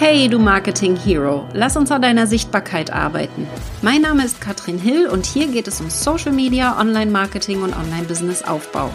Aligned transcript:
Hey, 0.00 0.28
du 0.28 0.38
Marketing 0.38 0.94
Hero, 0.94 1.48
lass 1.54 1.76
uns 1.76 1.90
an 1.90 2.02
deiner 2.02 2.28
Sichtbarkeit 2.28 2.92
arbeiten. 2.92 3.48
Mein 3.82 4.02
Name 4.02 4.24
ist 4.24 4.40
Katrin 4.40 4.78
Hill 4.78 5.08
und 5.08 5.26
hier 5.26 5.48
geht 5.48 5.66
es 5.66 5.80
um 5.80 5.90
Social 5.90 6.30
Media, 6.30 6.78
Online-Marketing 6.80 7.62
und 7.62 7.76
Online-Business-Aufbau. 7.76 8.92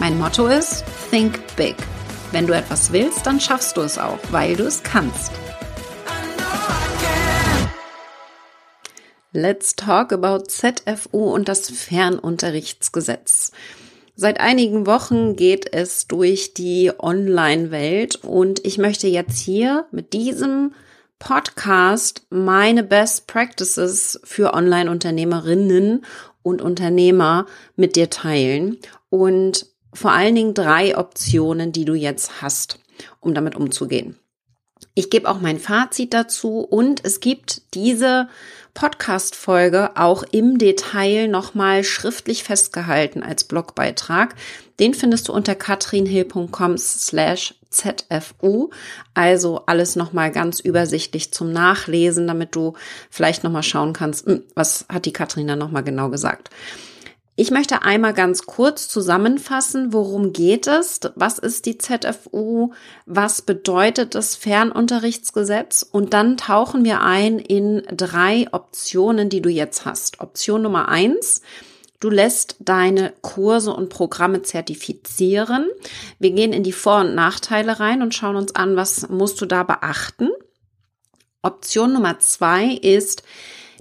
Mein 0.00 0.18
Motto 0.18 0.46
ist 0.46 0.82
Think 1.10 1.38
Big. 1.56 1.76
Wenn 2.32 2.46
du 2.46 2.54
etwas 2.54 2.90
willst, 2.90 3.26
dann 3.26 3.38
schaffst 3.38 3.76
du 3.76 3.82
es 3.82 3.98
auch, 3.98 4.18
weil 4.30 4.56
du 4.56 4.64
es 4.64 4.82
kannst. 4.82 5.30
Let's 9.32 9.76
talk 9.76 10.10
about 10.10 10.44
ZFU 10.48 11.34
und 11.34 11.48
das 11.48 11.68
Fernunterrichtsgesetz. 11.68 13.52
Seit 14.18 14.40
einigen 14.40 14.86
Wochen 14.86 15.36
geht 15.36 15.74
es 15.74 16.06
durch 16.06 16.54
die 16.54 16.90
Online-Welt 16.98 18.16
und 18.24 18.64
ich 18.64 18.78
möchte 18.78 19.06
jetzt 19.08 19.38
hier 19.38 19.84
mit 19.90 20.14
diesem 20.14 20.72
Podcast 21.18 22.26
meine 22.30 22.82
Best 22.82 23.26
Practices 23.26 24.18
für 24.24 24.54
Online-Unternehmerinnen 24.54 26.06
und 26.42 26.62
Unternehmer 26.62 27.44
mit 27.76 27.94
dir 27.94 28.08
teilen 28.08 28.78
und 29.10 29.66
vor 29.92 30.12
allen 30.12 30.34
Dingen 30.34 30.54
drei 30.54 30.96
Optionen, 30.96 31.72
die 31.72 31.84
du 31.84 31.92
jetzt 31.92 32.40
hast, 32.40 32.80
um 33.20 33.34
damit 33.34 33.54
umzugehen. 33.54 34.16
Ich 34.98 35.10
gebe 35.10 35.28
auch 35.28 35.42
mein 35.42 35.58
Fazit 35.58 36.14
dazu 36.14 36.60
und 36.60 37.04
es 37.04 37.20
gibt 37.20 37.60
diese 37.74 38.30
Podcast-Folge 38.72 39.90
auch 39.94 40.22
im 40.22 40.56
Detail 40.56 41.28
nochmal 41.28 41.84
schriftlich 41.84 42.44
festgehalten 42.44 43.22
als 43.22 43.44
Blogbeitrag. 43.44 44.34
Den 44.80 44.94
findest 44.94 45.28
du 45.28 45.34
unter 45.34 45.54
katrinhill.com 45.54 46.78
slash 46.78 47.54
ZFU. 47.68 48.70
Also 49.12 49.66
alles 49.66 49.96
nochmal 49.96 50.30
ganz 50.32 50.60
übersichtlich 50.60 51.30
zum 51.30 51.52
Nachlesen, 51.52 52.26
damit 52.26 52.56
du 52.56 52.72
vielleicht 53.10 53.44
nochmal 53.44 53.62
schauen 53.62 53.92
kannst, 53.92 54.24
hm, 54.24 54.44
was 54.54 54.86
hat 54.88 55.04
die 55.04 55.12
Katrin 55.12 55.46
da 55.46 55.56
nochmal 55.56 55.84
genau 55.84 56.08
gesagt. 56.08 56.48
Ich 57.38 57.50
möchte 57.50 57.82
einmal 57.82 58.14
ganz 58.14 58.46
kurz 58.46 58.88
zusammenfassen, 58.88 59.92
worum 59.92 60.32
geht 60.32 60.66
es, 60.66 61.00
was 61.16 61.38
ist 61.38 61.66
die 61.66 61.76
ZFU, 61.76 62.72
was 63.04 63.42
bedeutet 63.42 64.14
das 64.14 64.36
Fernunterrichtsgesetz 64.36 65.86
und 65.88 66.14
dann 66.14 66.38
tauchen 66.38 66.82
wir 66.82 67.02
ein 67.02 67.38
in 67.38 67.82
drei 67.92 68.46
Optionen, 68.52 69.28
die 69.28 69.42
du 69.42 69.50
jetzt 69.50 69.84
hast. 69.84 70.20
Option 70.20 70.62
Nummer 70.62 70.88
eins, 70.88 71.42
Du 71.98 72.10
lässt 72.10 72.56
deine 72.60 73.14
Kurse 73.22 73.72
und 73.72 73.88
Programme 73.88 74.42
zertifizieren. 74.42 75.66
Wir 76.18 76.30
gehen 76.32 76.52
in 76.52 76.62
die 76.62 76.72
Vor- 76.72 77.00
und 77.00 77.14
Nachteile 77.14 77.80
rein 77.80 78.02
und 78.02 78.14
schauen 78.14 78.36
uns 78.36 78.54
an, 78.54 78.76
was 78.76 79.08
musst 79.08 79.40
du 79.40 79.46
da 79.46 79.62
beachten. 79.62 80.28
Option 81.40 81.94
Nummer 81.94 82.18
zwei 82.18 82.66
ist, 82.66 83.22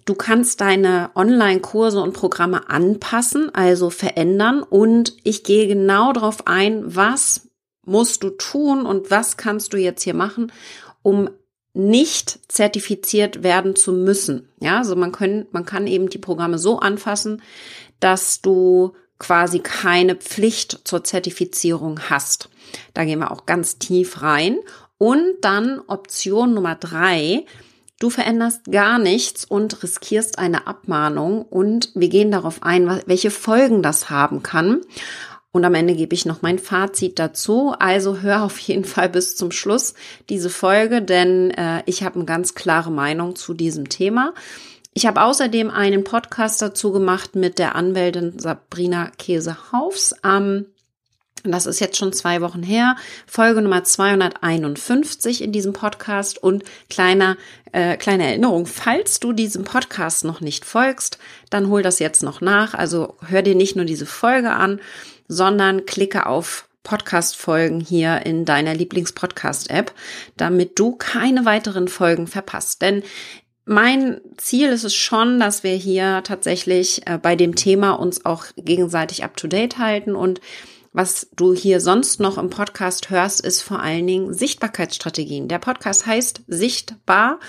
Du 0.05 0.13
kannst 0.13 0.61
deine 0.61 1.09
Online-Kurse 1.15 1.99
und 1.99 2.13
Programme 2.13 2.69
anpassen, 2.69 3.53
also 3.53 3.89
verändern. 3.89 4.61
Und 4.61 5.17
ich 5.23 5.43
gehe 5.43 5.67
genau 5.67 6.13
darauf 6.13 6.45
ein, 6.45 6.95
was 6.95 7.49
musst 7.85 8.23
du 8.23 8.29
tun 8.29 8.85
und 8.85 9.09
was 9.09 9.35
kannst 9.35 9.73
du 9.73 9.77
jetzt 9.77 10.03
hier 10.03 10.13
machen, 10.13 10.51
um 11.01 11.29
nicht 11.73 12.39
zertifiziert 12.47 13.43
werden 13.43 13.75
zu 13.75 13.91
müssen. 13.91 14.49
Ja, 14.59 14.77
also 14.77 14.95
man 14.95 15.11
können, 15.11 15.47
man 15.51 15.65
kann 15.65 15.87
eben 15.87 16.09
die 16.09 16.19
Programme 16.19 16.57
so 16.57 16.79
anfassen, 16.79 17.41
dass 17.99 18.41
du 18.41 18.93
quasi 19.17 19.59
keine 19.59 20.15
Pflicht 20.15 20.87
zur 20.87 21.03
Zertifizierung 21.03 21.99
hast. 22.09 22.49
Da 22.93 23.05
gehen 23.05 23.19
wir 23.19 23.31
auch 23.31 23.45
ganz 23.45 23.79
tief 23.79 24.21
rein. 24.21 24.59
Und 24.97 25.41
dann 25.41 25.81
Option 25.87 26.53
Nummer 26.53 26.75
drei, 26.75 27.45
Du 27.99 28.09
veränderst 28.09 28.65
gar 28.71 28.99
nichts 28.99 29.45
und 29.45 29.81
riskierst 29.81 30.37
eine 30.37 30.67
Abmahnung 30.67 31.43
und 31.43 31.91
wir 31.95 32.09
gehen 32.09 32.29
darauf 32.29 32.61
ein, 32.61 33.01
welche 33.05 33.31
Folgen 33.31 33.81
das 33.81 34.09
haben 34.09 34.43
kann. 34.43 34.81
Und 35.51 35.63
am 35.63 35.73
Ende 35.73 35.95
gebe 35.95 36.13
ich 36.13 36.25
noch 36.25 36.41
mein 36.41 36.59
Fazit 36.59 37.17
dazu. 37.17 37.73
Also 37.79 38.17
hör 38.19 38.43
auf 38.43 38.59
jeden 38.59 38.83
Fall 38.83 39.07
bis 39.07 39.37
zum 39.37 39.51
Schluss 39.51 39.93
diese 40.29 40.49
Folge, 40.49 41.01
denn 41.01 41.51
äh, 41.51 41.81
ich 41.85 42.03
habe 42.03 42.15
eine 42.15 42.25
ganz 42.25 42.55
klare 42.55 42.91
Meinung 42.91 43.37
zu 43.37 43.53
diesem 43.53 43.87
Thema. 43.87 44.33
Ich 44.93 45.05
habe 45.05 45.21
außerdem 45.21 45.71
einen 45.71 46.03
Podcast 46.03 46.61
dazu 46.61 46.91
gemacht 46.91 47.35
mit 47.35 47.57
der 47.57 47.75
Anwältin 47.75 48.37
Sabrina 48.37 49.11
Käsehaufs 49.17 50.13
am 50.21 50.65
das 51.51 51.65
ist 51.65 51.79
jetzt 51.79 51.97
schon 51.97 52.13
zwei 52.13 52.41
Wochen 52.41 52.63
her, 52.63 52.95
Folge 53.27 53.61
Nummer 53.61 53.83
251 53.83 55.43
in 55.43 55.51
diesem 55.51 55.73
Podcast 55.73 56.41
und 56.41 56.63
kleiner, 56.89 57.37
äh, 57.71 57.97
kleine 57.97 58.25
Erinnerung, 58.27 58.65
falls 58.65 59.19
du 59.19 59.33
diesem 59.33 59.63
Podcast 59.63 60.25
noch 60.25 60.41
nicht 60.41 60.65
folgst, 60.65 61.17
dann 61.49 61.69
hol 61.69 61.81
das 61.81 61.99
jetzt 61.99 62.23
noch 62.23 62.41
nach. 62.41 62.73
Also 62.73 63.17
hör 63.27 63.41
dir 63.41 63.55
nicht 63.55 63.75
nur 63.75 63.85
diese 63.85 64.05
Folge 64.05 64.51
an, 64.51 64.79
sondern 65.27 65.85
klicke 65.85 66.25
auf 66.25 66.67
Podcast-Folgen 66.83 67.81
hier 67.81 68.25
in 68.25 68.45
deiner 68.45 68.73
Lieblings-Podcast-App, 68.73 69.93
damit 70.37 70.79
du 70.79 70.95
keine 70.95 71.43
weiteren 71.43 71.89
Folgen 71.89 72.27
verpasst. 72.27 72.81
Denn 72.81 73.03
mein 73.65 74.21
Ziel 74.37 74.69
ist 74.69 74.83
es 74.83 74.95
schon, 74.95 75.39
dass 75.39 75.63
wir 75.63 75.73
hier 75.73 76.21
tatsächlich 76.23 77.05
äh, 77.07 77.17
bei 77.17 77.35
dem 77.35 77.55
Thema 77.55 77.93
uns 77.93 78.23
auch 78.23 78.45
gegenseitig 78.55 79.23
up-to-date 79.23 79.79
halten 79.79 80.15
und 80.15 80.39
was 80.95 81.27
du 81.35 81.53
hier 81.53 81.81
sonst 81.81 82.21
noch 82.21 82.37
im 82.37 82.49
Podcast 82.49 83.09
hörst, 83.09 83.41
ist 83.41 83.61
vor 83.61 83.81
allen 83.81 84.07
Dingen 84.07 84.33
Sichtbarkeitsstrategien. 84.33 85.49
Der 85.49 85.59
Podcast 85.59 86.05
heißt 86.05 86.43
Sichtbar 86.47 87.39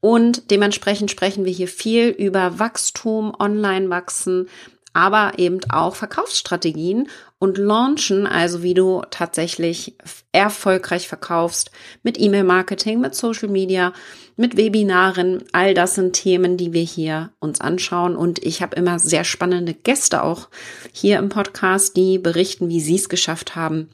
und 0.00 0.50
dementsprechend 0.50 1.10
sprechen 1.10 1.44
wir 1.44 1.52
hier 1.52 1.68
viel 1.68 2.08
über 2.08 2.58
Wachstum, 2.58 3.34
Online-Wachsen, 3.38 4.48
aber 4.96 5.38
eben 5.38 5.60
auch 5.68 5.94
Verkaufsstrategien 5.94 7.10
und 7.38 7.58
launchen, 7.58 8.26
also 8.26 8.62
wie 8.62 8.72
du 8.72 9.02
tatsächlich 9.10 9.94
erfolgreich 10.32 11.06
verkaufst 11.06 11.70
mit 12.02 12.18
E-Mail-Marketing, 12.18 12.98
mit 12.98 13.14
Social 13.14 13.50
Media, 13.50 13.92
mit 14.36 14.56
Webinaren. 14.56 15.44
All 15.52 15.74
das 15.74 15.96
sind 15.96 16.14
Themen, 16.14 16.56
die 16.56 16.72
wir 16.72 16.82
hier 16.82 17.30
uns 17.40 17.60
anschauen. 17.60 18.16
Und 18.16 18.38
ich 18.38 18.62
habe 18.62 18.74
immer 18.74 18.98
sehr 18.98 19.24
spannende 19.24 19.74
Gäste 19.74 20.22
auch 20.22 20.48
hier 20.92 21.18
im 21.18 21.28
Podcast, 21.28 21.94
die 21.94 22.18
berichten, 22.18 22.70
wie 22.70 22.80
sie 22.80 22.96
es 22.96 23.10
geschafft 23.10 23.54
haben, 23.54 23.90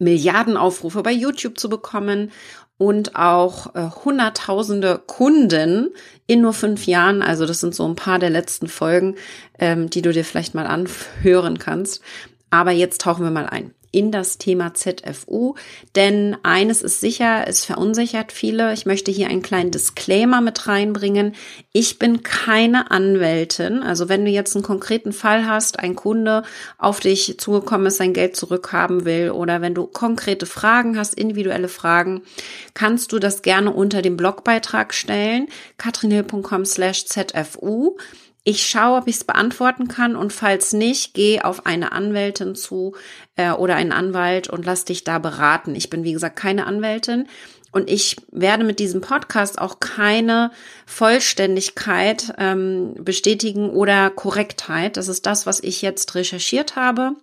Milliarden 0.00 0.56
Aufrufe 0.56 1.02
bei 1.02 1.12
YouTube 1.12 1.60
zu 1.60 1.68
bekommen 1.68 2.32
und 2.80 3.14
auch 3.14 3.74
äh, 3.74 3.90
hunderttausende 4.06 5.02
Kunden 5.06 5.90
in 6.26 6.40
nur 6.40 6.54
fünf 6.54 6.86
Jahren. 6.86 7.20
Also 7.20 7.44
das 7.44 7.60
sind 7.60 7.74
so 7.74 7.86
ein 7.86 7.94
paar 7.94 8.18
der 8.18 8.30
letzten 8.30 8.68
Folgen, 8.68 9.16
ähm, 9.58 9.90
die 9.90 10.00
du 10.00 10.14
dir 10.14 10.24
vielleicht 10.24 10.54
mal 10.54 10.66
anhören 10.66 11.58
kannst. 11.58 12.00
Aber 12.48 12.70
jetzt 12.70 13.02
tauchen 13.02 13.22
wir 13.22 13.30
mal 13.30 13.46
ein 13.46 13.74
in 13.92 14.12
das 14.12 14.38
Thema 14.38 14.74
ZFU, 14.74 15.54
denn 15.96 16.36
eines 16.42 16.82
ist 16.82 17.00
sicher, 17.00 17.44
es 17.46 17.64
verunsichert 17.64 18.32
viele. 18.32 18.72
Ich 18.72 18.86
möchte 18.86 19.10
hier 19.10 19.28
einen 19.28 19.42
kleinen 19.42 19.70
Disclaimer 19.70 20.40
mit 20.40 20.66
reinbringen. 20.66 21.34
Ich 21.72 21.98
bin 21.98 22.22
keine 22.22 22.90
Anwältin. 22.90 23.82
Also 23.82 24.08
wenn 24.08 24.24
du 24.24 24.30
jetzt 24.30 24.54
einen 24.54 24.64
konkreten 24.64 25.12
Fall 25.12 25.46
hast, 25.46 25.78
ein 25.78 25.96
Kunde 25.96 26.42
auf 26.78 27.00
dich 27.00 27.36
zugekommen 27.38 27.86
ist, 27.86 27.96
sein 27.96 28.14
Geld 28.14 28.36
zurückhaben 28.36 29.04
will 29.04 29.30
oder 29.30 29.60
wenn 29.60 29.74
du 29.74 29.86
konkrete 29.86 30.46
Fragen 30.46 30.96
hast, 30.96 31.14
individuelle 31.14 31.68
Fragen, 31.68 32.22
kannst 32.74 33.12
du 33.12 33.18
das 33.18 33.42
gerne 33.42 33.72
unter 33.72 34.02
dem 34.02 34.16
Blogbeitrag 34.16 34.94
stellen, 34.94 35.48
katrinhill.com 35.78 36.64
slash 36.64 37.06
ZFU. 37.06 37.96
Ich 38.42 38.66
schaue, 38.66 38.98
ob 38.98 39.06
ich 39.06 39.16
es 39.16 39.24
beantworten 39.24 39.86
kann 39.88 40.16
und 40.16 40.32
falls 40.32 40.72
nicht, 40.72 41.12
geh 41.12 41.42
auf 41.42 41.66
eine 41.66 41.92
Anwältin 41.92 42.54
zu 42.54 42.94
äh, 43.36 43.50
oder 43.50 43.76
einen 43.76 43.92
Anwalt 43.92 44.48
und 44.48 44.64
lass 44.64 44.86
dich 44.86 45.04
da 45.04 45.18
beraten. 45.18 45.74
Ich 45.74 45.90
bin, 45.90 46.04
wie 46.04 46.12
gesagt, 46.12 46.36
keine 46.36 46.66
Anwältin 46.66 47.28
und 47.72 47.88
ich 47.88 48.16
werde 48.32 48.64
mit 48.64 48.78
diesem 48.78 49.00
Podcast 49.00 49.60
auch 49.60 49.78
keine 49.78 50.50
Vollständigkeit 50.86 52.34
ähm, 52.38 52.94
bestätigen 52.98 53.70
oder 53.70 54.10
Korrektheit. 54.10 54.96
Das 54.96 55.08
ist 55.08 55.26
das, 55.26 55.46
was 55.46 55.60
ich 55.60 55.82
jetzt 55.82 56.14
recherchiert 56.14 56.76
habe. 56.76 57.16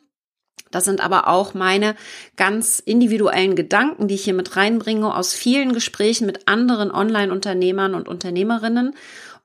Das 0.72 0.86
sind 0.86 1.02
aber 1.02 1.28
auch 1.28 1.54
meine 1.54 1.96
ganz 2.36 2.80
individuellen 2.80 3.56
Gedanken, 3.56 4.08
die 4.08 4.16
ich 4.16 4.24
hier 4.24 4.34
mit 4.34 4.56
reinbringe 4.56 5.16
aus 5.16 5.34
vielen 5.34 5.74
Gesprächen 5.74 6.26
mit 6.26 6.48
anderen 6.48 6.92
Online-Unternehmern 6.92 7.96
und 7.96 8.08
Unternehmerinnen 8.08 8.94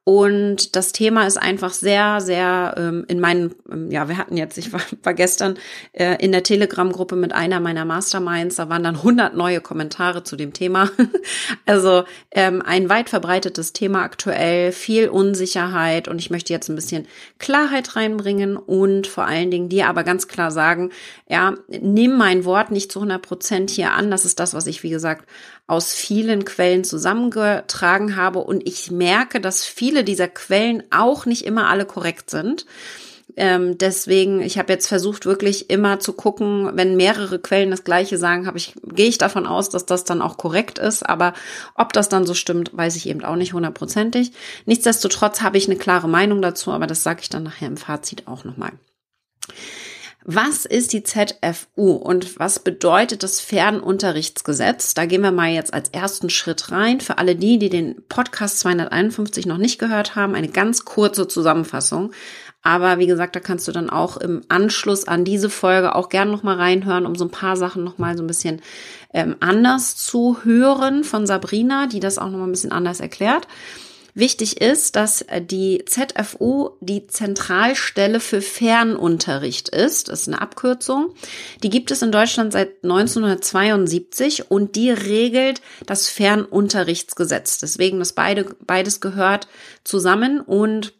Und 0.04 0.74
das 0.74 0.90
Thema 0.90 1.28
ist 1.28 1.36
einfach 1.36 1.72
sehr, 1.72 2.20
sehr 2.20 2.74
ähm, 2.76 3.04
in 3.06 3.20
meinen, 3.20 3.54
ähm, 3.70 3.88
ja, 3.88 4.08
wir 4.08 4.18
hatten 4.18 4.36
jetzt, 4.36 4.58
ich 4.58 4.72
war, 4.72 4.80
war 5.04 5.14
gestern 5.14 5.56
äh, 5.92 6.16
in 6.16 6.32
der 6.32 6.42
Telegram-Gruppe 6.42 7.14
mit 7.14 7.32
einer 7.32 7.60
meiner 7.60 7.84
Masterminds, 7.84 8.56
da 8.56 8.68
waren 8.68 8.82
dann 8.82 8.96
100 8.96 9.36
neue 9.36 9.60
Kommentare 9.60 10.24
zu 10.24 10.34
dem 10.34 10.52
Thema. 10.52 10.90
also 11.66 12.02
ähm, 12.32 12.62
ein 12.66 12.88
weit 12.88 13.10
verbreitetes 13.10 13.72
Thema 13.72 14.02
aktuell, 14.02 14.72
viel 14.72 15.08
Unsicherheit 15.08 16.08
und 16.08 16.18
ich 16.18 16.30
möchte 16.30 16.52
jetzt 16.52 16.68
ein 16.68 16.74
bisschen 16.74 17.06
Klarheit 17.38 17.94
reinbringen 17.94 18.56
und 18.56 19.06
vor 19.06 19.26
allen 19.26 19.52
Dingen 19.52 19.68
dir 19.68 19.86
aber 19.86 20.02
ganz 20.02 20.26
klar 20.26 20.50
sagen, 20.50 20.90
ja, 21.28 21.54
nimm 21.68 22.16
mein 22.16 22.44
Wort 22.44 22.72
nicht 22.72 22.90
zu 22.90 22.98
100 22.98 23.22
Prozent 23.22 23.70
hier 23.70 23.92
an. 23.92 24.10
Das 24.10 24.24
ist 24.24 24.40
das, 24.40 24.52
was 24.52 24.66
ich, 24.66 24.82
wie 24.82 24.90
gesagt, 24.90 25.28
aus 25.66 25.94
vielen 25.94 26.44
Quellen 26.44 26.84
zusammengetragen 26.84 28.16
habe 28.16 28.40
und 28.40 28.66
ich 28.66 28.90
merke, 28.90 29.40
dass 29.40 29.64
viele 29.64 30.04
dieser 30.04 30.28
Quellen 30.28 30.82
auch 30.90 31.24
nicht 31.24 31.44
immer 31.44 31.68
alle 31.68 31.86
korrekt 31.86 32.30
sind. 32.30 32.66
Ähm, 33.36 33.78
deswegen, 33.78 34.42
ich 34.42 34.58
habe 34.58 34.72
jetzt 34.72 34.88
versucht, 34.88 35.24
wirklich 35.24 35.70
immer 35.70 36.00
zu 36.00 36.12
gucken, 36.12 36.70
wenn 36.74 36.96
mehrere 36.96 37.38
Quellen 37.38 37.70
das 37.70 37.84
Gleiche 37.84 38.18
sagen, 38.18 38.46
habe 38.46 38.58
ich, 38.58 38.74
gehe 38.82 39.08
ich 39.08 39.18
davon 39.18 39.46
aus, 39.46 39.70
dass 39.70 39.86
das 39.86 40.04
dann 40.04 40.20
auch 40.20 40.36
korrekt 40.36 40.78
ist. 40.78 41.08
Aber 41.08 41.32
ob 41.74 41.92
das 41.92 42.08
dann 42.08 42.26
so 42.26 42.34
stimmt, 42.34 42.76
weiß 42.76 42.96
ich 42.96 43.08
eben 43.08 43.24
auch 43.24 43.36
nicht 43.36 43.54
hundertprozentig. 43.54 44.32
Nichtsdestotrotz 44.66 45.40
habe 45.40 45.56
ich 45.56 45.66
eine 45.66 45.78
klare 45.78 46.08
Meinung 46.08 46.42
dazu, 46.42 46.72
aber 46.72 46.86
das 46.86 47.02
sage 47.02 47.20
ich 47.22 47.30
dann 47.30 47.44
nachher 47.44 47.68
im 47.68 47.78
Fazit 47.78 48.28
auch 48.28 48.44
nochmal. 48.44 48.72
Was 50.24 50.66
ist 50.66 50.92
die 50.92 51.02
ZFU 51.02 51.92
und 51.92 52.38
was 52.38 52.60
bedeutet 52.60 53.24
das 53.24 53.40
Fernunterrichtsgesetz? 53.40 54.94
Da 54.94 55.06
gehen 55.06 55.22
wir 55.22 55.32
mal 55.32 55.50
jetzt 55.50 55.74
als 55.74 55.88
ersten 55.88 56.30
Schritt 56.30 56.70
rein. 56.70 57.00
Für 57.00 57.18
alle 57.18 57.34
die, 57.34 57.58
die 57.58 57.70
den 57.70 58.02
Podcast 58.08 58.60
251 58.60 59.46
noch 59.46 59.58
nicht 59.58 59.80
gehört 59.80 60.14
haben, 60.14 60.36
eine 60.36 60.48
ganz 60.48 60.84
kurze 60.84 61.26
Zusammenfassung. 61.26 62.12
Aber 62.62 62.98
wie 62.98 63.08
gesagt, 63.08 63.34
da 63.34 63.40
kannst 63.40 63.66
du 63.66 63.72
dann 63.72 63.90
auch 63.90 64.16
im 64.16 64.42
Anschluss 64.48 65.08
an 65.08 65.24
diese 65.24 65.50
Folge 65.50 65.96
auch 65.96 66.08
gerne 66.08 66.30
noch 66.30 66.44
mal 66.44 66.56
reinhören, 66.56 67.06
um 67.06 67.16
so 67.16 67.24
ein 67.24 67.30
paar 67.32 67.56
Sachen 67.56 67.82
noch 67.82 67.98
mal 67.98 68.16
so 68.16 68.22
ein 68.22 68.28
bisschen 68.28 68.62
ähm, 69.12 69.34
anders 69.40 69.96
zu 69.96 70.44
hören 70.44 71.02
von 71.02 71.26
Sabrina, 71.26 71.88
die 71.88 71.98
das 71.98 72.18
auch 72.18 72.30
noch 72.30 72.38
mal 72.38 72.46
ein 72.46 72.52
bisschen 72.52 72.70
anders 72.70 73.00
erklärt. 73.00 73.48
Wichtig 74.14 74.60
ist, 74.60 74.96
dass 74.96 75.22
äh, 75.22 75.40
die 75.40 75.84
ZFU 75.86 76.70
die 76.80 77.06
Zentralstelle 77.06 78.20
für 78.20 78.42
Fernunterricht 78.42 79.70
ist. 79.70 80.08
Das 80.08 80.22
ist 80.22 80.28
eine 80.28 80.42
Abkürzung. 80.42 81.14
Die 81.62 81.70
gibt 81.70 81.90
es 81.90 82.02
in 82.02 82.12
Deutschland 82.12 82.52
seit 82.52 82.82
1972 82.82 84.50
und 84.50 84.76
die 84.76 84.90
regelt 84.90 85.62
das 85.86 86.08
Fernunterrichtsgesetz. 86.08 87.58
Deswegen 87.58 88.00
das 88.00 88.12
beide, 88.12 88.54
beides 88.66 89.00
gehört 89.00 89.48
zusammen 89.82 90.40
und 90.40 90.92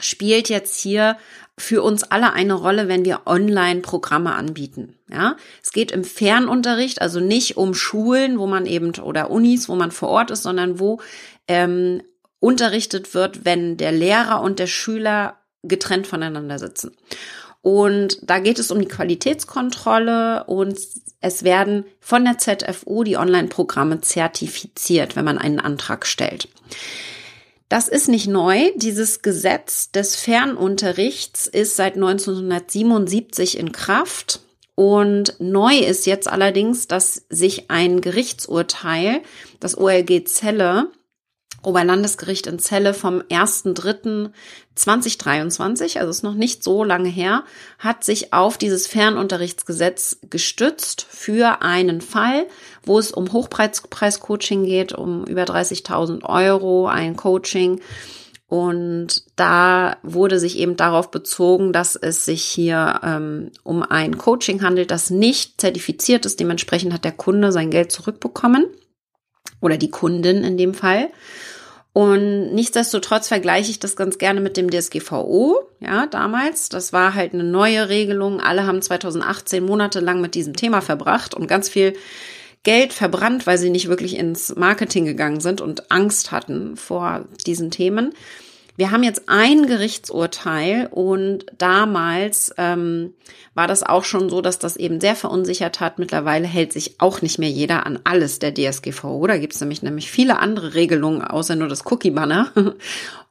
spielt 0.00 0.48
jetzt 0.48 0.80
hier 0.80 1.16
für 1.56 1.82
uns 1.82 2.02
alle 2.02 2.32
eine 2.32 2.54
Rolle, 2.54 2.88
wenn 2.88 3.04
wir 3.04 3.20
Online-Programme 3.26 4.34
anbieten. 4.34 4.96
Ja, 5.08 5.36
es 5.62 5.70
geht 5.70 5.92
im 5.92 6.02
Fernunterricht, 6.02 7.00
also 7.00 7.20
nicht 7.20 7.56
um 7.56 7.72
Schulen, 7.74 8.40
wo 8.40 8.48
man 8.48 8.66
eben 8.66 8.92
oder 9.00 9.30
Unis, 9.30 9.68
wo 9.68 9.76
man 9.76 9.92
vor 9.92 10.08
Ort 10.08 10.32
ist, 10.32 10.42
sondern 10.42 10.80
wo 10.80 11.00
ähm, 11.46 12.02
unterrichtet 12.42 13.14
wird, 13.14 13.44
wenn 13.44 13.76
der 13.76 13.92
Lehrer 13.92 14.42
und 14.42 14.58
der 14.58 14.66
Schüler 14.66 15.38
getrennt 15.62 16.08
voneinander 16.08 16.58
sitzen. 16.58 16.90
Und 17.62 18.18
da 18.28 18.40
geht 18.40 18.58
es 18.58 18.72
um 18.72 18.80
die 18.80 18.88
Qualitätskontrolle 18.88 20.42
und 20.44 20.76
es 21.20 21.44
werden 21.44 21.84
von 22.00 22.24
der 22.24 22.38
ZFU 22.38 23.04
die 23.04 23.16
Online-Programme 23.16 24.00
zertifiziert, 24.00 25.14
wenn 25.14 25.24
man 25.24 25.38
einen 25.38 25.60
Antrag 25.60 26.04
stellt. 26.04 26.48
Das 27.68 27.86
ist 27.86 28.08
nicht 28.08 28.26
neu. 28.26 28.72
Dieses 28.74 29.22
Gesetz 29.22 29.92
des 29.92 30.16
Fernunterrichts 30.16 31.46
ist 31.46 31.76
seit 31.76 31.94
1977 31.94 33.56
in 33.56 33.70
Kraft. 33.70 34.40
Und 34.74 35.36
neu 35.38 35.78
ist 35.78 36.06
jetzt 36.06 36.26
allerdings, 36.26 36.88
dass 36.88 37.22
sich 37.28 37.70
ein 37.70 38.00
Gerichtsurteil, 38.00 39.22
das 39.60 39.78
OLG 39.78 40.24
Zelle, 40.26 40.88
Oberlandesgericht 41.64 42.46
in 42.46 42.58
Celle 42.58 42.92
vom 42.94 43.20
1.3.2023, 43.22 45.98
also 45.98 46.10
ist 46.10 46.24
noch 46.24 46.34
nicht 46.34 46.64
so 46.64 46.84
lange 46.84 47.08
her, 47.08 47.44
hat 47.78 48.04
sich 48.04 48.32
auf 48.32 48.56
dieses 48.58 48.86
Fernunterrichtsgesetz 48.86 50.18
gestützt 50.28 51.06
für 51.08 51.62
einen 51.62 52.00
Fall, 52.00 52.46
wo 52.84 52.98
es 52.98 53.12
um 53.12 53.32
Hochpreis-Coaching 53.32 54.64
geht, 54.64 54.92
um 54.92 55.24
über 55.24 55.44
30.000 55.44 56.24
Euro, 56.24 56.88
ein 56.88 57.16
Coaching. 57.16 57.80
Und 58.48 59.22
da 59.36 59.96
wurde 60.02 60.38
sich 60.38 60.58
eben 60.58 60.76
darauf 60.76 61.10
bezogen, 61.10 61.72
dass 61.72 61.96
es 61.96 62.26
sich 62.26 62.42
hier 62.42 63.00
ähm, 63.02 63.50
um 63.62 63.82
ein 63.82 64.18
Coaching 64.18 64.62
handelt, 64.62 64.90
das 64.90 65.08
nicht 65.08 65.58
zertifiziert 65.58 66.26
ist. 66.26 66.38
Dementsprechend 66.38 66.92
hat 66.92 67.04
der 67.04 67.12
Kunde 67.12 67.50
sein 67.50 67.70
Geld 67.70 67.90
zurückbekommen 67.92 68.66
oder 69.62 69.78
die 69.78 69.90
Kundin 69.90 70.44
in 70.44 70.58
dem 70.58 70.74
Fall. 70.74 71.08
Und 71.92 72.54
nichtsdestotrotz 72.54 73.28
vergleiche 73.28 73.70
ich 73.70 73.78
das 73.78 73.96
ganz 73.96 74.16
gerne 74.16 74.40
mit 74.40 74.56
dem 74.56 74.70
DSGVO, 74.70 75.60
ja, 75.80 76.06
damals. 76.06 76.70
Das 76.70 76.92
war 76.94 77.14
halt 77.14 77.34
eine 77.34 77.44
neue 77.44 77.90
Regelung. 77.90 78.40
Alle 78.40 78.66
haben 78.66 78.80
2018 78.80 79.62
monatelang 79.64 80.20
mit 80.22 80.34
diesem 80.34 80.56
Thema 80.56 80.80
verbracht 80.80 81.34
und 81.34 81.48
ganz 81.48 81.68
viel 81.68 81.92
Geld 82.62 82.92
verbrannt, 82.92 83.46
weil 83.46 83.58
sie 83.58 83.70
nicht 83.70 83.88
wirklich 83.88 84.16
ins 84.16 84.54
Marketing 84.56 85.04
gegangen 85.04 85.40
sind 85.40 85.60
und 85.60 85.90
Angst 85.90 86.30
hatten 86.30 86.76
vor 86.76 87.26
diesen 87.46 87.70
Themen. 87.70 88.14
Wir 88.76 88.90
haben 88.90 89.02
jetzt 89.02 89.24
ein 89.26 89.66
Gerichtsurteil 89.66 90.88
und 90.90 91.44
damals 91.58 92.54
ähm, 92.56 93.12
war 93.54 93.68
das 93.68 93.82
auch 93.82 94.04
schon 94.04 94.30
so, 94.30 94.40
dass 94.40 94.58
das 94.58 94.76
eben 94.76 94.98
sehr 94.98 95.14
verunsichert 95.14 95.80
hat. 95.80 95.98
Mittlerweile 95.98 96.46
hält 96.46 96.72
sich 96.72 96.98
auch 96.98 97.20
nicht 97.20 97.38
mehr 97.38 97.50
jeder 97.50 97.84
an 97.84 98.00
alles 98.04 98.38
der 98.38 98.54
DSGVO. 98.54 99.26
Da 99.26 99.36
gibt 99.36 99.54
es 99.54 99.60
nämlich, 99.60 99.82
nämlich 99.82 100.10
viele 100.10 100.38
andere 100.38 100.72
Regelungen, 100.72 101.22
außer 101.22 101.54
nur 101.54 101.68
das 101.68 101.84
Cookie-Banner. 101.84 102.52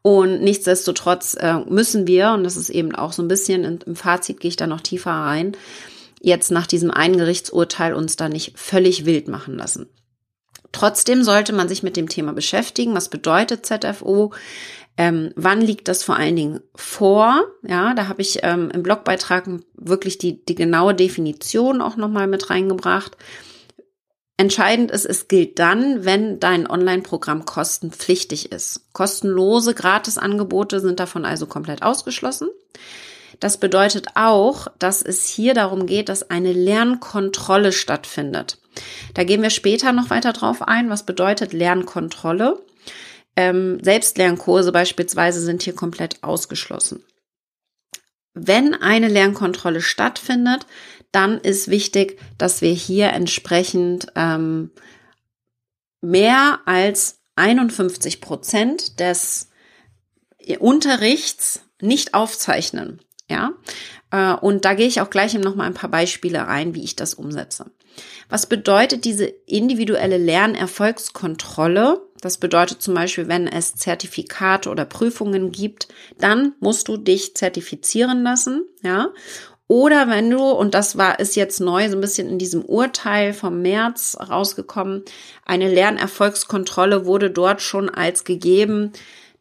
Und 0.04 0.42
nichtsdestotrotz 0.42 1.36
äh, 1.36 1.60
müssen 1.70 2.08
wir, 2.08 2.32
und 2.32 2.44
das 2.44 2.58
ist 2.58 2.72
eben 2.72 2.96
auch 2.96 3.14
so 3.14 3.22
ein 3.22 3.28
bisschen 3.28 3.82
im 3.86 3.96
Fazit, 3.96 4.40
gehe 4.40 4.50
ich 4.50 4.56
da 4.56 4.66
noch 4.66 4.82
tiefer 4.82 5.12
rein, 5.12 5.56
jetzt 6.20 6.50
nach 6.50 6.66
diesem 6.66 6.90
einen 6.90 7.18
Gerichtsurteil 7.18 7.94
uns 7.94 8.16
da 8.16 8.28
nicht 8.28 8.58
völlig 8.58 9.06
wild 9.06 9.28
machen 9.28 9.56
lassen. 9.56 9.88
Trotzdem 10.72 11.24
sollte 11.24 11.54
man 11.54 11.68
sich 11.68 11.84
mit 11.84 11.98
dem 11.98 12.08
Thema 12.08 12.34
beschäftigen. 12.34 12.96
Was 12.96 13.10
bedeutet 13.10 13.66
ZFO? 13.66 14.32
Ähm, 14.98 15.32
wann 15.36 15.62
liegt 15.62 15.88
das 15.88 16.04
vor 16.04 16.16
allen 16.16 16.36
Dingen 16.36 16.60
vor? 16.76 17.46
Ja, 17.64 17.94
da 17.94 18.08
habe 18.08 18.22
ich 18.22 18.40
ähm, 18.44 18.70
im 18.72 18.84
Blogbeitrag 18.84 19.48
wirklich 19.74 20.18
die, 20.18 20.44
die 20.46 20.56
genaue 20.56 20.94
Definition 20.94 21.82
auch 21.82 21.96
nochmal 21.96 22.28
mit 22.28 22.50
reingebracht. 22.50 23.18
Entscheidend 24.38 24.90
ist, 24.90 25.06
es 25.06 25.28
gilt 25.28 25.60
dann, 25.60 26.04
wenn 26.04 26.40
dein 26.40 26.68
Online-Programm 26.68 27.46
kostenpflichtig 27.46 28.52
ist. 28.52 28.92
Kostenlose 28.92 29.76
Gratisangebote 29.76 30.80
sind 30.80 31.00
davon 31.00 31.26
also 31.26 31.46
komplett 31.46 31.84
ausgeschlossen. 31.84 32.50
Das 33.40 33.58
bedeutet 33.58 34.08
auch, 34.16 34.68
dass 34.80 35.02
es 35.02 35.28
hier 35.28 35.54
darum 35.54 35.86
geht, 35.86 36.10
dass 36.10 36.30
eine 36.30 36.54
Lernkontrolle 36.54 37.72
stattfindet. 37.72 38.58
Da 39.14 39.24
gehen 39.24 39.42
wir 39.42 39.50
später 39.50 39.92
noch 39.92 40.10
weiter 40.10 40.34
drauf 40.34 40.62
ein. 40.62 40.90
Was 40.90 41.06
bedeutet 41.06 41.54
Lernkontrolle? 41.54 42.60
Ähm, 43.36 43.80
Selbstlernkurse 43.84 44.72
beispielsweise 44.72 45.42
sind 45.42 45.64
hier 45.64 45.76
komplett 45.76 46.24
ausgeschlossen. 46.24 47.04
Wenn 48.34 48.74
eine 48.74 49.08
Lernkontrolle 49.08 49.82
stattfindet, 49.82 50.66
dann 51.12 51.40
ist 51.40 51.70
wichtig, 51.70 52.20
dass 52.38 52.62
wir 52.62 52.72
hier 52.72 53.10
entsprechend 53.10 54.08
ähm, 54.16 54.72
mehr 56.02 56.60
als 56.66 57.20
51 57.36 58.22
Prozent 58.22 59.00
des 59.00 59.50
Unterrichts 60.60 61.62
nicht 61.82 62.14
aufzeichnen. 62.14 63.02
Ja, 63.30 63.54
äh, 64.12 64.34
und 64.34 64.66
da 64.66 64.74
gehe 64.74 64.88
ich 64.88 65.00
auch 65.00 65.10
gleich 65.10 65.34
noch 65.36 65.56
mal 65.56 65.66
ein 65.66 65.74
paar 65.74 65.90
Beispiele 65.90 66.40
rein, 66.40 66.76
wie 66.76 66.84
ich 66.84 66.98
das 66.98 67.14
umsetze. 67.14 67.72
Was 68.30 68.46
bedeutet 68.46 69.06
diese 69.06 69.26
individuelle 69.26 70.18
Lernerfolgskontrolle? 70.18 72.02
Das 72.22 72.38
bedeutet 72.38 72.82
zum 72.82 72.94
Beispiel, 72.94 73.28
wenn 73.28 73.48
es 73.48 73.76
Zertifikate 73.76 74.70
oder 74.70 74.86
Prüfungen 74.86 75.52
gibt, 75.52 75.88
dann 76.20 76.54
musst 76.60 76.88
du 76.88 76.98
dich 76.98 77.36
zertifizieren 77.36 78.24
lassen, 78.24 78.64
ja. 78.84 79.10
Oder 79.68 80.10
wenn 80.10 80.30
du, 80.30 80.50
und 80.50 80.74
das 80.74 80.98
war, 80.98 81.20
ist 81.22 81.38
jetzt 81.38 81.62
neu, 81.62 81.88
so 81.90 81.96
ein 81.96 82.02
bisschen 82.02 82.28
in 82.28 82.38
diesem 82.38 82.62
Urteil 82.62 83.34
vom 83.34 83.62
März 83.62 84.18
rausgekommen, 84.20 85.04
eine 85.46 85.74
Lernerfolgskontrolle 85.74 87.06
wurde 87.06 87.32
dort 87.32 87.62
schon 87.62 87.90
als 87.90 88.26
gegeben 88.26 88.92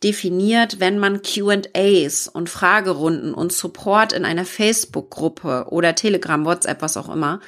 definiert, 0.05 0.79
wenn 0.79 0.99
man 0.99 1.23
Q&As 1.23 2.29
und 2.29 2.49
Fragerunden 2.49 3.35
und 3.35 3.53
Support 3.53 4.13
in 4.13 4.25
einer 4.25 4.45
Facebook-Gruppe 4.45 5.67
oder 5.69 5.95
Telegram, 5.95 6.45
WhatsApp, 6.45 6.81
was 6.81 6.97
auch 6.97 7.13
immer, 7.13 7.41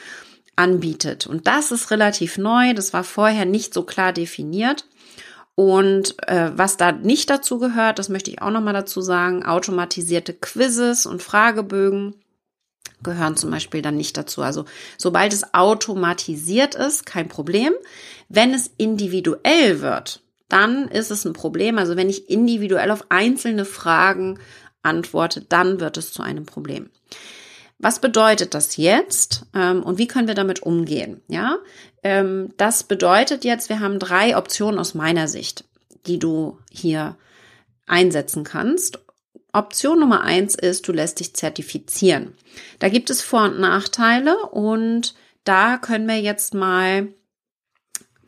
anbietet. 0.57 1.27
Und 1.27 1.47
das 1.47 1.71
ist 1.71 1.91
relativ 1.91 2.37
neu, 2.37 2.75
das 2.75 2.93
war 2.93 3.05
vorher 3.05 3.45
nicht 3.45 3.73
so 3.73 3.85
klar 3.85 4.13
definiert. 4.13 4.87
Und 5.55 6.17
äh, 6.29 6.51
was 6.57 6.77
da 6.77 6.93
nicht 6.93 7.29
dazu 7.29 7.59
gehört, 7.59 7.99
das 7.99 8.09
möchte 8.09 8.31
ich 8.31 8.41
auch 8.41 8.51
nochmal 8.51 8.73
dazu 8.73 9.01
sagen, 9.01 9.45
automatisierte 9.45 10.33
Quizzes 10.33 11.05
und 11.05 11.23
Fragebögen 11.23 12.15
gehören 13.03 13.37
zum 13.37 13.51
Beispiel 13.51 13.83
dann 13.83 13.97
nicht 13.97 14.17
dazu. 14.17 14.43
Also 14.43 14.65
sobald 14.97 15.33
es 15.33 15.55
automatisiert 15.55 16.75
ist, 16.75 17.05
kein 17.05 17.29
Problem. 17.29 17.73
Wenn 18.29 18.55
es 18.55 18.71
individuell 18.77 19.81
wird, 19.81 20.23
dann 20.49 20.89
ist 20.89 21.11
es 21.11 21.25
ein 21.25 21.33
Problem. 21.33 21.79
Also 21.79 21.97
wenn 21.97 22.09
ich 22.09 22.31
individuell 22.31 22.91
auf 22.91 23.07
einzelne 23.11 23.65
Fragen 23.65 24.39
antworte, 24.83 25.43
dann 25.43 25.81
wird 25.81 25.97
es 25.97 26.13
zu 26.13 26.23
einem 26.23 26.47
Problem. 26.47 26.91
Was 27.83 27.99
bedeutet 27.99 28.55
das 28.55 28.77
jetzt 28.77 29.45
ähm, 29.55 29.83
und 29.83 29.99
wie 29.99 30.07
können 30.07 30.29
wir 30.29 30.37
damit 30.37 30.63
umgehen? 30.63 31.21
Ja, 31.27 31.59
ähm, 32.05 32.55
das 32.57 32.85
bedeutet 32.85 33.45
jetzt, 33.45 33.69
wir 33.69 33.81
haben 33.81 33.99
drei 33.99 34.37
Optionen 34.37 34.79
aus 34.79 34.95
meiner 34.95 35.27
Sicht, 35.27 35.65
die 36.07 36.21
du 36.21 36.59
hier 36.71 37.17
einsetzen 37.87 38.45
kannst. 38.45 39.01
Option 39.53 39.99
Nummer 39.99 40.23
eins 40.23 40.55
ist, 40.55 40.87
du 40.87 40.93
lässt 40.93 41.19
dich 41.19 41.35
zertifizieren. 41.35 42.35
Da 42.79 42.89
gibt 42.89 43.11
es 43.11 43.21
Vor- 43.21 43.47
und 43.47 43.59
Nachteile 43.59 44.39
und 44.47 45.17
da 45.43 45.77
können 45.77 46.07
wir 46.07 46.21
jetzt 46.21 46.55
mal 46.55 47.09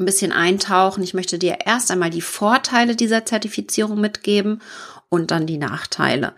ein 0.00 0.04
bisschen 0.04 0.32
eintauchen. 0.32 1.04
Ich 1.04 1.14
möchte 1.14 1.38
dir 1.38 1.58
erst 1.64 1.92
einmal 1.92 2.10
die 2.10 2.22
Vorteile 2.22 2.96
dieser 2.96 3.24
Zertifizierung 3.24 4.00
mitgeben 4.00 4.60
und 5.08 5.30
dann 5.30 5.46
die 5.46 5.58
Nachteile. 5.58 6.34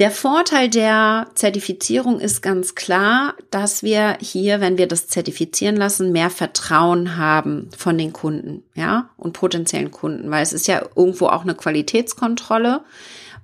Der 0.00 0.10
Vorteil 0.10 0.68
der 0.70 1.28
Zertifizierung 1.34 2.18
ist 2.20 2.40
ganz 2.40 2.74
klar, 2.74 3.34
dass 3.50 3.82
wir 3.82 4.16
hier, 4.18 4.62
wenn 4.62 4.78
wir 4.78 4.88
das 4.88 5.08
zertifizieren 5.08 5.76
lassen, 5.76 6.10
mehr 6.10 6.30
Vertrauen 6.30 7.18
haben 7.18 7.68
von 7.76 7.98
den 7.98 8.14
Kunden, 8.14 8.62
ja, 8.74 9.10
und 9.18 9.34
potenziellen 9.34 9.90
Kunden, 9.90 10.30
weil 10.30 10.42
es 10.42 10.54
ist 10.54 10.66
ja 10.66 10.88
irgendwo 10.96 11.26
auch 11.26 11.42
eine 11.42 11.54
Qualitätskontrolle. 11.54 12.80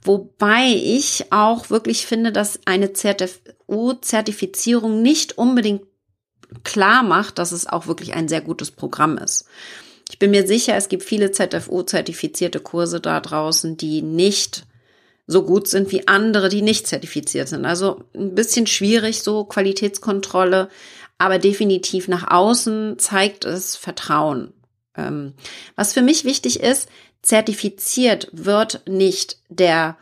Wobei 0.03 0.69
ich 0.69 1.31
auch 1.31 1.69
wirklich 1.69 2.07
finde, 2.07 2.33
dass 2.33 2.61
eine 2.65 2.95
ZFU-Zertifizierung 2.95 5.03
nicht 5.03 5.37
unbedingt 5.37 5.83
klar 6.65 7.03
macht, 7.03 7.39
dass 7.39 7.53
es 7.53 7.67
auch 7.67 7.87
wirklich 7.87 8.15
ein 8.15 8.29
sehr 8.29 8.41
gutes 8.41 8.71
Programm 8.71 9.19
ist. 9.19 9.45
Ich 10.09 10.19
bin 10.19 10.31
mir 10.31 10.47
sicher, 10.47 10.75
es 10.75 10.89
gibt 10.89 11.03
viele 11.03 11.33
ZFU-zertifizierte 11.33 12.61
Kurse 12.61 13.01
da 13.01 13.21
draußen, 13.21 13.77
die 13.77 14.01
nicht 14.01 14.65
so 15.27 15.43
gut 15.43 15.69
sind 15.69 15.91
wie 15.93 16.07
andere, 16.07 16.49
die 16.49 16.63
nicht 16.63 16.87
zertifiziert 16.87 17.49
sind. 17.49 17.65
Also 17.65 18.05
ein 18.15 18.35
bisschen 18.35 18.67
schwierig 18.67 19.23
so 19.23 19.45
Qualitätskontrolle, 19.45 20.69
aber 21.19 21.39
definitiv 21.39 22.09
nach 22.09 22.31
außen 22.31 22.99
zeigt 22.99 23.45
es 23.45 23.77
Vertrauen. 23.77 24.53
Ähm, 24.97 25.35
was 25.75 25.93
für 25.93 26.03
mich 26.03 26.25
wichtig 26.25 26.61
ist, 26.61 26.89
zertifiziert 27.23 28.29
wird 28.33 28.83
nicht 28.87 29.39
der 29.49 29.97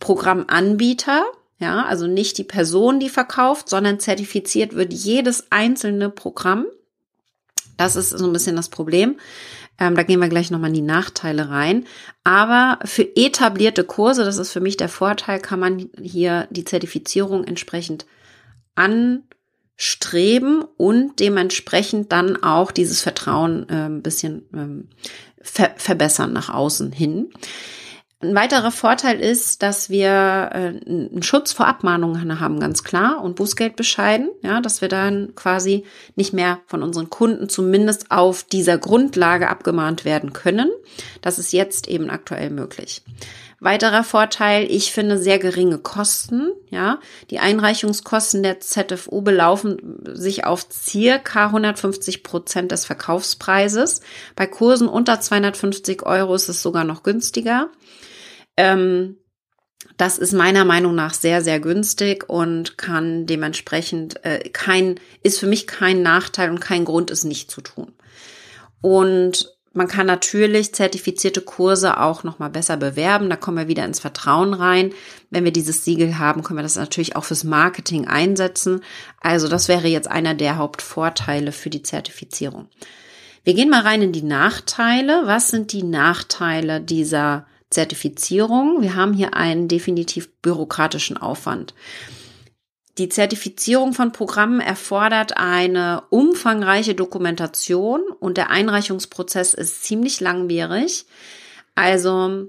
Programmanbieter, 0.00 1.24
ja, 1.58 1.84
also 1.84 2.06
nicht 2.06 2.38
die 2.38 2.44
Person, 2.44 3.00
die 3.00 3.08
verkauft, 3.08 3.68
sondern 3.68 4.00
zertifiziert 4.00 4.74
wird 4.74 4.92
jedes 4.92 5.50
einzelne 5.50 6.08
Programm. 6.08 6.66
Das 7.76 7.96
ist 7.96 8.10
so 8.10 8.26
ein 8.26 8.32
bisschen 8.32 8.56
das 8.56 8.68
Problem. 8.68 9.18
Ähm, 9.78 9.94
da 9.94 10.02
gehen 10.02 10.20
wir 10.20 10.28
gleich 10.28 10.50
nochmal 10.50 10.70
in 10.70 10.74
die 10.74 10.82
Nachteile 10.82 11.50
rein. 11.50 11.84
Aber 12.24 12.78
für 12.84 13.16
etablierte 13.16 13.84
Kurse, 13.84 14.24
das 14.24 14.38
ist 14.38 14.52
für 14.52 14.60
mich 14.60 14.76
der 14.76 14.88
Vorteil, 14.88 15.40
kann 15.40 15.60
man 15.60 15.88
hier 16.00 16.48
die 16.50 16.64
Zertifizierung 16.64 17.44
entsprechend 17.44 18.06
anstreben 18.74 20.64
und 20.76 21.20
dementsprechend 21.20 22.12
dann 22.12 22.42
auch 22.42 22.72
dieses 22.72 23.02
Vertrauen 23.02 23.68
äh, 23.68 23.86
ein 23.86 24.02
bisschen 24.02 24.42
ähm, 24.54 24.88
ver 25.40 25.70
verbessern 25.76 26.32
nach 26.32 26.48
außen 26.52 26.92
hin. 26.92 27.30
Ein 28.20 28.34
weiterer 28.34 28.72
Vorteil 28.72 29.20
ist, 29.20 29.62
dass 29.62 29.90
wir 29.90 30.08
äh, 30.08 30.88
einen 30.88 31.22
Schutz 31.22 31.52
vor 31.52 31.68
Abmahnungen 31.68 32.40
haben, 32.40 32.58
ganz 32.58 32.82
klar, 32.82 33.22
und 33.22 33.36
Bußgeldbescheiden, 33.36 34.28
ja, 34.42 34.60
dass 34.60 34.80
wir 34.80 34.88
dann 34.88 35.36
quasi 35.36 35.84
nicht 36.16 36.32
mehr 36.32 36.58
von 36.66 36.82
unseren 36.82 37.10
Kunden 37.10 37.48
zumindest 37.48 38.10
auf 38.10 38.42
dieser 38.42 38.76
Grundlage 38.76 39.48
abgemahnt 39.48 40.04
werden 40.04 40.32
können. 40.32 40.68
Das 41.22 41.38
ist 41.38 41.52
jetzt 41.52 41.86
eben 41.86 42.10
aktuell 42.10 42.50
möglich. 42.50 43.02
Weiterer 43.60 44.02
Vorteil, 44.02 44.68
ich 44.68 44.92
finde 44.92 45.18
sehr 45.18 45.38
geringe 45.38 45.78
Kosten, 45.78 46.50
ja. 46.70 46.98
Die 47.30 47.38
Einreichungskosten 47.38 48.42
der 48.42 48.58
ZFU 48.58 49.22
belaufen 49.22 49.78
sich 50.14 50.44
auf 50.44 50.66
circa 50.72 51.46
150 51.46 52.24
Prozent 52.24 52.72
des 52.72 52.84
Verkaufspreises. 52.84 54.00
Bei 54.34 54.48
Kursen 54.48 54.88
unter 54.88 55.20
250 55.20 56.04
Euro 56.04 56.34
ist 56.34 56.48
es 56.48 56.62
sogar 56.62 56.82
noch 56.82 57.04
günstiger. 57.04 57.70
Ähm, 58.58 59.16
das 59.96 60.18
ist 60.18 60.32
meiner 60.32 60.64
Meinung 60.64 60.94
nach 60.94 61.14
sehr, 61.14 61.42
sehr 61.42 61.60
günstig 61.60 62.28
und 62.28 62.76
kann 62.76 63.26
dementsprechend 63.26 64.24
äh, 64.24 64.48
kein, 64.50 64.98
ist 65.22 65.38
für 65.38 65.46
mich 65.46 65.68
kein 65.68 66.02
Nachteil 66.02 66.50
und 66.50 66.60
kein 66.60 66.84
Grund, 66.84 67.10
es 67.12 67.22
nicht 67.22 67.50
zu 67.50 67.60
tun. 67.60 67.92
Und 68.80 69.56
man 69.72 69.86
kann 69.86 70.06
natürlich 70.06 70.74
zertifizierte 70.74 71.40
Kurse 71.40 72.00
auch 72.00 72.24
noch 72.24 72.40
mal 72.40 72.48
besser 72.48 72.76
bewerben. 72.76 73.30
Da 73.30 73.36
kommen 73.36 73.58
wir 73.58 73.68
wieder 73.68 73.84
ins 73.84 74.00
Vertrauen 74.00 74.52
rein. 74.54 74.92
Wenn 75.30 75.44
wir 75.44 75.52
dieses 75.52 75.84
Siegel 75.84 76.18
haben, 76.18 76.42
können 76.42 76.58
wir 76.58 76.64
das 76.64 76.74
natürlich 76.74 77.14
auch 77.14 77.24
fürs 77.24 77.44
Marketing 77.44 78.08
einsetzen. 78.08 78.82
Also 79.20 79.46
das 79.46 79.68
wäre 79.68 79.86
jetzt 79.86 80.08
einer 80.08 80.34
der 80.34 80.56
Hauptvorteile 80.56 81.52
für 81.52 81.70
die 81.70 81.82
Zertifizierung. 81.82 82.66
Wir 83.44 83.54
gehen 83.54 83.70
mal 83.70 83.82
rein 83.82 84.02
in 84.02 84.12
die 84.12 84.22
Nachteile. 84.22 85.22
Was 85.26 85.48
sind 85.48 85.72
die 85.72 85.84
Nachteile 85.84 86.80
dieser 86.80 87.46
Zertifizierung. 87.70 88.82
Wir 88.82 88.94
haben 88.94 89.12
hier 89.12 89.34
einen 89.34 89.68
definitiv 89.68 90.30
bürokratischen 90.40 91.16
Aufwand. 91.16 91.74
Die 92.98 93.08
Zertifizierung 93.08 93.92
von 93.92 94.10
Programmen 94.10 94.60
erfordert 94.60 95.36
eine 95.36 96.02
umfangreiche 96.10 96.96
Dokumentation 96.96 98.02
und 98.18 98.36
der 98.36 98.50
Einreichungsprozess 98.50 99.54
ist 99.54 99.84
ziemlich 99.84 100.20
langwierig. 100.20 101.06
Also 101.76 102.48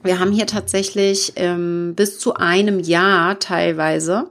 wir 0.00 0.20
haben 0.20 0.30
hier 0.30 0.46
tatsächlich 0.46 1.32
ähm, 1.34 1.94
bis 1.96 2.20
zu 2.20 2.34
einem 2.34 2.78
Jahr 2.78 3.40
teilweise 3.40 4.30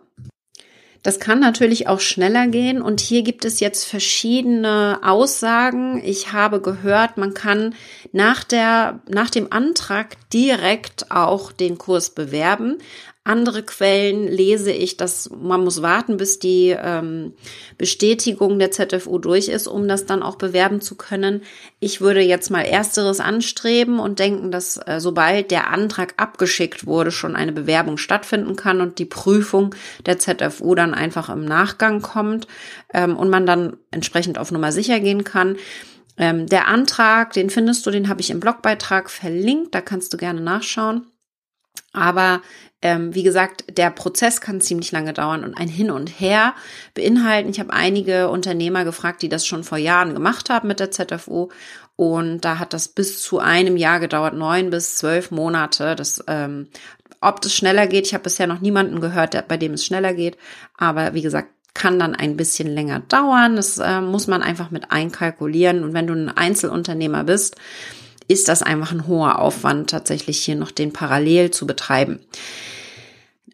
das 1.08 1.22
kann 1.22 1.40
natürlich 1.40 1.88
auch 1.88 2.02
schneller 2.02 2.48
gehen 2.48 2.82
und 2.82 3.00
hier 3.00 3.22
gibt 3.24 3.46
es 3.46 3.62
jetzt 3.62 3.86
verschiedene 3.86 5.00
Aussagen. 5.04 6.04
Ich 6.04 6.34
habe 6.34 6.60
gehört, 6.60 7.16
man 7.16 7.34
kann 7.34 7.76
nach 8.12 8.44
der, 8.44 9.00
nach 9.08 9.30
dem 9.30 9.50
Antrag 9.54 10.18
direkt 10.34 11.10
auch 11.10 11.54
den 11.54 11.78
Kurs 11.78 12.10
bewerben. 12.10 12.80
Andere 13.28 13.62
Quellen 13.62 14.26
lese 14.26 14.72
ich, 14.72 14.96
dass 14.96 15.30
man 15.30 15.62
muss 15.62 15.82
warten, 15.82 16.16
bis 16.16 16.40
die 16.40 16.70
ähm, 16.70 17.34
Bestätigung 17.78 18.58
der 18.58 18.72
ZFU 18.72 19.20
durch 19.20 19.50
ist, 19.50 19.68
um 19.68 19.90
das 19.90 20.06
dann 20.06 20.24
auch 20.24 20.38
bewerben 20.38 20.80
zu 20.80 20.96
können. 20.96 21.42
Ich 21.82 22.00
würde 22.00 22.22
jetzt 22.22 22.50
mal 22.50 22.62
ersteres 22.62 23.20
anstreben 23.20 24.00
und 24.00 24.20
denken, 24.20 24.50
dass 24.50 24.78
äh, 24.78 25.02
sobald 25.02 25.52
der 25.52 25.72
Antrag 25.72 26.14
abgeschickt 26.16 26.86
wurde, 26.86 27.12
schon 27.12 27.36
eine 27.36 27.52
Bewerbung 27.52 27.98
stattfinden 27.98 28.56
kann 28.56 28.80
und 28.80 28.98
die 28.98 29.06
Prüfung 29.06 29.76
der 30.06 30.20
ZFU 30.20 30.74
dann 30.74 30.94
einfach 30.94 31.28
im 31.28 31.44
Nachgang 31.44 32.02
kommt 32.02 32.48
ähm, 32.94 33.18
und 33.18 33.30
man 33.30 33.46
dann 33.46 33.76
entsprechend 33.92 34.38
auf 34.38 34.52
Nummer 34.52 34.72
sicher 34.72 35.02
gehen 35.02 35.26
kann. 35.26 35.58
Ähm, 36.18 36.48
der 36.48 36.68
Antrag, 36.68 37.34
den 37.34 37.50
findest 37.50 37.86
du, 37.86 37.92
den 37.92 38.08
habe 38.08 38.22
ich 38.22 38.30
im 38.30 38.40
Blogbeitrag 38.40 39.10
verlinkt, 39.10 39.76
da 39.76 39.82
kannst 39.82 40.14
du 40.14 40.18
gerne 40.18 40.40
nachschauen. 40.40 41.06
Aber 41.98 42.42
ähm, 42.84 43.16
wie 43.16 43.24
gesagt, 43.24 43.66
der 43.76 43.90
Prozess 43.90 44.40
kann 44.40 44.62
ziemlich 44.62 44.92
lange 44.92 45.12
dauern 45.12 45.44
und 45.44 45.58
ein 45.58 45.68
Hin 45.68 45.90
und 45.90 46.08
Her 46.08 46.54
beinhalten. 46.94 47.50
Ich 47.50 47.60
habe 47.60 47.74
einige 47.74 48.30
Unternehmer 48.30 48.86
gefragt, 48.86 49.24
die 49.24 49.30
das 49.30 49.48
schon 49.48 49.64
vor 49.64 49.80
Jahren 49.80 50.14
gemacht 50.14 50.50
haben 50.50 50.68
mit 50.68 50.80
der 50.80 50.92
ZFU. 50.92 51.50
Und 51.96 52.42
da 52.42 52.60
hat 52.60 52.74
das 52.74 52.90
bis 52.90 53.22
zu 53.22 53.40
einem 53.40 53.78
Jahr 53.78 54.00
gedauert, 54.00 54.36
neun 54.36 54.70
bis 54.70 54.98
zwölf 54.98 55.32
Monate. 55.32 55.96
Das, 55.96 56.24
ähm, 56.28 56.68
ob 57.20 57.42
das 57.42 57.56
schneller 57.56 57.88
geht, 57.88 58.06
ich 58.06 58.14
habe 58.14 58.26
bisher 58.26 58.46
noch 58.46 58.62
niemanden 58.62 59.02
gehört, 59.02 59.34
der, 59.34 59.42
bei 59.42 59.58
dem 59.58 59.74
es 59.74 59.84
schneller 59.84 60.14
geht. 60.14 60.38
Aber 60.78 61.16
wie 61.16 61.24
gesagt, 61.24 61.50
kann 61.74 61.98
dann 61.98 62.16
ein 62.16 62.38
bisschen 62.38 62.68
länger 62.68 63.00
dauern. 63.00 63.56
Das 63.56 63.80
äh, 63.80 64.02
muss 64.02 64.28
man 64.28 64.44
einfach 64.44 64.70
mit 64.70 64.92
einkalkulieren. 64.92 65.84
Und 65.84 65.94
wenn 65.94 66.06
du 66.06 66.14
ein 66.14 66.30
Einzelunternehmer 66.30 67.24
bist, 67.24 67.56
ist 68.28 68.48
das 68.48 68.62
einfach 68.62 68.92
ein 68.92 69.08
hoher 69.08 69.40
Aufwand, 69.40 69.90
tatsächlich 69.90 70.40
hier 70.40 70.56
noch 70.56 70.72
den 70.72 70.94
parallel 70.94 71.52
zu 71.52 71.66
betreiben. 71.66 72.20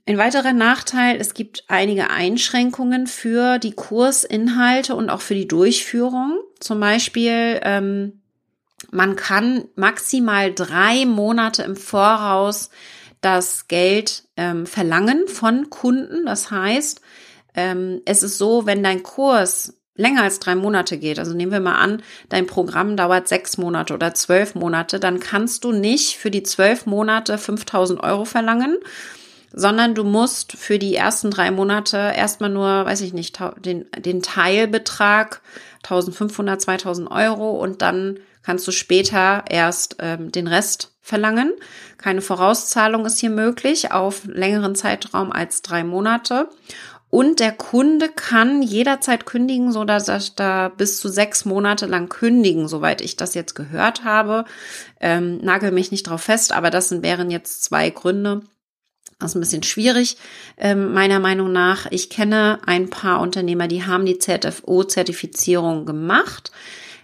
Ein 0.06 0.18
weiterer 0.18 0.51
Nachteil, 0.51 1.18
es 1.18 1.34
gibt 1.34 1.63
einige 1.70 2.10
Einschränkungen 2.10 3.08
für 3.08 3.58
die 3.58 3.72
Kursinhalte 3.72 4.96
und 4.96 5.10
auch 5.10 5.22
für 5.22 5.36
die 5.36 5.48
Durchführung. 5.48 6.39
Zum 6.60 6.82
Beispiel, 6.82 7.62
ähm, 7.63 8.22
man 8.92 9.15
kann 9.15 9.65
maximal 9.75 10.53
drei 10.53 11.06
Monate 11.06 11.63
im 11.63 11.77
Voraus 11.77 12.70
das 13.22 13.70
Geld 13.70 14.25
ähm, 14.36 14.65
verlangen 14.65 15.27
von 15.27 15.70
Kunden. 15.70 16.25
Das 16.25 16.51
heißt, 16.51 17.00
ähm, 17.56 18.01
es 18.03 18.24
ist 18.24 18.38
so, 18.38 18.65
wenn 18.65 18.84
dein 18.84 19.03
Kurs 19.03 19.80
länger 19.95 20.23
als 20.23 20.39
drei 20.39 20.55
Monate 20.55 20.97
geht, 20.97 21.19
also 21.19 21.33
nehmen 21.33 21.51
wir 21.51 21.59
mal 21.59 21.75
an, 21.75 22.01
dein 22.29 22.47
Programm 22.47 22.97
dauert 22.97 23.27
sechs 23.27 23.57
Monate 23.57 23.93
oder 23.93 24.13
zwölf 24.13 24.55
Monate, 24.55 25.00
dann 25.00 25.19
kannst 25.19 25.63
du 25.63 25.71
nicht 25.71 26.17
für 26.17 26.31
die 26.31 26.43
zwölf 26.43 26.85
Monate 26.85 27.38
5000 27.38 28.01
Euro 28.01 28.25
verlangen, 28.25 28.77
sondern 29.51 29.93
du 29.93 30.03
musst 30.03 30.53
für 30.53 30.79
die 30.79 30.95
ersten 30.95 31.29
drei 31.29 31.51
Monate 31.51 31.97
erstmal 32.15 32.50
nur, 32.50 32.85
weiß 32.85 33.01
ich 33.01 33.13
nicht, 33.13 33.39
den, 33.63 33.85
den 33.97 34.23
Teilbetrag 34.23 35.41
1500, 35.83 36.59
2000 36.59 37.12
Euro 37.12 37.51
und 37.51 37.81
dann 37.83 38.19
kannst 38.41 38.67
du 38.67 38.71
später 38.71 39.45
erst 39.50 39.97
ähm, 40.00 40.31
den 40.31 40.47
Rest 40.47 40.91
verlangen. 41.01 41.53
Keine 41.97 42.21
Vorauszahlung 42.21 43.05
ist 43.05 43.19
hier 43.19 43.29
möglich 43.29 43.91
auf 43.91 44.21
längeren 44.25 44.73
Zeitraum 44.73 45.31
als 45.31 45.62
drei 45.62 45.83
Monate. 45.83 46.50
Und 47.13 47.39
der 47.39 47.51
Kunde 47.51 48.10
kann 48.10 48.63
jederzeit 48.63 49.27
kündigen, 49.27 49.72
so 49.72 49.84
dass 49.84 50.08
er 50.08 50.20
da 50.36 50.70
bis 50.70 51.00
zu 51.00 51.10
sechs 51.10 51.46
Monate 51.46 51.86
lang 51.86 52.10
kündigen, 52.10 52.67
soweit 52.67 53.01
ich 53.01 53.15
das 53.15 53.36
jetzt 53.36 53.53
gehört 53.53 54.03
habe. 54.03 54.46
Ähm, 55.00 55.38
nagel 55.43 55.72
mich 55.72 55.91
nicht 55.91 56.10
drauf 56.10 56.24
fest, 56.24 56.53
aber 56.53 56.72
das 56.72 57.03
wären 57.03 57.29
jetzt 57.29 57.63
zwei 57.65 57.91
Gründe. 57.91 58.41
Das 59.20 59.29
ist 59.29 59.36
ein 59.36 59.41
bisschen 59.41 59.62
schwierig, 59.62 60.17
ähm, 60.58 60.91
meiner 60.91 61.20
Meinung 61.20 61.51
nach. 61.51 61.86
Ich 61.91 62.10
kenne 62.10 62.58
ein 62.65 62.89
paar 62.89 63.22
Unternehmer, 63.22 63.67
die 63.67 63.86
haben 63.86 64.08
die 64.08 64.17
ZFO-Zertifizierung 64.17 65.86
gemacht 65.86 66.51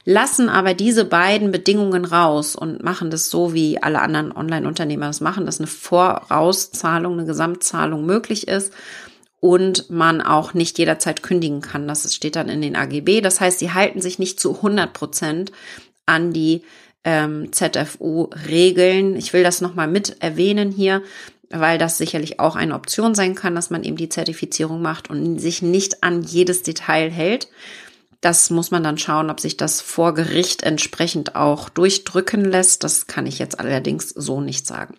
lassen 0.06 0.50
aber 0.50 0.74
diese 0.74 1.06
beiden 1.06 1.52
Bedingungen 1.52 2.04
raus 2.04 2.56
und 2.56 2.82
machen 2.82 3.12
das 3.12 3.30
so, 3.30 3.54
wie 3.54 3.84
alle 3.84 4.02
anderen 4.02 4.32
Online-Unternehmer 4.32 5.06
das 5.06 5.22
machen, 5.22 5.46
dass 5.46 5.60
eine 5.60 5.68
Vorauszahlung, 5.68 7.14
eine 7.14 7.26
Gesamtzahlung 7.26 8.08
möglich 8.08 8.48
ist 8.48 8.74
und 9.40 9.90
man 9.90 10.22
auch 10.22 10.54
nicht 10.54 10.78
jederzeit 10.78 11.24
kündigen 11.24 11.62
kann. 11.62 11.88
Das 11.88 12.14
steht 12.14 12.36
dann 12.36 12.50
in 12.50 12.62
den 12.62 12.76
AGB. 12.76 13.22
Das 13.22 13.40
heißt, 13.40 13.60
sie 13.60 13.72
halten 13.72 14.02
sich 14.02 14.20
nicht 14.20 14.40
zu 14.40 14.56
100 14.56 14.92
Prozent 14.94 15.52
an 16.06 16.34
die 16.34 16.64
ähm, 17.04 17.52
ZFU-Regeln. 17.52 19.16
Ich 19.16 19.34
will 19.34 19.44
das 19.44 19.62
nochmal 19.62 19.88
mit 19.88 20.22
erwähnen 20.22 20.72
hier, 20.72 21.02
weil 21.50 21.78
das 21.78 21.98
sicherlich 21.98 22.40
auch 22.40 22.56
eine 22.56 22.76
Option 22.76 23.16
sein 23.16 23.36
kann, 23.36 23.56
dass 23.56 23.70
man 23.70 23.84
eben 23.84 23.96
die 23.96 24.10
Zertifizierung 24.10 24.82
macht 24.82 25.10
und 25.10 25.40
sich 25.40 25.62
nicht 25.62 26.04
an 26.04 26.22
jedes 26.24 26.64
Detail 26.64 27.10
hält. 27.10 27.48
Das 28.22 28.50
muss 28.50 28.70
man 28.70 28.84
dann 28.84 28.98
schauen, 28.98 29.30
ob 29.30 29.40
sich 29.40 29.56
das 29.56 29.80
vor 29.80 30.14
Gericht 30.14 30.64
entsprechend 30.64 31.36
auch 31.36 31.70
durchdrücken 31.70 32.44
lässt. 32.44 32.84
Das 32.84 33.08
kann 33.08 33.26
ich 33.26 33.40
jetzt 33.40 33.60
allerdings 33.60 34.10
so 34.10 34.42
nicht 34.42 34.68
sagen. 34.68 34.96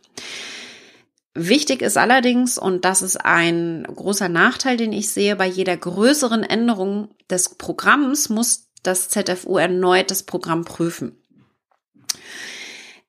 Wichtig 1.35 1.81
ist 1.83 1.97
allerdings, 1.97 2.59
und 2.59 2.85
das 2.85 3.03
ist 3.03 3.17
ein 3.17 3.85
großer 3.85 4.29
Nachteil, 4.29 4.77
den 4.77 4.93
ich 4.93 5.11
sehe, 5.11 5.37
bei 5.37 5.47
jeder 5.47 5.77
größeren 5.77 6.43
Änderung 6.43 7.15
des 7.31 7.51
Programms 7.51 8.29
muss 8.29 8.71
das 8.83 9.09
ZFU 9.09 9.59
erneut 9.59 10.11
das 10.11 10.25
Programm 10.25 10.65
prüfen. 10.65 11.23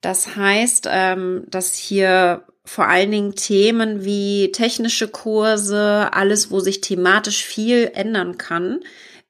Das 0.01 0.36
heißt, 0.36 0.88
ähm, 0.90 1.46
dass 1.48 1.75
hier 1.75 2.44
vor 2.66 2.88
allen 2.88 3.12
Dingen 3.12 3.36
Themen 3.36 4.04
wie 4.04 4.51
technische 4.51 5.08
Kurse, 5.08 6.10
alles, 6.12 6.51
wo 6.51 6.60
sich 6.60 6.82
thematisch 6.82 7.44
viel 7.44 7.92
ändern 7.94 8.38
kann, 8.38 8.82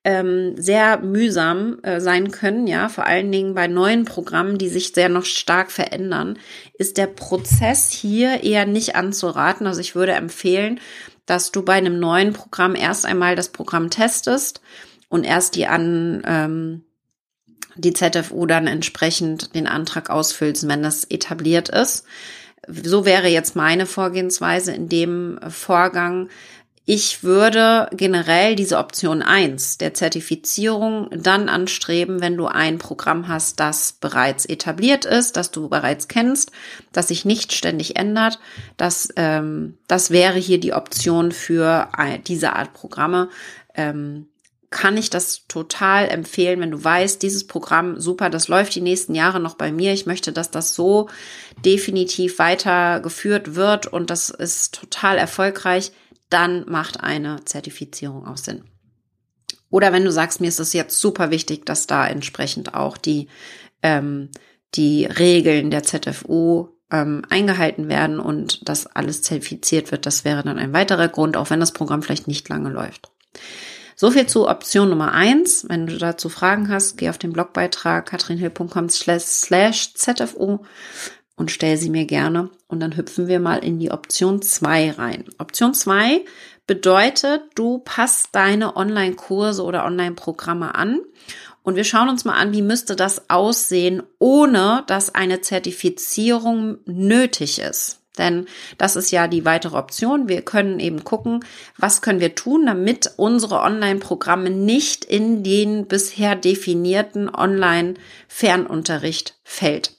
ähm, 0.04 0.56
sehr 0.58 1.00
mühsam 1.00 1.80
äh, 1.84 2.00
sein 2.00 2.32
können, 2.32 2.66
ja, 2.66 2.90
vor 2.90 3.06
allen 3.06 3.32
Dingen 3.32 3.54
bei 3.54 3.68
neuen 3.68 4.06
Programmen, 4.06 4.58
die 4.58 4.70
sich 4.70 4.94
sehr 4.94 5.10
noch 5.10 5.26
stark 5.26 5.72
verändern, 5.72 6.40
ist 6.74 6.98
der 6.98 7.08
Prozess 7.08 7.92
hier 7.92 8.44
eher 8.44 8.66
nicht 8.66 8.96
anzuraten. 8.96 9.68
Also 9.68 9.80
ich 9.80 9.94
würde 9.94 10.14
empfehlen, 10.14 10.80
dass 11.28 11.52
du 11.52 11.62
bei 11.64 11.74
einem 11.74 12.00
neuen 12.00 12.34
Programm 12.34 12.76
erst 12.76 13.06
einmal 13.06 13.36
das 13.36 13.50
Programm 13.50 13.92
testest 13.92 14.62
und 15.08 15.24
erst 15.24 15.56
die 15.56 15.68
an 15.68 16.24
ähm, 16.26 16.84
die 17.76 17.94
ZFU 17.94 18.46
dann 18.46 18.68
entsprechend 18.68 19.56
den 19.56 19.68
Antrag 19.68 20.10
ausfüllst, 20.10 20.68
wenn 20.68 20.84
das 20.84 21.04
etabliert 21.06 21.70
ist. 21.70 22.06
So 22.68 23.06
wäre 23.06 23.28
jetzt 23.28 23.56
meine 23.56 23.86
Vorgehensweise 23.86 24.74
in 24.74 24.90
dem 24.90 25.40
Vorgang, 25.48 26.30
ich 26.86 27.24
würde 27.24 27.88
generell 27.92 28.56
diese 28.56 28.80
Option 28.80 29.22
eins 29.22 29.78
der 29.78 29.94
Zertifizierung 29.94 31.10
dann 31.12 31.48
anstreben, 31.48 32.22
wenn 32.22 32.36
du 32.36 32.48
ein 32.48 32.80
Programm 32.80 33.28
hast, 33.28 33.60
das 33.60 33.94
bereits 33.94 34.46
etabliert 34.46 35.06
ist, 35.06 35.38
das 35.38 35.52
du 35.52 35.70
bereits 35.70 36.08
kennst, 36.08 36.52
das 36.92 37.10
sich 37.10 37.24
nicht 37.24 37.54
ständig 37.54 37.98
ändert. 37.98 38.40
Das, 38.78 39.10
ähm, 39.16 39.78
das 39.88 40.10
wäre 40.10 40.40
hier 40.40 40.60
die 40.60 40.74
Option 40.74 41.32
für 41.32 41.90
diese 42.26 42.56
Art 42.56 42.74
Programme. 42.74 43.30
Ähm, 43.76 44.28
kann 44.72 44.96
ich 44.98 45.10
das 45.10 45.48
total 45.48 46.08
empfehlen, 46.08 46.62
wenn 46.62 46.72
du 46.72 46.84
weißt, 46.84 47.22
dieses 47.22 47.46
Programm, 47.46 48.00
super, 48.00 48.30
das 48.30 48.48
läuft 48.48 48.74
die 48.74 48.82
nächsten 48.82 49.14
Jahre 49.14 49.40
noch 49.40 49.56
bei 49.56 49.72
mir. 49.72 49.92
Ich 49.92 50.06
möchte, 50.06 50.32
dass 50.32 50.50
das 50.50 50.74
so 50.74 51.10
definitiv 51.64 52.40
weitergeführt 52.40 53.54
wird 53.56 53.86
und 53.88 54.10
das 54.10 54.30
ist 54.30 54.74
total 54.74 55.18
erfolgreich 55.18 55.92
dann 56.32 56.66
macht 56.68 57.02
eine 57.02 57.46
Zertifizierung 57.46 58.26
auch 58.26 58.38
Sinn. 58.38 58.64
Oder 59.70 59.94
wenn 59.94 60.04
du 60.04 60.12
sagst, 60.12 60.42
mir 60.42 60.48
ist 60.48 60.60
es 60.60 60.74
jetzt 60.74 61.00
super 61.00 61.32
wichtig, 61.32 61.66
dass 61.66 61.88
da 61.88 62.08
entsprechend 62.08 62.74
auch 62.74 62.98
die, 62.98 63.28
ähm, 63.84 64.30
die 64.76 65.06
Regeln 65.06 65.72
der 65.72 65.84
ZFU 65.84 66.70
ähm, 66.92 67.24
eingehalten 67.30 67.88
werden 67.88 68.20
und 68.20 68.68
dass 68.68 68.86
alles 68.86 69.22
zertifiziert 69.22 69.92
wird, 69.92 70.06
das 70.06 70.26
wäre 70.26 70.44
dann 70.44 70.60
ein 70.60 70.74
weiterer 70.74 71.08
Grund, 71.08 71.38
auch 71.38 71.50
wenn 71.50 71.62
das 71.62 71.72
Programm 71.72 72.04
vielleicht 72.04 72.28
nicht 72.28 72.50
lange 72.50 72.70
läuft. 72.70 73.12
So 73.96 74.12
viel 74.12 74.26
zu 74.26 74.48
Option 74.48 74.90
Nummer 74.90 75.14
eins. 75.14 75.66
Wenn 75.70 75.86
du 75.86 75.98
dazu 75.98 76.28
Fragen 76.28 76.70
hast, 76.70 76.98
geh 76.98 77.10
auf 77.10 77.18
den 77.18 77.34
Blogbeitrag 77.34 78.08
katrinhill.com 78.08 78.90
slash 78.90 79.94
ZFU 79.94 80.60
und 81.42 81.50
stell 81.50 81.76
sie 81.76 81.90
mir 81.90 82.06
gerne. 82.06 82.52
Und 82.68 82.82
dann 82.82 82.96
hüpfen 82.96 83.28
wir 83.28 83.40
mal 83.40 83.66
in 83.66 83.80
die 83.80 83.90
Option 83.90 84.44
2 84.44 84.92
rein. 84.92 85.26
Option 85.40 85.74
2 85.74 86.24
bedeutet, 86.68 87.42
du 87.56 87.80
passt 87.80 88.28
deine 88.34 88.78
Online-Kurse 88.78 89.64
oder 89.64 89.84
Online-Programme 89.84 90.76
an. 90.76 91.00
Und 91.64 91.78
wir 91.78 91.84
schauen 91.84 92.10
uns 92.10 92.26
mal 92.26 92.36
an, 92.36 92.54
wie 92.54 92.62
müsste 92.62 92.96
das 92.96 93.32
aussehen, 93.32 94.04
ohne 94.20 94.84
dass 94.86 95.16
eine 95.16 95.42
Zertifizierung 95.42 96.78
nötig 96.86 97.58
ist. 97.58 98.04
Denn 98.20 98.46
das 98.78 98.96
ist 98.96 99.10
ja 99.10 99.28
die 99.28 99.44
weitere 99.44 99.78
Option. 99.78 100.30
Wir 100.30 100.44
können 100.44 100.80
eben 100.80 101.04
gucken, 101.04 101.44
was 101.76 102.04
können 102.04 102.20
wir 102.20 102.36
tun, 102.36 102.68
damit 102.68 103.14
unsere 103.18 103.62
Online-Programme 103.62 104.52
nicht 104.52 105.06
in 105.06 105.44
den 105.44 105.88
bisher 105.88 106.36
definierten 106.36 107.34
Online-Fernunterricht 107.34 109.40
fällt. 109.44 109.96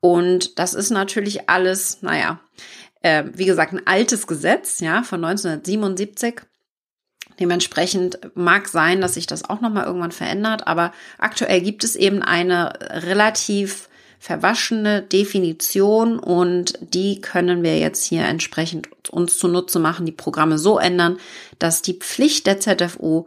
Und 0.00 0.58
das 0.58 0.74
ist 0.74 0.90
natürlich 0.90 1.48
alles, 1.48 2.02
naja, 2.02 2.40
äh, 3.02 3.24
wie 3.34 3.46
gesagt, 3.46 3.72
ein 3.72 3.86
altes 3.86 4.26
Gesetz, 4.26 4.80
ja, 4.80 5.02
von 5.02 5.24
1977. 5.24 6.42
Dementsprechend 7.38 8.18
mag 8.34 8.68
sein, 8.68 9.00
dass 9.00 9.14
sich 9.14 9.26
das 9.26 9.48
auch 9.48 9.60
nochmal 9.60 9.84
irgendwann 9.84 10.12
verändert, 10.12 10.66
aber 10.66 10.92
aktuell 11.18 11.60
gibt 11.60 11.84
es 11.84 11.94
eben 11.94 12.22
eine 12.22 12.72
relativ 12.80 13.88
verwaschene 14.18 15.02
Definition 15.02 16.18
und 16.18 16.78
die 16.80 17.20
können 17.20 17.62
wir 17.62 17.78
jetzt 17.78 18.04
hier 18.04 18.24
entsprechend 18.24 18.88
uns 19.10 19.38
zunutze 19.38 19.78
machen, 19.78 20.06
die 20.06 20.12
Programme 20.12 20.58
so 20.58 20.78
ändern, 20.78 21.18
dass 21.58 21.82
die 21.82 21.94
Pflicht 21.94 22.46
der 22.46 22.58
ZFU 22.58 23.26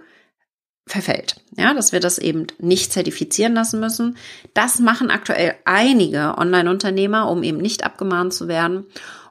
verfällt. 0.89 1.35
Ja, 1.55 1.73
dass 1.73 1.91
wir 1.91 1.99
das 1.99 2.17
eben 2.17 2.47
nicht 2.57 2.91
zertifizieren 2.91 3.53
lassen 3.53 3.79
müssen. 3.79 4.17
Das 4.53 4.79
machen 4.79 5.11
aktuell 5.11 5.55
einige 5.65 6.35
Online-Unternehmer, 6.37 7.29
um 7.29 7.43
eben 7.43 7.57
nicht 7.57 7.83
abgemahnt 7.85 8.33
zu 8.33 8.47
werden. 8.47 8.85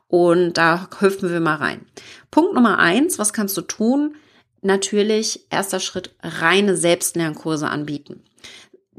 Und 0.07 0.55
da 0.55 0.89
hüpfen 1.01 1.31
wir 1.31 1.41
mal 1.41 1.57
rein. 1.57 1.85
Punkt 2.31 2.55
Nummer 2.55 2.79
eins, 2.79 3.19
was 3.19 3.33
kannst 3.33 3.57
du 3.57 3.63
tun? 3.63 4.15
Natürlich, 4.63 5.47
erster 5.51 5.81
Schritt, 5.81 6.15
reine 6.23 6.77
Selbstlernkurse 6.77 7.69
anbieten. 7.69 8.23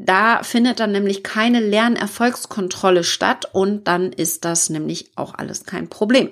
Da 0.01 0.43
findet 0.43 0.79
dann 0.79 0.93
nämlich 0.93 1.23
keine 1.23 1.59
Lernerfolgskontrolle 1.59 3.03
statt 3.03 3.49
und 3.51 3.89
dann 3.89 4.13
ist 4.13 4.45
das 4.45 4.69
nämlich 4.69 5.11
auch 5.17 5.33
alles 5.35 5.65
kein 5.65 5.89
Problem. 5.89 6.29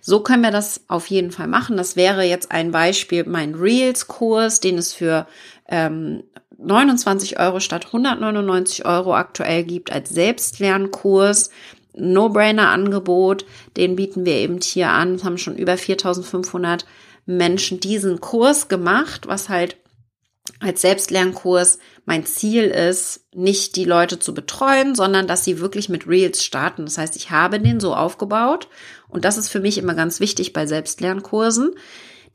So 0.00 0.20
können 0.20 0.44
wir 0.44 0.52
das 0.52 0.82
auf 0.86 1.08
jeden 1.08 1.32
Fall 1.32 1.48
machen. 1.48 1.76
Das 1.76 1.96
wäre 1.96 2.22
jetzt 2.22 2.52
ein 2.52 2.70
Beispiel, 2.70 3.24
mein 3.24 3.56
Reels-Kurs, 3.56 4.60
den 4.60 4.78
es 4.78 4.92
für 4.92 5.26
ähm, 5.70 6.24
29 6.58 7.40
Euro 7.40 7.60
statt 7.60 7.86
199 7.86 8.84
Euro 8.84 9.14
aktuell 9.14 9.64
gibt 9.64 9.90
als 9.92 10.10
Selbstlernkurs. 10.10 11.50
No-Brainer-Angebot, 11.94 13.46
den 13.76 13.96
bieten 13.96 14.24
wir 14.24 14.34
eben 14.34 14.60
hier 14.60 14.90
an. 14.90 15.14
Es 15.14 15.24
haben 15.24 15.38
schon 15.38 15.56
über 15.56 15.76
4500 15.76 16.86
Menschen 17.26 17.80
diesen 17.80 18.20
Kurs 18.20 18.68
gemacht, 18.68 19.26
was 19.26 19.48
halt 19.48 19.76
als 20.60 20.82
Selbstlernkurs 20.82 21.78
mein 22.04 22.26
Ziel 22.26 22.64
ist, 22.64 23.24
nicht 23.34 23.76
die 23.76 23.84
Leute 23.84 24.18
zu 24.18 24.34
betreuen, 24.34 24.94
sondern 24.94 25.26
dass 25.26 25.44
sie 25.44 25.60
wirklich 25.60 25.88
mit 25.88 26.06
Reels 26.06 26.44
starten. 26.44 26.84
Das 26.84 26.98
heißt, 26.98 27.16
ich 27.16 27.30
habe 27.30 27.60
den 27.60 27.80
so 27.80 27.94
aufgebaut 27.94 28.68
und 29.08 29.24
das 29.24 29.38
ist 29.38 29.48
für 29.48 29.60
mich 29.60 29.78
immer 29.78 29.94
ganz 29.94 30.20
wichtig 30.20 30.52
bei 30.52 30.66
Selbstlernkursen, 30.66 31.72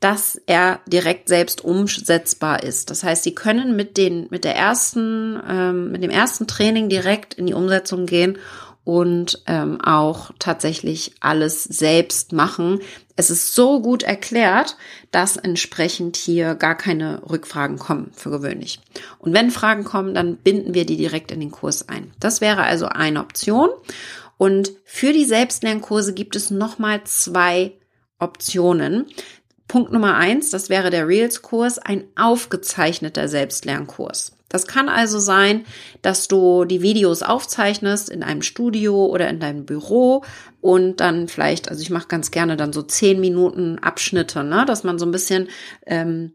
dass 0.00 0.40
er 0.46 0.80
direkt 0.86 1.28
selbst 1.28 1.64
umsetzbar 1.64 2.62
ist. 2.62 2.90
Das 2.90 3.02
heißt, 3.02 3.24
Sie 3.24 3.34
können 3.34 3.76
mit 3.76 3.96
den 3.96 4.26
mit 4.30 4.44
der 4.44 4.54
ersten 4.54 5.40
ähm, 5.48 5.92
mit 5.92 6.02
dem 6.02 6.10
ersten 6.10 6.46
Training 6.46 6.88
direkt 6.88 7.34
in 7.34 7.46
die 7.46 7.54
Umsetzung 7.54 8.06
gehen 8.06 8.38
und 8.86 9.42
ähm, 9.48 9.80
auch 9.80 10.30
tatsächlich 10.38 11.16
alles 11.18 11.64
selbst 11.64 12.32
machen. 12.32 12.78
Es 13.16 13.30
ist 13.30 13.52
so 13.52 13.82
gut 13.82 14.04
erklärt, 14.04 14.76
dass 15.10 15.36
entsprechend 15.36 16.16
hier 16.16 16.54
gar 16.54 16.76
keine 16.76 17.20
Rückfragen 17.28 17.78
kommen 17.78 18.12
für 18.14 18.30
gewöhnlich. 18.30 18.78
Und 19.18 19.32
wenn 19.32 19.50
Fragen 19.50 19.82
kommen, 19.82 20.14
dann 20.14 20.36
binden 20.36 20.72
wir 20.72 20.86
die 20.86 20.96
direkt 20.96 21.32
in 21.32 21.40
den 21.40 21.50
Kurs 21.50 21.88
ein. 21.88 22.12
Das 22.20 22.40
wäre 22.40 22.62
also 22.62 22.86
eine 22.86 23.18
Option. 23.18 23.70
Und 24.38 24.70
für 24.84 25.12
die 25.12 25.24
Selbstlernkurse 25.24 26.14
gibt 26.14 26.36
es 26.36 26.50
nochmal 26.50 27.02
zwei 27.04 27.72
Optionen. 28.20 29.06
Punkt 29.68 29.92
Nummer 29.92 30.16
eins, 30.16 30.50
das 30.50 30.68
wäre 30.70 30.90
der 30.90 31.08
Reels-Kurs, 31.08 31.78
ein 31.78 32.04
aufgezeichneter 32.16 33.28
Selbstlernkurs. 33.28 34.36
Das 34.48 34.68
kann 34.68 34.88
also 34.88 35.18
sein, 35.18 35.64
dass 36.02 36.28
du 36.28 36.64
die 36.64 36.80
Videos 36.80 37.22
aufzeichnest 37.22 38.08
in 38.08 38.22
einem 38.22 38.42
Studio 38.42 39.06
oder 39.06 39.28
in 39.28 39.40
deinem 39.40 39.66
Büro 39.66 40.22
und 40.60 41.00
dann 41.00 41.26
vielleicht, 41.26 41.68
also 41.68 41.82
ich 41.82 41.90
mache 41.90 42.06
ganz 42.06 42.30
gerne 42.30 42.56
dann 42.56 42.72
so 42.72 42.82
zehn 42.82 43.20
Minuten 43.20 43.80
Abschnitte, 43.80 44.44
ne, 44.44 44.64
dass 44.64 44.84
man 44.84 45.00
so 45.00 45.06
ein 45.06 45.10
bisschen 45.10 45.48
ähm, 45.84 46.32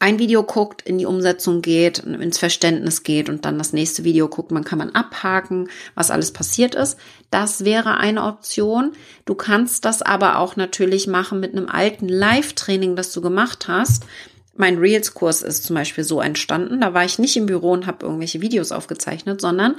ein 0.00 0.18
Video 0.18 0.42
guckt, 0.42 0.80
in 0.82 0.96
die 0.96 1.04
Umsetzung 1.04 1.60
geht, 1.60 1.98
ins 1.98 2.38
Verständnis 2.38 3.02
geht 3.02 3.28
und 3.28 3.44
dann 3.44 3.58
das 3.58 3.74
nächste 3.74 4.02
Video 4.02 4.28
guckt, 4.28 4.50
man 4.50 4.64
kann 4.64 4.78
man 4.78 4.90
abhaken, 4.90 5.68
was 5.94 6.10
alles 6.10 6.32
passiert 6.32 6.74
ist. 6.74 6.98
Das 7.30 7.66
wäre 7.66 7.98
eine 7.98 8.24
Option. 8.24 8.92
Du 9.26 9.34
kannst 9.34 9.84
das 9.84 10.00
aber 10.00 10.38
auch 10.38 10.56
natürlich 10.56 11.06
machen 11.06 11.38
mit 11.38 11.52
einem 11.52 11.68
alten 11.68 12.08
Live-Training, 12.08 12.96
das 12.96 13.12
du 13.12 13.20
gemacht 13.20 13.68
hast. 13.68 14.04
Mein 14.56 14.78
Reels-Kurs 14.78 15.42
ist 15.42 15.64
zum 15.64 15.76
Beispiel 15.76 16.02
so 16.02 16.22
entstanden. 16.22 16.80
Da 16.80 16.94
war 16.94 17.04
ich 17.04 17.18
nicht 17.18 17.36
im 17.36 17.46
Büro 17.46 17.70
und 17.70 17.86
habe 17.86 18.06
irgendwelche 18.06 18.40
Videos 18.40 18.72
aufgezeichnet, 18.72 19.42
sondern 19.42 19.76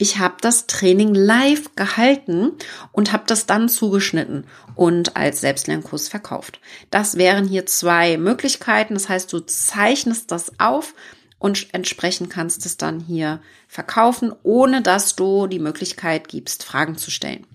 ich 0.00 0.18
habe 0.18 0.36
das 0.40 0.66
Training 0.66 1.14
live 1.14 1.74
gehalten 1.76 2.52
und 2.90 3.12
habe 3.12 3.24
das 3.26 3.44
dann 3.44 3.68
zugeschnitten 3.68 4.46
und 4.74 5.14
als 5.14 5.42
Selbstlernkurs 5.42 6.08
verkauft. 6.08 6.58
Das 6.90 7.18
wären 7.18 7.46
hier 7.46 7.66
zwei 7.66 8.16
Möglichkeiten. 8.16 8.94
Das 8.94 9.10
heißt, 9.10 9.30
du 9.30 9.40
zeichnest 9.40 10.30
das 10.30 10.58
auf 10.58 10.94
und 11.38 11.68
entsprechend 11.74 12.30
kannst 12.30 12.64
es 12.64 12.78
dann 12.78 12.98
hier 12.98 13.42
verkaufen, 13.68 14.32
ohne 14.42 14.80
dass 14.80 15.16
du 15.16 15.46
die 15.46 15.58
Möglichkeit 15.58 16.28
gibst, 16.28 16.64
Fragen 16.64 16.96
zu 16.96 17.10
stellen. 17.10 17.46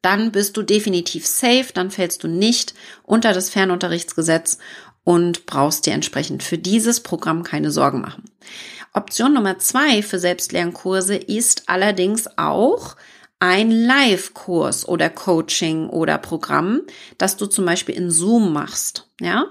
Dann 0.00 0.32
bist 0.32 0.56
du 0.56 0.62
definitiv 0.62 1.26
safe, 1.26 1.66
dann 1.74 1.90
fällst 1.90 2.24
du 2.24 2.28
nicht 2.28 2.72
unter 3.02 3.34
das 3.34 3.50
Fernunterrichtsgesetz 3.50 4.56
und 5.04 5.44
brauchst 5.44 5.84
dir 5.84 5.92
entsprechend 5.92 6.42
für 6.42 6.56
dieses 6.56 7.00
Programm 7.00 7.42
keine 7.42 7.70
Sorgen 7.70 8.00
machen. 8.00 8.24
Option 8.98 9.32
Nummer 9.32 9.60
zwei 9.60 10.02
für 10.02 10.18
Selbstlernkurse 10.18 11.14
ist 11.14 11.68
allerdings 11.68 12.26
auch 12.36 12.96
ein 13.38 13.70
Live-Kurs 13.70 14.88
oder 14.88 15.08
Coaching 15.08 15.88
oder 15.88 16.18
Programm, 16.18 16.80
das 17.16 17.36
du 17.36 17.46
zum 17.46 17.64
Beispiel 17.64 17.94
in 17.94 18.10
Zoom 18.10 18.52
machst. 18.52 19.08
Ja, 19.20 19.46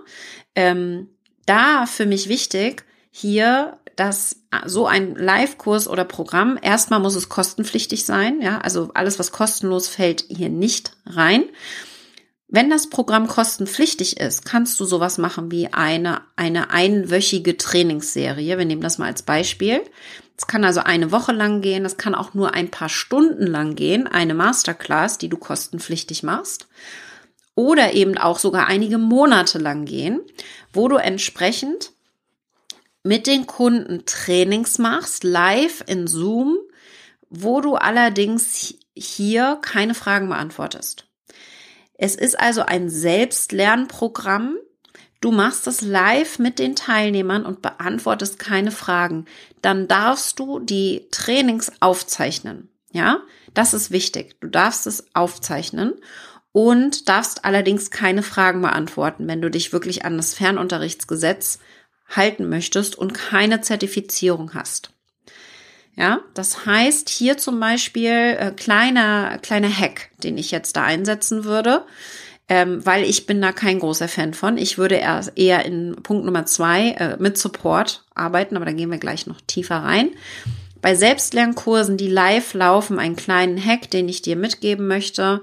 ähm, 0.54 1.08
da 1.46 1.86
für 1.86 2.06
mich 2.06 2.28
wichtig 2.28 2.84
hier, 3.10 3.78
dass 3.96 4.42
so 4.66 4.86
ein 4.86 5.16
Live-Kurs 5.16 5.88
oder 5.88 6.04
Programm 6.04 6.60
erstmal 6.62 7.00
muss 7.00 7.16
es 7.16 7.30
kostenpflichtig 7.30 8.04
sein. 8.04 8.42
Ja, 8.42 8.60
also 8.60 8.92
alles, 8.96 9.18
was 9.18 9.32
kostenlos 9.32 9.88
fällt, 9.88 10.26
hier 10.28 10.50
nicht 10.50 10.92
rein. 11.06 11.46
Wenn 12.50 12.70
das 12.70 12.90
Programm 12.90 13.28
kostenpflichtig 13.28 14.22
ist, 14.22 14.46
kannst 14.46 14.80
du 14.80 14.86
sowas 14.86 15.18
machen 15.18 15.52
wie 15.52 15.68
eine, 15.74 16.22
eine 16.38 16.70
einwöchige 16.70 17.58
Trainingsserie. 17.58 18.58
Wir 18.58 18.64
nehmen 18.64 18.82
das 18.82 18.98
mal 18.98 19.08
als 19.08 19.22
Beispiel. 19.22 19.82
Es 20.38 20.48
kann 20.48 20.64
also 20.64 20.80
eine 20.80 21.12
Woche 21.12 21.34
lang 21.34 21.62
gehen, 21.62 21.84
es 21.84 21.98
kann 21.98 22.16
auch 22.16 22.34
nur 22.34 22.54
ein 22.54 22.72
paar 22.72 22.88
Stunden 22.88 23.48
lang 23.48 23.76
gehen, 23.76 24.08
eine 24.08 24.34
Masterclass, 24.34 25.18
die 25.18 25.28
du 25.28 25.36
kostenpflichtig 25.36 26.24
machst. 26.24 26.68
Oder 27.54 27.94
eben 27.94 28.18
auch 28.18 28.40
sogar 28.40 28.68
einige 28.68 28.98
Monate 28.98 29.58
lang 29.58 29.84
gehen, 29.84 30.22
wo 30.72 30.88
du 30.88 30.96
entsprechend 30.96 31.92
mit 33.04 33.28
den 33.28 33.48
Kunden 33.48 34.06
Trainings 34.06 34.78
machst, 34.78 35.24
live 35.24 35.84
in 35.88 36.08
Zoom, 36.08 36.58
wo 37.30 37.60
du 37.60 37.76
allerdings 37.76 38.76
hier 38.96 39.58
keine 39.62 39.96
Fragen 39.96 40.30
beantwortest. 40.30 41.08
Es 41.98 42.16
ist 42.16 42.40
also 42.40 42.62
ein 42.62 42.90
Selbstlernprogramm. 42.90 44.58
Du 45.20 45.32
machst 45.32 45.66
es 45.68 45.82
live 45.82 46.38
mit 46.38 46.60
den 46.60 46.76
Teilnehmern 46.76 47.46
und 47.46 47.62
beantwortest 47.62 48.38
keine 48.38 48.72
Fragen. 48.72 49.26
Dann 49.62 49.88
darfst 49.88 50.40
du 50.40 50.60
die 50.60 51.08
Trainings 51.12 51.72
aufzeichnen. 51.80 52.70
Ja, 52.92 53.22
das 53.54 53.74
ist 53.74 53.92
wichtig. 53.92 54.40
Du 54.40 54.48
darfst 54.48 54.88
es 54.88 55.14
aufzeichnen 55.16 55.94
und 56.52 57.10
darfst 57.10 57.46
allerdings 57.46 57.92
keine 57.92 58.24
Fragen 58.24 58.62
beantworten, 58.62 59.28
wenn 59.28 59.42
du 59.42 59.50
dich 59.50 59.74
wirklich 59.74 60.06
an 60.06 60.18
das 60.18 60.34
Fernunterrichtsgesetz 60.36 61.60
halten 62.10 62.48
möchtest 62.48 62.96
und 62.96 63.14
keine 63.14 63.62
Zertifizierung 63.62 64.54
hast. 64.54 64.92
Ja, 65.98 66.22
das 66.36 66.68
heißt 66.68 67.10
hier 67.10 67.40
zum 67.40 67.60
Beispiel 67.60 68.38
äh, 68.40 68.52
kleiner 68.56 69.40
kleiner 69.40 69.70
Hack, 69.70 70.12
den 70.24 70.38
ich 70.38 70.52
jetzt 70.52 70.76
da 70.76 70.84
einsetzen 70.84 71.44
würde, 71.44 71.86
ähm, 72.48 72.86
weil 72.86 73.04
ich 73.04 73.26
bin 73.26 73.42
da 73.42 73.52
kein 73.52 73.80
großer 73.80 74.08
Fan 74.08 74.36
von. 74.36 74.60
Ich 74.60 74.78
würde 74.78 75.02
eher, 75.36 75.66
in 75.66 75.96
Punkt 76.04 76.24
Nummer 76.24 76.46
zwei 76.46 76.92
äh, 76.92 77.18
mit 77.18 77.40
Support 77.40 78.06
arbeiten, 78.14 78.56
aber 78.56 78.66
da 78.66 78.74
gehen 78.74 78.92
wir 78.92 79.00
gleich 79.00 79.26
noch 79.26 79.42
tiefer 79.48 79.78
rein. 79.78 80.12
Bei 80.84 80.94
Selbstlernkursen, 80.94 81.98
die 81.98 82.10
live 82.10 82.54
laufen, 82.54 83.00
einen 83.00 83.16
kleinen 83.16 83.64
Hack, 83.64 83.90
den 83.90 84.08
ich 84.08 84.22
dir 84.22 84.36
mitgeben 84.36 84.88
möchte. 84.88 85.42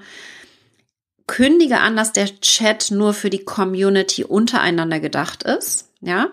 Kündige 1.26 1.80
an, 1.80 1.96
dass 1.96 2.12
der 2.12 2.26
Chat 2.40 2.92
nur 2.92 3.12
für 3.12 3.30
die 3.30 3.44
Community 3.44 4.22
untereinander 4.22 5.00
gedacht 5.00 5.42
ist. 5.42 5.90
Ja. 6.00 6.28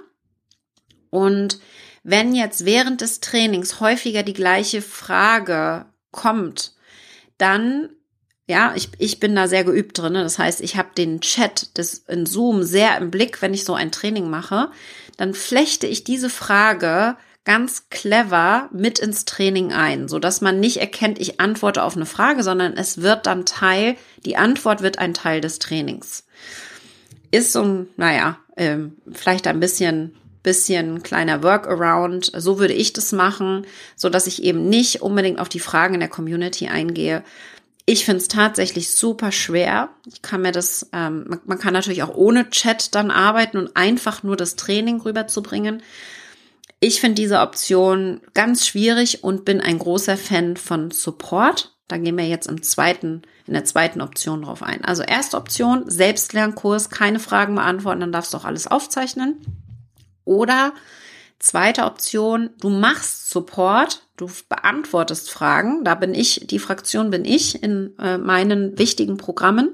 Und 1.09 1.59
wenn 2.03 2.33
jetzt 2.35 2.65
während 2.65 3.01
des 3.01 3.19
Trainings 3.19 3.79
häufiger 3.79 4.23
die 4.23 4.33
gleiche 4.33 4.81
Frage 4.81 5.85
kommt, 6.11 6.73
dann 7.37 7.89
ja, 8.47 8.73
ich, 8.75 8.89
ich 8.97 9.19
bin 9.21 9.33
da 9.33 9.47
sehr 9.47 9.63
geübt 9.63 9.97
drin. 9.97 10.13
Das 10.13 10.37
heißt, 10.37 10.59
ich 10.59 10.75
habe 10.75 10.89
den 10.97 11.21
Chat 11.21 11.77
des, 11.77 11.99
in 11.99 12.25
Zoom 12.25 12.63
sehr 12.63 12.97
im 12.97 13.09
Blick, 13.09 13.41
wenn 13.41 13.53
ich 13.53 13.63
so 13.63 13.75
ein 13.75 13.91
Training 13.93 14.29
mache. 14.29 14.69
Dann 15.15 15.33
flechte 15.33 15.87
ich 15.87 16.03
diese 16.03 16.29
Frage 16.29 17.15
ganz 17.45 17.89
clever 17.89 18.69
mit 18.73 18.99
ins 18.99 19.25
Training 19.25 19.71
ein, 19.71 20.07
so 20.07 20.19
dass 20.19 20.41
man 20.41 20.59
nicht 20.59 20.77
erkennt, 20.77 21.19
ich 21.19 21.39
antworte 21.39 21.81
auf 21.81 21.95
eine 21.95 22.05
Frage, 22.05 22.43
sondern 22.43 22.73
es 22.73 23.01
wird 23.01 23.25
dann 23.25 23.45
Teil, 23.45 23.95
die 24.25 24.37
Antwort 24.37 24.81
wird 24.81 24.99
ein 24.99 25.13
Teil 25.13 25.41
des 25.41 25.57
Trainings. 25.57 26.25
Ist 27.31 27.53
so, 27.53 27.87
naja, 27.95 28.37
ähm, 28.57 28.97
vielleicht 29.11 29.47
ein 29.47 29.59
bisschen 29.59 30.15
bisschen 30.43 31.03
kleiner 31.03 31.43
Workaround. 31.43 32.31
So 32.35 32.59
würde 32.59 32.73
ich 32.73 32.93
das 32.93 33.11
machen, 33.11 33.65
so 33.95 34.09
dass 34.09 34.27
ich 34.27 34.43
eben 34.43 34.69
nicht 34.69 35.01
unbedingt 35.01 35.39
auf 35.39 35.49
die 35.49 35.59
Fragen 35.59 35.95
in 35.95 35.99
der 35.99 36.09
Community 36.09 36.67
eingehe. 36.67 37.23
Ich 37.85 38.05
finde 38.05 38.21
es 38.21 38.27
tatsächlich 38.27 38.91
super 38.91 39.31
schwer. 39.31 39.89
Ich 40.05 40.21
kann 40.21 40.41
mir 40.41 40.51
das, 40.51 40.89
ähm, 40.93 41.25
man, 41.27 41.41
man, 41.45 41.59
kann 41.59 41.73
natürlich 41.73 42.03
auch 42.03 42.13
ohne 42.13 42.49
Chat 42.49 42.95
dann 42.95 43.11
arbeiten 43.11 43.57
und 43.57 43.75
einfach 43.75 44.23
nur 44.23 44.37
das 44.37 44.55
Training 44.55 45.01
rüberzubringen. 45.01 45.81
Ich 46.79 47.01
finde 47.01 47.15
diese 47.15 47.39
Option 47.39 48.21
ganz 48.33 48.65
schwierig 48.65 49.23
und 49.23 49.45
bin 49.45 49.61
ein 49.61 49.77
großer 49.77 50.17
Fan 50.17 50.57
von 50.57 50.91
Support. 50.91 51.75
Da 51.87 51.97
gehen 51.97 52.17
wir 52.17 52.25
jetzt 52.25 52.47
im 52.47 52.63
zweiten, 52.63 53.23
in 53.45 53.53
der 53.53 53.65
zweiten 53.65 54.01
Option 54.01 54.43
drauf 54.43 54.63
ein. 54.63 54.85
Also 54.85 55.03
erste 55.03 55.37
Option, 55.37 55.89
Selbstlernkurs, 55.89 56.89
keine 56.89 57.19
Fragen 57.19 57.55
beantworten, 57.55 57.99
dann 57.99 58.11
darfst 58.11 58.33
du 58.33 58.37
auch 58.37 58.45
alles 58.45 58.67
aufzeichnen. 58.67 59.60
Oder 60.31 60.73
zweite 61.39 61.83
Option, 61.83 62.51
du 62.61 62.69
machst 62.69 63.29
Support, 63.29 64.01
du 64.15 64.29
beantwortest 64.47 65.29
Fragen. 65.29 65.83
Da 65.83 65.95
bin 65.95 66.13
ich, 66.13 66.47
die 66.47 66.59
Fraktion 66.59 67.09
bin 67.09 67.25
ich 67.25 67.61
in 67.61 67.93
äh, 67.99 68.17
meinen 68.17 68.77
wichtigen 68.77 69.17
Programmen. 69.17 69.73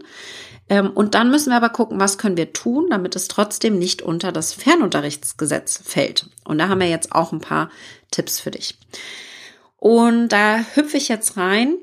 Ähm, 0.68 0.90
und 0.90 1.14
dann 1.14 1.30
müssen 1.30 1.52
wir 1.52 1.58
aber 1.58 1.70
gucken, 1.70 2.00
was 2.00 2.18
können 2.18 2.38
wir 2.38 2.54
tun, 2.54 2.88
damit 2.90 3.16
es 3.16 3.28
trotzdem 3.28 3.78
nicht 3.78 4.02
unter 4.02 4.32
das 4.32 4.54
Fernunterrichtsgesetz 4.54 5.80
fällt. 5.86 6.28
Und 6.44 6.58
da 6.58 6.70
haben 6.70 6.80
wir 6.80 6.90
jetzt 6.90 7.12
auch 7.12 7.32
ein 7.32 7.40
paar 7.40 7.70
Tipps 8.10 8.40
für 8.40 8.50
dich. 8.50 8.80
Und 9.78 10.30
da 10.30 10.66
hüpfe 10.74 10.98
ich 10.98 11.08
jetzt 11.08 11.38
rein 11.38 11.76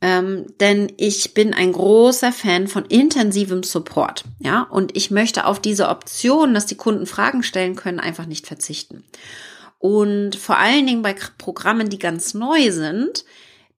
ähm, 0.00 0.46
denn 0.60 0.92
ich 0.96 1.34
bin 1.34 1.54
ein 1.54 1.72
großer 1.72 2.32
Fan 2.32 2.68
von 2.68 2.84
intensivem 2.84 3.62
Support. 3.62 4.24
Ja, 4.38 4.62
und 4.62 4.96
ich 4.96 5.10
möchte 5.10 5.46
auf 5.46 5.60
diese 5.60 5.88
Option, 5.88 6.54
dass 6.54 6.66
die 6.66 6.76
Kunden 6.76 7.06
Fragen 7.06 7.42
stellen 7.42 7.74
können, 7.76 8.00
einfach 8.00 8.26
nicht 8.26 8.46
verzichten. 8.46 9.04
Und 9.78 10.36
vor 10.36 10.58
allen 10.58 10.86
Dingen 10.86 11.02
bei 11.02 11.14
Programmen, 11.38 11.90
die 11.90 11.98
ganz 11.98 12.34
neu 12.34 12.70
sind, 12.70 13.24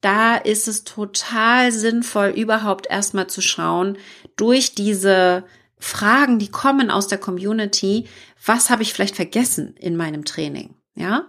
da 0.01 0.37
ist 0.37 0.69
es 0.69 0.85
total 0.85 1.73
sinnvoll, 1.73 2.29
überhaupt 2.29 2.87
erstmal 2.89 3.27
zu 3.27 3.41
schauen, 3.41 3.99
durch 4.37 4.75
diese 4.75 5.45
Fragen, 5.79 6.39
die 6.39 6.51
kommen 6.51 6.91
aus 6.91 7.09
der 7.09 7.19
Community, 7.19 8.07
was 8.45 8.71
habe 8.71 8.83
ich 8.83 8.93
vielleicht 8.93 9.17
vergessen 9.17 9.75
in 9.79 9.97
meinem 9.97 10.25
Training, 10.25 10.75
ja? 10.95 11.27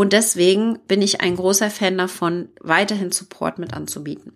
Und 0.00 0.14
deswegen 0.14 0.78
bin 0.88 1.02
ich 1.02 1.20
ein 1.20 1.36
großer 1.36 1.68
Fan 1.68 1.98
davon, 1.98 2.48
weiterhin 2.58 3.12
Support 3.12 3.58
mit 3.58 3.74
anzubieten. 3.74 4.32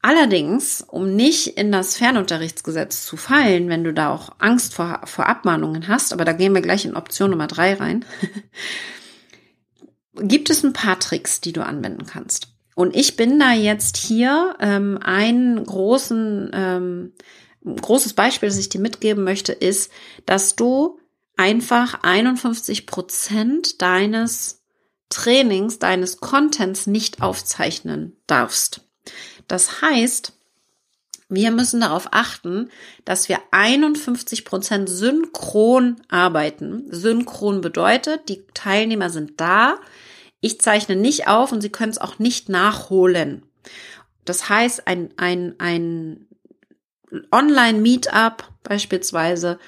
Allerdings, 0.00 0.80
um 0.80 1.14
nicht 1.14 1.58
in 1.58 1.70
das 1.70 1.98
Fernunterrichtsgesetz 1.98 3.04
zu 3.04 3.18
fallen, 3.18 3.68
wenn 3.68 3.84
du 3.84 3.92
da 3.92 4.08
auch 4.08 4.30
Angst 4.38 4.72
vor, 4.72 5.02
vor 5.04 5.26
Abmahnungen 5.26 5.88
hast, 5.88 6.14
aber 6.14 6.24
da 6.24 6.32
gehen 6.32 6.54
wir 6.54 6.62
gleich 6.62 6.86
in 6.86 6.96
Option 6.96 7.32
Nummer 7.32 7.48
drei 7.48 7.74
rein, 7.74 8.06
gibt 10.14 10.48
es 10.48 10.64
ein 10.64 10.72
paar 10.72 10.98
Tricks, 10.98 11.42
die 11.42 11.52
du 11.52 11.62
anwenden 11.62 12.06
kannst. 12.06 12.48
Und 12.74 12.96
ich 12.96 13.16
bin 13.16 13.38
da 13.38 13.52
jetzt 13.52 13.98
hier 13.98 14.56
ähm, 14.58 14.98
einen 15.02 15.62
großen, 15.62 16.50
ähm, 16.54 17.12
großes 17.62 18.14
Beispiel, 18.14 18.48
das 18.48 18.56
ich 18.56 18.70
dir 18.70 18.80
mitgeben 18.80 19.22
möchte, 19.22 19.52
ist, 19.52 19.92
dass 20.24 20.56
du 20.56 20.98
einfach 21.40 22.00
51 22.02 22.86
Prozent 22.86 23.80
deines 23.80 24.62
Trainings, 25.08 25.78
deines 25.78 26.18
Contents 26.18 26.86
nicht 26.86 27.22
aufzeichnen 27.22 28.14
darfst. 28.26 28.82
Das 29.48 29.80
heißt, 29.80 30.34
wir 31.30 31.50
müssen 31.50 31.80
darauf 31.80 32.08
achten, 32.10 32.68
dass 33.06 33.30
wir 33.30 33.38
51 33.52 34.44
Prozent 34.44 34.90
synchron 34.90 35.96
arbeiten. 36.10 36.84
Synchron 36.90 37.62
bedeutet, 37.62 38.28
die 38.28 38.44
Teilnehmer 38.52 39.08
sind 39.08 39.40
da. 39.40 39.78
Ich 40.42 40.60
zeichne 40.60 40.94
nicht 40.94 41.26
auf 41.26 41.52
und 41.52 41.62
sie 41.62 41.70
können 41.70 41.92
es 41.92 41.98
auch 41.98 42.18
nicht 42.18 42.50
nachholen. 42.50 43.46
Das 44.26 44.50
heißt, 44.50 44.86
ein, 44.86 45.14
ein, 45.16 45.54
ein 45.58 46.26
Online-Meetup 47.32 48.44
beispielsweise, 48.62 49.58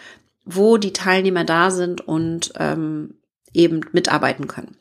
wo 0.45 0.77
die 0.77 0.93
Teilnehmer 0.93 1.45
da 1.45 1.71
sind 1.71 2.01
und 2.01 2.53
ähm, 2.59 3.15
eben 3.53 3.81
mitarbeiten 3.93 4.49
können. 4.49 4.77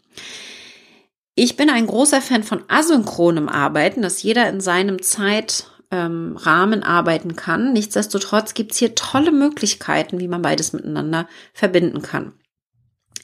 Ich 1.35 1.55
bin 1.55 1.69
ein 1.69 1.87
großer 1.87 2.21
Fan 2.21 2.43
von 2.43 2.63
asynchronem 2.67 3.47
Arbeiten, 3.47 4.01
dass 4.01 4.21
jeder 4.21 4.49
in 4.49 4.59
seinem 4.59 5.01
Zeitrahmen 5.01 5.63
ähm, 5.91 6.83
arbeiten 6.83 7.35
kann. 7.35 7.73
Nichtsdestotrotz 7.73 8.53
gibt 8.53 8.73
es 8.73 8.77
hier 8.77 8.95
tolle 8.95 9.31
Möglichkeiten, 9.31 10.19
wie 10.19 10.27
man 10.27 10.41
beides 10.41 10.73
miteinander 10.73 11.27
verbinden 11.53 12.01
kann. 12.01 12.33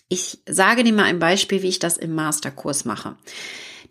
Ich 0.10 0.39
sage 0.47 0.84
dir 0.84 0.93
mal 0.93 1.04
ein 1.04 1.19
Beispiel, 1.19 1.62
wie 1.63 1.67
ich 1.67 1.80
das 1.80 1.97
im 1.97 2.15
Masterkurs 2.15 2.86
mache. 2.86 3.17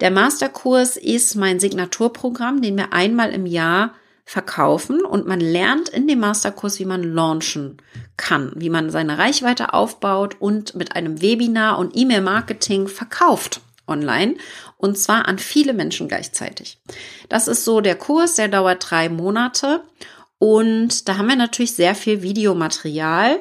Der 0.01 0.11
Masterkurs 0.11 0.97
ist 0.97 1.37
mein 1.37 1.61
Signaturprogramm, 1.61 2.63
den 2.63 2.77
wir 2.77 2.93
einmal 2.93 3.33
im 3.33 3.47
Jahr 3.47 3.95
verkaufen 4.29 5.05
und 5.05 5.29
man 5.29 5.39
lernt 5.39 5.89
in 5.89 6.09
dem 6.09 6.19
Masterkurs, 6.19 6.81
wie 6.81 6.85
man 6.85 7.05
launchen 7.05 7.77
kann, 8.17 8.51
wie 8.57 8.71
man 8.71 8.91
seine 8.91 9.19
Reichweite 9.19 9.73
aufbaut 9.73 10.37
und 10.41 10.75
mit 10.75 10.97
einem 10.97 11.23
Webinar 11.23 11.79
und 11.79 11.97
E-Mail-Marketing 11.97 12.89
verkauft 12.89 13.61
online 13.87 14.35
und 14.79 14.99
zwar 14.99 15.29
an 15.29 15.39
viele 15.39 15.73
Menschen 15.73 16.09
gleichzeitig. 16.09 16.79
Das 17.29 17.47
ist 17.47 17.65
so 17.65 17.81
der 17.81 17.95
Kurs, 17.95 18.35
der 18.35 18.49
dauert 18.49 18.91
drei 18.91 19.09
Monate 19.09 19.85
und 20.39 21.09
da 21.09 21.19
haben 21.19 21.29
wir 21.29 21.37
natürlich 21.37 21.75
sehr 21.77 21.95
viel 21.95 22.23
Videomaterial. 22.23 23.39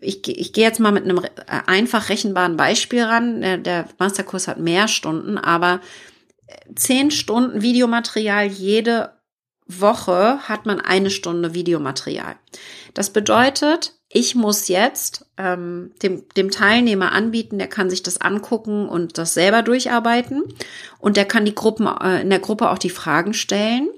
Ich, 0.00 0.26
ich 0.26 0.54
gehe 0.54 0.64
jetzt 0.64 0.80
mal 0.80 0.90
mit 0.90 1.04
einem 1.04 1.20
einfach 1.66 2.08
rechenbaren 2.08 2.56
Beispiel 2.56 3.02
ran. 3.02 3.42
Der, 3.42 3.58
der 3.58 3.88
Masterkurs 3.98 4.48
hat 4.48 4.58
mehr 4.58 4.88
Stunden, 4.88 5.36
aber 5.36 5.80
zehn 6.74 7.10
Stunden 7.10 7.60
Videomaterial 7.60 8.46
jede 8.46 9.13
Woche 9.66 10.38
hat 10.48 10.66
man 10.66 10.80
eine 10.80 11.10
Stunde 11.10 11.54
Videomaterial. 11.54 12.36
Das 12.92 13.10
bedeutet, 13.10 13.94
ich 14.08 14.34
muss 14.34 14.68
jetzt 14.68 15.26
ähm, 15.38 15.92
dem, 16.02 16.24
dem 16.36 16.50
Teilnehmer 16.50 17.12
anbieten, 17.12 17.58
der 17.58 17.68
kann 17.68 17.90
sich 17.90 18.02
das 18.02 18.20
angucken 18.20 18.88
und 18.88 19.18
das 19.18 19.34
selber 19.34 19.62
durcharbeiten 19.62 20.42
und 20.98 21.16
der 21.16 21.24
kann 21.24 21.44
die 21.44 21.54
Gruppen 21.54 21.86
äh, 21.86 22.20
in 22.20 22.30
der 22.30 22.38
Gruppe 22.38 22.70
auch 22.70 22.78
die 22.78 22.90
Fragen 22.90 23.34
stellen. 23.34 23.88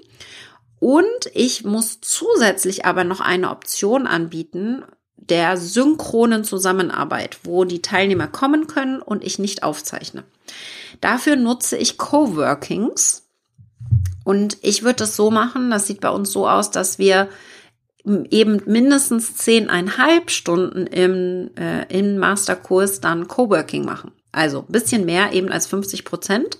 Und 0.79 1.31
ich 1.33 1.65
muss 1.65 2.01
zusätzlich 2.01 2.85
aber 2.85 3.03
noch 3.03 3.19
eine 3.19 3.49
Option 3.49 4.07
anbieten 4.07 4.83
der 5.17 5.57
synchronen 5.57 6.43
Zusammenarbeit, 6.43 7.39
wo 7.43 7.65
die 7.65 7.81
Teilnehmer 7.81 8.27
kommen 8.27 8.67
können 8.67 9.01
und 9.01 9.23
ich 9.23 9.39
nicht 9.39 9.63
aufzeichne. 9.63 10.23
Dafür 11.01 11.35
nutze 11.35 11.77
ich 11.77 11.97
Coworkings 11.97 13.26
und 14.23 14.57
ich 14.61 14.83
würde 14.83 14.97
das 14.97 15.15
so 15.15 15.31
machen, 15.31 15.71
das 15.71 15.87
sieht 15.87 16.01
bei 16.01 16.09
uns 16.09 16.31
so 16.31 16.47
aus, 16.47 16.71
dass 16.71 16.99
wir 16.99 17.29
eben 18.29 18.61
mindestens 18.65 19.35
zehneinhalb 19.35 20.31
Stunden 20.31 20.87
im, 20.87 21.49
äh, 21.57 21.85
im 21.89 22.17
Masterkurs 22.17 23.01
dann 23.01 23.27
Coworking 23.27 23.85
machen. 23.85 24.11
Also 24.31 24.59
ein 24.59 24.71
bisschen 24.71 25.05
mehr 25.05 25.33
eben 25.33 25.49
als 25.49 25.67
50 25.67 26.05
Prozent. 26.05 26.59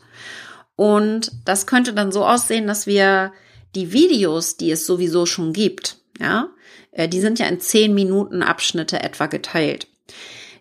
Und 0.75 1.31
das 1.45 1.67
könnte 1.67 1.93
dann 1.93 2.11
so 2.11 2.25
aussehen, 2.25 2.67
dass 2.67 2.87
wir 2.87 3.31
die 3.75 3.93
Videos, 3.93 4.57
die 4.57 4.71
es 4.71 4.85
sowieso 4.85 5.25
schon 5.25 5.53
gibt, 5.53 5.97
ja, 6.19 6.49
äh, 6.91 7.07
die 7.07 7.21
sind 7.21 7.39
ja 7.39 7.47
in 7.47 7.59
zehn 7.59 7.93
Minuten 7.93 8.43
Abschnitte 8.43 9.01
etwa 9.01 9.27
geteilt. 9.27 9.87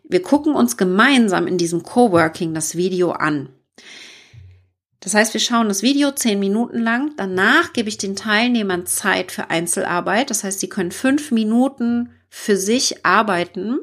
Wir 0.05 0.23
gucken 0.23 0.55
uns 0.55 0.77
gemeinsam 0.77 1.47
in 1.47 1.59
diesem 1.59 1.83
Coworking 1.83 2.55
das 2.55 2.77
Video 2.77 3.11
an. 3.11 3.49
Das 5.07 5.15
heißt, 5.15 5.35
wir 5.35 5.41
schauen 5.41 5.69
das 5.69 5.83
Video 5.83 6.11
zehn 6.11 6.41
Minuten 6.41 6.81
lang. 6.81 7.13
Danach 7.17 7.73
gebe 7.73 7.89
ich 7.89 7.97
den 7.97 8.17
Teilnehmern 8.17 8.87
Zeit 8.87 9.31
für 9.31 9.51
Einzelarbeit. 9.51 10.31
Das 10.31 10.43
heißt, 10.43 10.59
sie 10.59 10.69
können 10.69 10.91
fünf 10.91 11.31
Minuten 11.31 12.11
für 12.29 12.57
sich 12.57 13.07
arbeiten. 13.07 13.79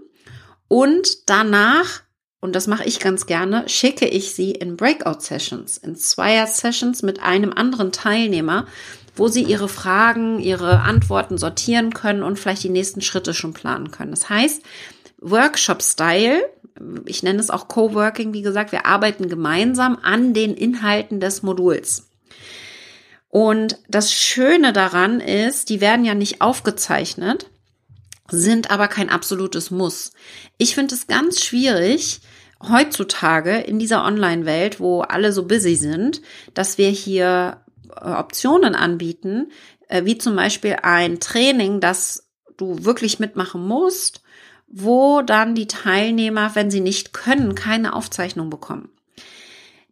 Und 0.67 1.29
danach, 1.29 2.01
und 2.41 2.57
das 2.57 2.67
mache 2.67 2.83
ich 2.83 2.99
ganz 2.99 3.25
gerne, 3.25 3.69
schicke 3.69 4.05
ich 4.05 4.35
sie 4.35 4.51
in 4.51 4.75
Breakout-Sessions, 4.75 5.77
in 5.77 5.95
Zweier-Sessions 5.95 7.03
mit 7.03 7.23
einem 7.23 7.53
anderen 7.53 7.93
Teilnehmer, 7.93 8.67
wo 9.15 9.29
sie 9.29 9.43
ihre 9.43 9.69
Fragen, 9.69 10.41
ihre 10.41 10.81
Antworten 10.81 11.37
sortieren 11.37 11.93
können 11.93 12.23
und 12.23 12.37
vielleicht 12.37 12.65
die 12.65 12.69
nächsten 12.69 12.99
Schritte 12.99 13.33
schon 13.33 13.53
planen 13.53 13.91
können. 13.91 14.11
Das 14.11 14.27
heißt, 14.27 14.61
Workshop-Style, 15.21 16.41
ich 17.05 17.23
nenne 17.23 17.39
es 17.39 17.49
auch 17.49 17.67
Coworking, 17.67 18.33
wie 18.33 18.41
gesagt, 18.41 18.71
wir 18.71 18.85
arbeiten 18.85 19.29
gemeinsam 19.29 19.97
an 20.01 20.33
den 20.33 20.55
Inhalten 20.55 21.19
des 21.19 21.43
Moduls. 21.43 22.09
Und 23.29 23.79
das 23.87 24.13
Schöne 24.13 24.73
daran 24.73 25.19
ist, 25.19 25.69
die 25.69 25.81
werden 25.81 26.05
ja 26.05 26.13
nicht 26.13 26.41
aufgezeichnet, 26.41 27.49
sind 28.29 28.71
aber 28.71 28.87
kein 28.87 29.09
absolutes 29.09 29.71
Muss. 29.71 30.11
Ich 30.57 30.75
finde 30.75 30.95
es 30.95 31.07
ganz 31.07 31.43
schwierig, 31.43 32.21
heutzutage 32.61 33.57
in 33.57 33.79
dieser 33.79 34.05
Online-Welt, 34.05 34.79
wo 34.79 35.01
alle 35.01 35.33
so 35.33 35.45
busy 35.45 35.75
sind, 35.75 36.21
dass 36.53 36.77
wir 36.77 36.89
hier 36.89 37.61
äh, 37.89 38.09
Optionen 38.09 38.75
anbieten, 38.75 39.51
äh, 39.89 40.05
wie 40.05 40.17
zum 40.17 40.35
Beispiel 40.35 40.77
ein 40.81 41.19
Training, 41.19 41.79
das 41.79 42.29
du 42.57 42.85
wirklich 42.85 43.19
mitmachen 43.19 43.65
musst 43.67 44.22
wo 44.75 45.21
dann 45.21 45.53
die 45.53 45.67
Teilnehmer, 45.67 46.55
wenn 46.55 46.71
sie 46.71 46.81
nicht 46.81 47.13
können, 47.13 47.53
keine 47.53 47.93
Aufzeichnung 47.93 48.49
bekommen. 48.49 48.89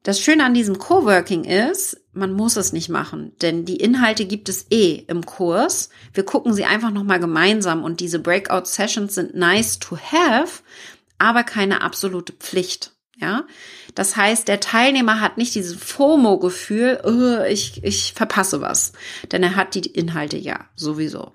Das 0.02 0.20
Schöne 0.20 0.44
an 0.44 0.56
diesem 0.56 0.80
Coworking 0.80 1.44
ist, 1.44 2.02
man 2.13 2.34
muss 2.34 2.56
es 2.56 2.74
nicht 2.74 2.89
machen, 2.89 3.34
denn 3.44 3.65
die 3.65 3.76
Inhalte 3.76 4.26
gibt 4.26 4.50
es 4.50 4.65
eh 4.72 5.06
im 5.08 5.24
Kurs. 5.24 5.89
Wir 6.15 6.26
gucken 6.26 6.56
sie 6.56 6.65
einfach 6.65 6.89
nochmal 6.89 7.20
gemeinsam 7.20 7.84
und 7.84 8.00
diese 8.00 8.17
Breakout 8.17 8.65
Sessions 8.65 9.13
sind 9.13 9.36
nice 9.36 9.78
to 9.78 9.98
have, 9.98 10.63
aber 11.20 11.44
keine 11.44 11.84
absolute 11.84 12.34
Pflicht. 12.34 12.94
Ja, 13.20 13.46
das 13.94 14.15
heißt, 14.15 14.48
der 14.48 14.60
Teilnehmer 14.60 15.22
hat 15.22 15.38
nicht 15.38 15.54
dieses 15.54 15.76
FOMO-Gefühl, 15.76 17.02
oh, 17.04 17.44
ich, 17.48 17.84
ich 17.84 18.13
verpasse 18.13 18.62
was, 18.62 18.94
denn 19.32 19.44
er 19.44 19.56
hat 19.56 19.76
die 19.76 19.86
Inhalte 19.86 20.38
ja 20.38 20.65
sowieso. 20.76 21.32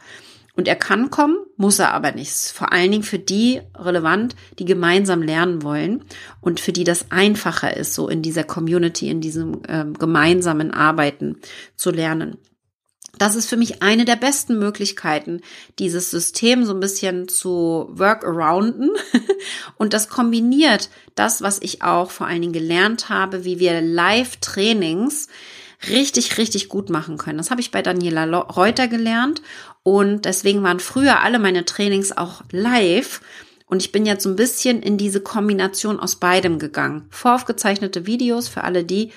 Und 0.56 0.68
er 0.68 0.76
kann 0.76 1.10
kommen, 1.10 1.36
muss 1.56 1.78
er 1.78 1.92
aber 1.92 2.12
nicht. 2.12 2.32
Vor 2.32 2.72
allen 2.72 2.90
Dingen 2.90 3.02
für 3.02 3.18
die 3.18 3.60
relevant, 3.74 4.34
die 4.58 4.64
gemeinsam 4.64 5.22
lernen 5.22 5.62
wollen 5.62 6.04
und 6.40 6.60
für 6.60 6.72
die 6.72 6.84
das 6.84 7.10
einfacher 7.10 7.76
ist, 7.76 7.92
so 7.92 8.08
in 8.08 8.22
dieser 8.22 8.42
Community, 8.42 9.10
in 9.10 9.20
diesem 9.20 9.62
äh, 9.68 9.84
gemeinsamen 9.98 10.72
Arbeiten 10.72 11.36
zu 11.76 11.90
lernen. 11.90 12.38
Das 13.18 13.34
ist 13.34 13.48
für 13.48 13.56
mich 13.56 13.82
eine 13.82 14.04
der 14.04 14.16
besten 14.16 14.58
Möglichkeiten, 14.58 15.40
dieses 15.78 16.10
System 16.10 16.64
so 16.64 16.74
ein 16.74 16.80
bisschen 16.80 17.28
zu 17.28 17.88
workarounden. 17.90 18.90
Und 19.76 19.94
das 19.94 20.08
kombiniert 20.08 20.90
das, 21.14 21.40
was 21.40 21.60
ich 21.62 21.82
auch 21.82 22.10
vor 22.10 22.26
allen 22.26 22.42
Dingen 22.42 22.52
gelernt 22.52 23.08
habe, 23.08 23.44
wie 23.44 23.58
wir 23.58 23.80
Live-Trainings 23.80 25.28
richtig, 25.88 26.36
richtig 26.38 26.68
gut 26.68 26.90
machen 26.90 27.16
können. 27.16 27.38
Das 27.38 27.50
habe 27.50 27.60
ich 27.60 27.70
bei 27.70 27.82
Daniela 27.82 28.24
Reuter 28.38 28.88
gelernt 28.88 29.42
und 29.86 30.24
deswegen 30.24 30.64
waren 30.64 30.80
früher 30.80 31.20
alle 31.20 31.38
meine 31.38 31.64
Trainings 31.64 32.10
auch 32.10 32.42
live. 32.50 33.20
Und 33.66 33.82
ich 33.82 33.92
bin 33.92 34.04
jetzt 34.04 34.24
so 34.24 34.28
ein 34.28 34.34
bisschen 34.34 34.82
in 34.82 34.98
diese 34.98 35.20
Kombination 35.20 36.00
aus 36.00 36.16
beidem 36.16 36.58
gegangen. 36.58 37.06
Voraufgezeichnete 37.10 38.04
Videos 38.04 38.48
für 38.48 38.64
alle 38.64 38.82
die, 38.82 39.12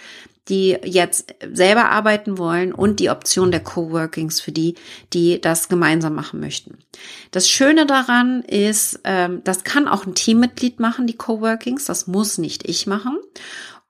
die 0.48 0.78
jetzt 0.84 1.34
selber 1.52 1.90
arbeiten 1.90 2.38
wollen 2.38 2.72
und 2.72 3.00
die 3.00 3.10
Option 3.10 3.50
der 3.50 3.64
Coworkings 3.64 4.42
für 4.42 4.52
die, 4.52 4.76
die 5.12 5.42
das 5.42 5.70
gemeinsam 5.70 6.14
machen 6.14 6.40
möchten. 6.40 6.78
Das 7.32 7.50
Schöne 7.50 7.88
daran 7.88 8.44
ist, 8.44 9.00
ähm, 9.06 9.42
das 9.44 9.64
kann 9.64 9.88
auch 9.88 10.06
ein 10.06 10.14
Teammitglied 10.14 10.80
machen, 10.80 11.08
die 11.08 11.18
Coworkings. 11.18 11.86
Das 11.86 12.06
muss 12.06 12.38
nicht 12.38 12.70
ich 12.70 12.86
machen. 12.86 13.18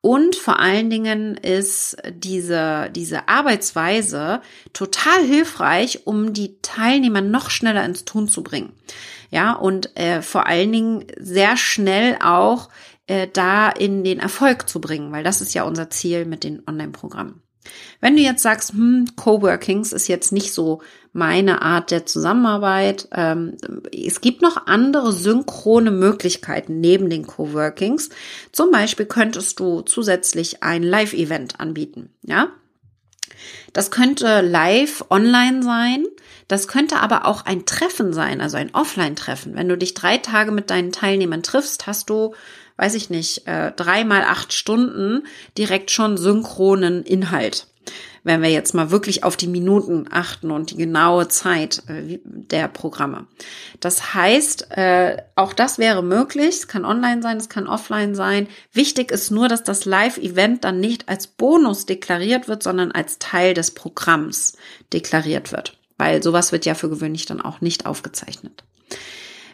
Und 0.01 0.37
vor 0.37 0.59
allen 0.59 0.89
Dingen 0.89 1.35
ist 1.35 1.97
diese, 2.09 2.89
diese 2.95 3.27
Arbeitsweise 3.27 4.41
total 4.71 5.23
hilfreich, 5.23 6.07
um 6.07 6.31
die 6.31 6.57
Teilnehmer 6.61 7.21
noch 7.21 7.49
schneller 7.49 7.83
ins 7.83 8.05
Tun 8.05 8.29
zu 8.29 8.41
bringen. 8.41 8.71
Ja, 9.29 9.53
und 9.53 9.95
äh, 9.97 10.21
vor 10.21 10.47
allen 10.47 10.71
Dingen 10.71 11.05
sehr 11.17 11.57
schnell 11.57 12.17
auch 12.23 12.69
äh, 13.07 13.27
da 13.31 13.69
in 13.69 14.03
den 14.03 14.19
Erfolg 14.19 14.69
zu 14.69 14.79
bringen, 14.79 15.11
weil 15.11 15.23
das 15.23 15.41
ist 15.41 15.53
ja 15.53 15.63
unser 15.63 15.89
Ziel 15.89 16.25
mit 16.25 16.43
den 16.43 16.63
Online-Programmen. 16.65 17.41
Wenn 18.01 18.15
du 18.15 18.21
jetzt 18.21 18.43
sagst, 18.43 18.71
hm, 18.71 19.07
Coworkings 19.15 19.93
ist 19.93 20.07
jetzt 20.07 20.31
nicht 20.31 20.53
so 20.53 20.81
meine 21.11 21.61
Art 21.61 21.91
der 21.91 22.05
Zusammenarbeit, 22.05 23.07
ähm, 23.11 23.57
es 23.91 24.21
gibt 24.21 24.41
noch 24.41 24.67
andere 24.67 25.11
synchrone 25.11 25.91
Möglichkeiten 25.91 26.79
neben 26.79 27.09
den 27.09 27.25
Coworkings. 27.25 28.09
Zum 28.51 28.71
Beispiel 28.71 29.05
könntest 29.05 29.59
du 29.59 29.81
zusätzlich 29.81 30.63
ein 30.63 30.83
Live-Event 30.83 31.59
anbieten, 31.59 32.09
ja? 32.23 32.49
Das 33.73 33.91
könnte 33.91 34.41
live 34.41 35.05
online 35.09 35.63
sein. 35.63 36.05
Das 36.47 36.67
könnte 36.67 36.97
aber 36.99 37.25
auch 37.25 37.45
ein 37.45 37.65
Treffen 37.65 38.11
sein, 38.11 38.41
also 38.41 38.57
ein 38.57 38.73
Offline-Treffen. 38.73 39.55
Wenn 39.55 39.69
du 39.69 39.77
dich 39.77 39.93
drei 39.93 40.17
Tage 40.17 40.51
mit 40.51 40.71
deinen 40.71 40.91
Teilnehmern 40.91 41.43
triffst, 41.43 41.85
hast 41.85 42.09
du 42.09 42.33
weiß 42.79 42.95
ich 42.95 43.09
nicht, 43.09 43.45
äh, 43.45 43.73
drei 43.73 44.05
mal 44.05 44.23
acht 44.23 44.53
Stunden 44.53 45.27
direkt 45.57 45.91
schon 45.91 46.15
synchronen 46.15 47.03
Inhalt. 47.03 47.67
Wenn 48.23 48.41
wir 48.41 48.49
jetzt 48.49 48.73
mal 48.73 48.89
wirklich 48.89 49.23
auf 49.23 49.35
die 49.35 49.47
Minuten 49.47 50.05
achten 50.09 50.49
und 50.51 50.71
die 50.71 50.77
genaue 50.77 51.27
Zeit 51.27 51.83
äh, 51.87 52.19
der 52.23 52.69
Programme. 52.69 53.27
Das 53.81 54.13
heißt, 54.13 54.71
äh, 54.71 55.17
auch 55.35 55.51
das 55.51 55.77
wäre 55.77 56.03
möglich. 56.03 56.49
Es 56.49 56.67
kann 56.69 56.85
online 56.85 57.21
sein, 57.21 57.37
es 57.37 57.49
kann 57.49 57.67
offline 57.67 58.15
sein. 58.15 58.47
Wichtig 58.71 59.11
ist 59.11 59.29
nur, 59.29 59.49
dass 59.49 59.63
das 59.63 59.83
Live-Event 59.83 60.63
dann 60.63 60.79
nicht 60.79 61.09
als 61.09 61.27
Bonus 61.27 61.85
deklariert 61.85 62.47
wird, 62.47 62.63
sondern 62.63 62.93
als 62.93 63.19
Teil 63.19 63.53
des 63.53 63.71
Programms 63.71 64.53
deklariert 64.93 65.51
wird. 65.51 65.77
Weil 65.97 66.23
sowas 66.23 66.53
wird 66.53 66.65
ja 66.65 66.75
für 66.75 66.89
gewöhnlich 66.89 67.25
dann 67.25 67.41
auch 67.41 67.59
nicht 67.59 67.85
aufgezeichnet. 67.85 68.63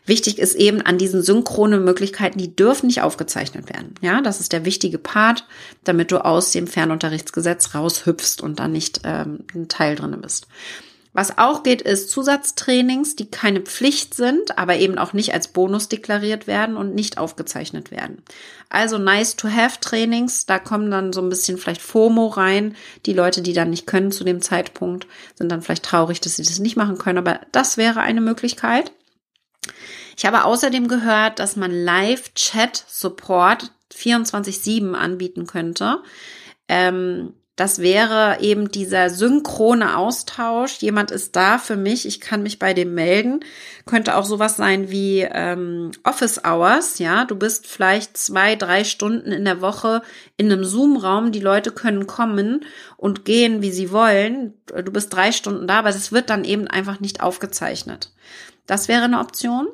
Wichtig 0.06 0.39
ist 0.39 0.56
eben 0.56 0.82
an 0.82 0.98
diesen 0.98 1.22
synchronen 1.24 1.84
Möglichkeiten, 1.84 2.38
die 2.38 2.56
dürfen 2.56 2.88
nicht 2.88 3.02
aufgezeichnet 3.02 3.70
werden. 3.70 3.96
Ja, 4.02 4.22
das 4.22 4.39
ist 4.39 4.54
der 4.54 4.65
wichtige 4.65 5.00
Part, 5.00 5.46
damit 5.84 6.12
du 6.12 6.24
aus 6.24 6.52
dem 6.52 6.68
Fernunterrichtsgesetz 6.68 7.74
raushüpfst 7.74 8.41
und 8.41 8.60
dann 8.60 8.72
nicht 8.72 9.02
ähm, 9.04 9.39
ein 9.54 9.68
Teil 9.68 9.96
drinne 9.96 10.18
bist. 10.18 10.48
Was 11.15 11.38
auch 11.38 11.63
geht, 11.63 11.82
ist 11.82 12.10
Zusatztrainings, 12.10 13.15
die 13.15 13.28
keine 13.28 13.62
Pflicht 13.62 14.15
sind, 14.15 14.58
aber 14.58 14.76
eben 14.76 14.98
auch 14.98 15.13
nicht 15.13 15.34
als 15.34 15.48
Bonus 15.48 15.88
deklariert 15.88 16.46
werden 16.46 16.76
und 16.76 16.94
nicht 16.94 17.18
aufgezeichnet 17.18 17.89
werden. 17.89 18.22
Also 18.68 18.98
nice 18.98 19.38
to 19.38 19.48
have 19.48 19.80
Trainings, 19.80 20.46
da 20.46 20.60
kommen 20.60 20.91
dann 20.91 21.13
so 21.13 21.22
ein 21.22 21.30
bisschen 21.30 21.58
vielleicht 21.58 21.82
FOMO 21.82 22.28
rein. 22.28 22.76
Die 23.06 23.13
Leute, 23.13 23.41
die 23.41 23.54
dann 23.54 23.70
nicht 23.70 23.88
können 23.88 24.12
zu 24.12 24.26
dem 24.26 24.41
Zeitpunkt, 24.41 25.08
sind 25.36 25.50
dann 25.50 25.62
vielleicht 25.62 25.84
traurig, 25.86 26.20
dass 26.20 26.36
sie 26.36 26.44
das 26.44 26.60
nicht 26.60 26.76
machen 26.76 26.98
können, 26.98 27.20
aber 27.20 27.39
das 27.54 27.78
wäre 27.78 28.02
eine 28.02 28.20
Möglichkeit. 28.20 28.91
Ich 30.17 30.25
habe 30.25 30.45
außerdem 30.45 30.88
gehört, 30.88 31.39
dass 31.39 31.56
man 31.56 31.71
Live-Chat-Support 31.71 33.71
24-7 33.93 34.93
anbieten 34.93 35.45
könnte. 35.45 35.99
Ähm, 36.67 37.34
das 37.56 37.80
wäre 37.80 38.39
eben 38.41 38.69
dieser 38.69 39.10
synchrone 39.10 39.95
Austausch. 39.95 40.80
Jemand 40.80 41.12
ist 41.12 41.38
da 41.38 41.58
für 41.58 41.78
mich, 41.78 42.06
ich 42.06 42.19
kann 42.19 42.43
mich 42.43 42.60
bei 42.60 42.73
dem 42.73 42.93
melden. 42.93 43.39
Könnte 43.86 44.17
auch 44.17 44.25
sowas 44.25 44.58
sein 44.58 44.91
wie 44.91 45.21
ähm, 45.21 45.91
Office 46.04 46.43
Hours. 46.43 46.99
Ja, 46.99 47.23
du 47.23 47.38
bist 47.38 47.65
vielleicht 47.65 48.17
zwei, 48.17 48.58
drei 48.58 48.84
Stunden 48.84 49.32
in 49.32 49.45
der 49.45 49.62
Woche 49.62 50.01
in 50.36 50.51
einem 50.51 50.65
Zoom-Raum. 50.65 51.32
Die 51.32 51.39
Leute 51.39 51.71
können 51.71 52.08
kommen 52.08 52.65
und 52.97 53.23
gehen, 53.23 53.62
wie 53.62 53.71
sie 53.71 53.93
wollen. 53.93 54.54
Du 54.67 54.91
bist 54.91 55.13
drei 55.13 55.32
Stunden 55.32 55.65
da, 55.65 55.80
aber 55.80 55.89
es 55.89 56.12
wird 56.12 56.30
dann 56.30 56.43
eben 56.43 56.67
einfach 56.67 56.99
nicht 56.99 57.21
aufgezeichnet. 57.21 58.12
Das 58.65 58.88
wäre 58.88 59.04
eine 59.04 59.19
Option. 59.19 59.67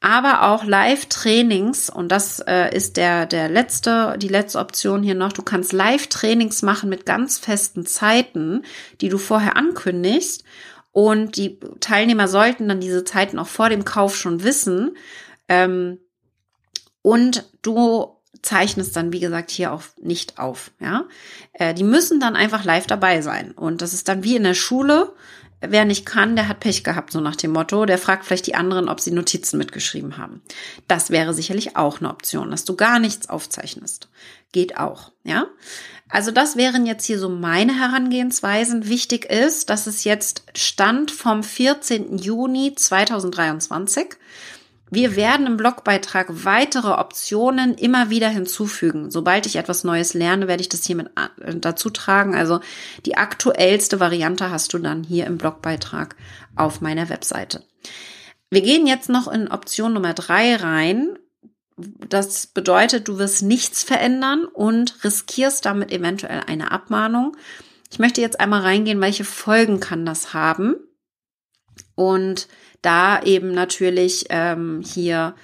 Aber 0.00 0.42
auch 0.44 0.64
Live-Trainings, 0.64 1.90
und 1.90 2.12
das 2.12 2.38
äh, 2.40 2.74
ist 2.74 2.96
der, 2.96 3.26
der 3.26 3.48
letzte, 3.48 4.16
die 4.18 4.28
letzte 4.28 4.60
Option 4.60 5.02
hier 5.02 5.16
noch. 5.16 5.32
Du 5.32 5.42
kannst 5.42 5.72
Live-Trainings 5.72 6.62
machen 6.62 6.88
mit 6.88 7.04
ganz 7.04 7.38
festen 7.38 7.84
Zeiten, 7.84 8.62
die 9.00 9.08
du 9.08 9.18
vorher 9.18 9.56
ankündigst. 9.56 10.44
Und 10.92 11.36
die 11.36 11.58
Teilnehmer 11.80 12.28
sollten 12.28 12.68
dann 12.68 12.80
diese 12.80 13.04
Zeiten 13.04 13.38
auch 13.40 13.48
vor 13.48 13.70
dem 13.70 13.84
Kauf 13.84 14.16
schon 14.16 14.44
wissen. 14.44 14.96
Ähm, 15.48 15.98
und 17.02 17.50
du 17.62 18.18
zeichnest 18.42 18.94
dann, 18.94 19.12
wie 19.12 19.20
gesagt, 19.20 19.50
hier 19.50 19.72
auch 19.72 19.82
nicht 20.00 20.38
auf. 20.38 20.70
Ja, 20.80 21.06
äh, 21.54 21.74
die 21.74 21.84
müssen 21.84 22.20
dann 22.20 22.36
einfach 22.36 22.64
live 22.64 22.86
dabei 22.86 23.20
sein. 23.20 23.52
Und 23.52 23.82
das 23.82 23.94
ist 23.94 24.08
dann 24.08 24.22
wie 24.22 24.36
in 24.36 24.44
der 24.44 24.54
Schule 24.54 25.12
wer 25.60 25.84
nicht 25.84 26.06
kann, 26.06 26.36
der 26.36 26.48
hat 26.48 26.60
Pech 26.60 26.84
gehabt, 26.84 27.12
so 27.12 27.20
nach 27.20 27.36
dem 27.36 27.52
Motto. 27.52 27.86
Der 27.86 27.98
fragt 27.98 28.24
vielleicht 28.24 28.46
die 28.46 28.54
anderen, 28.54 28.88
ob 28.88 29.00
sie 29.00 29.10
Notizen 29.10 29.58
mitgeschrieben 29.58 30.16
haben. 30.16 30.42
Das 30.86 31.10
wäre 31.10 31.34
sicherlich 31.34 31.76
auch 31.76 32.00
eine 32.00 32.10
Option, 32.10 32.50
dass 32.50 32.64
du 32.64 32.76
gar 32.76 32.98
nichts 32.98 33.28
aufzeichnest. 33.28 34.08
Geht 34.52 34.78
auch, 34.78 35.12
ja. 35.24 35.46
Also 36.10 36.30
das 36.30 36.56
wären 36.56 36.86
jetzt 36.86 37.04
hier 37.04 37.18
so 37.18 37.28
meine 37.28 37.78
Herangehensweisen. 37.78 38.88
Wichtig 38.88 39.26
ist, 39.26 39.68
dass 39.68 39.86
es 39.86 40.04
jetzt 40.04 40.42
Stand 40.56 41.10
vom 41.10 41.42
14. 41.42 42.16
Juni 42.16 42.74
2023 42.74 44.16
wir 44.90 45.16
werden 45.16 45.46
im 45.46 45.56
Blogbeitrag 45.56 46.26
weitere 46.44 46.92
Optionen 46.92 47.74
immer 47.74 48.10
wieder 48.10 48.28
hinzufügen. 48.28 49.10
Sobald 49.10 49.46
ich 49.46 49.56
etwas 49.56 49.84
Neues 49.84 50.14
lerne, 50.14 50.48
werde 50.48 50.62
ich 50.62 50.68
das 50.68 50.84
hier 50.84 50.96
mit 50.96 51.08
äh, 51.16 51.54
dazu 51.56 51.90
tragen. 51.90 52.34
Also 52.34 52.60
die 53.04 53.16
aktuellste 53.16 54.00
Variante 54.00 54.50
hast 54.50 54.72
du 54.72 54.78
dann 54.78 55.04
hier 55.04 55.26
im 55.26 55.38
Blogbeitrag 55.38 56.16
auf 56.56 56.80
meiner 56.80 57.08
Webseite. 57.08 57.64
Wir 58.50 58.62
gehen 58.62 58.86
jetzt 58.86 59.08
noch 59.08 59.28
in 59.28 59.48
Option 59.48 59.92
Nummer 59.92 60.14
drei 60.14 60.56
rein. 60.56 61.18
Das 61.76 62.46
bedeutet, 62.46 63.06
du 63.06 63.18
wirst 63.18 63.42
nichts 63.42 63.82
verändern 63.82 64.46
und 64.46 65.04
riskierst 65.04 65.64
damit 65.64 65.92
eventuell 65.92 66.42
eine 66.46 66.72
Abmahnung. 66.72 67.36
Ich 67.90 67.98
möchte 67.98 68.20
jetzt 68.20 68.40
einmal 68.40 68.62
reingehen, 68.62 69.00
welche 69.00 69.24
Folgen 69.24 69.80
kann 69.80 70.04
das 70.04 70.34
haben. 70.34 70.76
Und 71.94 72.48
da 72.82 73.22
eben 73.22 73.52
natürlich 73.52 74.26
ähm, 74.30 74.82
hier 74.84 75.34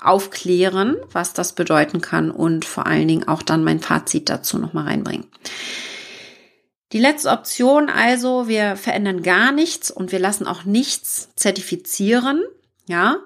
aufklären, 0.00 0.96
was 1.10 1.32
das 1.32 1.54
bedeuten 1.54 2.00
kann 2.00 2.30
und 2.30 2.64
vor 2.64 2.86
allen 2.86 3.08
Dingen 3.08 3.26
auch 3.26 3.42
dann 3.42 3.64
mein 3.64 3.80
Fazit 3.80 4.28
dazu 4.28 4.58
nochmal 4.58 4.84
reinbringen. 4.84 5.26
Die 6.92 7.00
letzte 7.00 7.30
Option 7.30 7.90
also, 7.90 8.48
wir 8.48 8.76
verändern 8.76 9.22
gar 9.22 9.52
nichts 9.52 9.90
und 9.90 10.10
wir 10.12 10.18
lassen 10.18 10.46
auch 10.46 10.64
nichts 10.64 11.30
zertifizieren, 11.36 12.42
ja, 12.86 13.18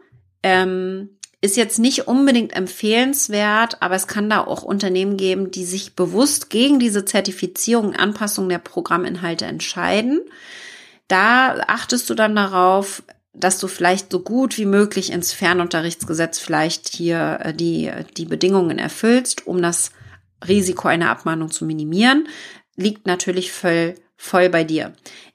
ähm, 0.42 1.10
ist 1.40 1.56
jetzt 1.56 1.78
nicht 1.78 2.06
unbedingt 2.06 2.54
empfehlenswert, 2.54 3.82
aber 3.82 3.96
es 3.96 4.06
kann 4.06 4.30
da 4.30 4.44
auch 4.44 4.62
Unternehmen 4.62 5.16
geben, 5.16 5.50
die 5.50 5.64
sich 5.64 5.96
bewusst 5.96 6.50
gegen 6.50 6.78
diese 6.78 7.04
Zertifizierung, 7.04 7.94
Anpassung 7.94 8.48
der 8.48 8.58
Programminhalte 8.58 9.44
entscheiden. 9.44 10.20
Da 11.08 11.58
achtest 11.66 12.08
du 12.08 12.14
dann 12.14 12.36
darauf, 12.36 13.02
dass 13.32 13.58
du 13.58 13.66
vielleicht 13.66 14.12
so 14.12 14.20
gut 14.20 14.58
wie 14.58 14.66
möglich 14.66 15.10
ins 15.10 15.32
Fernunterrichtsgesetz 15.32 16.38
vielleicht 16.38 16.88
hier 16.88 17.38
äh, 17.42 17.54
die, 17.54 17.90
die 18.16 18.26
Bedingungen 18.26 18.78
erfüllst, 18.78 19.46
um 19.46 19.62
das 19.62 19.90
Risiko 20.46 20.88
einer 20.88 21.10
Abmahnung 21.10 21.50
zu 21.50 21.64
minimieren, 21.64 22.28
liegt 22.76 23.06
natürlich 23.06 23.52
voll, 23.52 23.94
voll 24.16 24.48
bei 24.48 24.64
dir. 24.64 24.92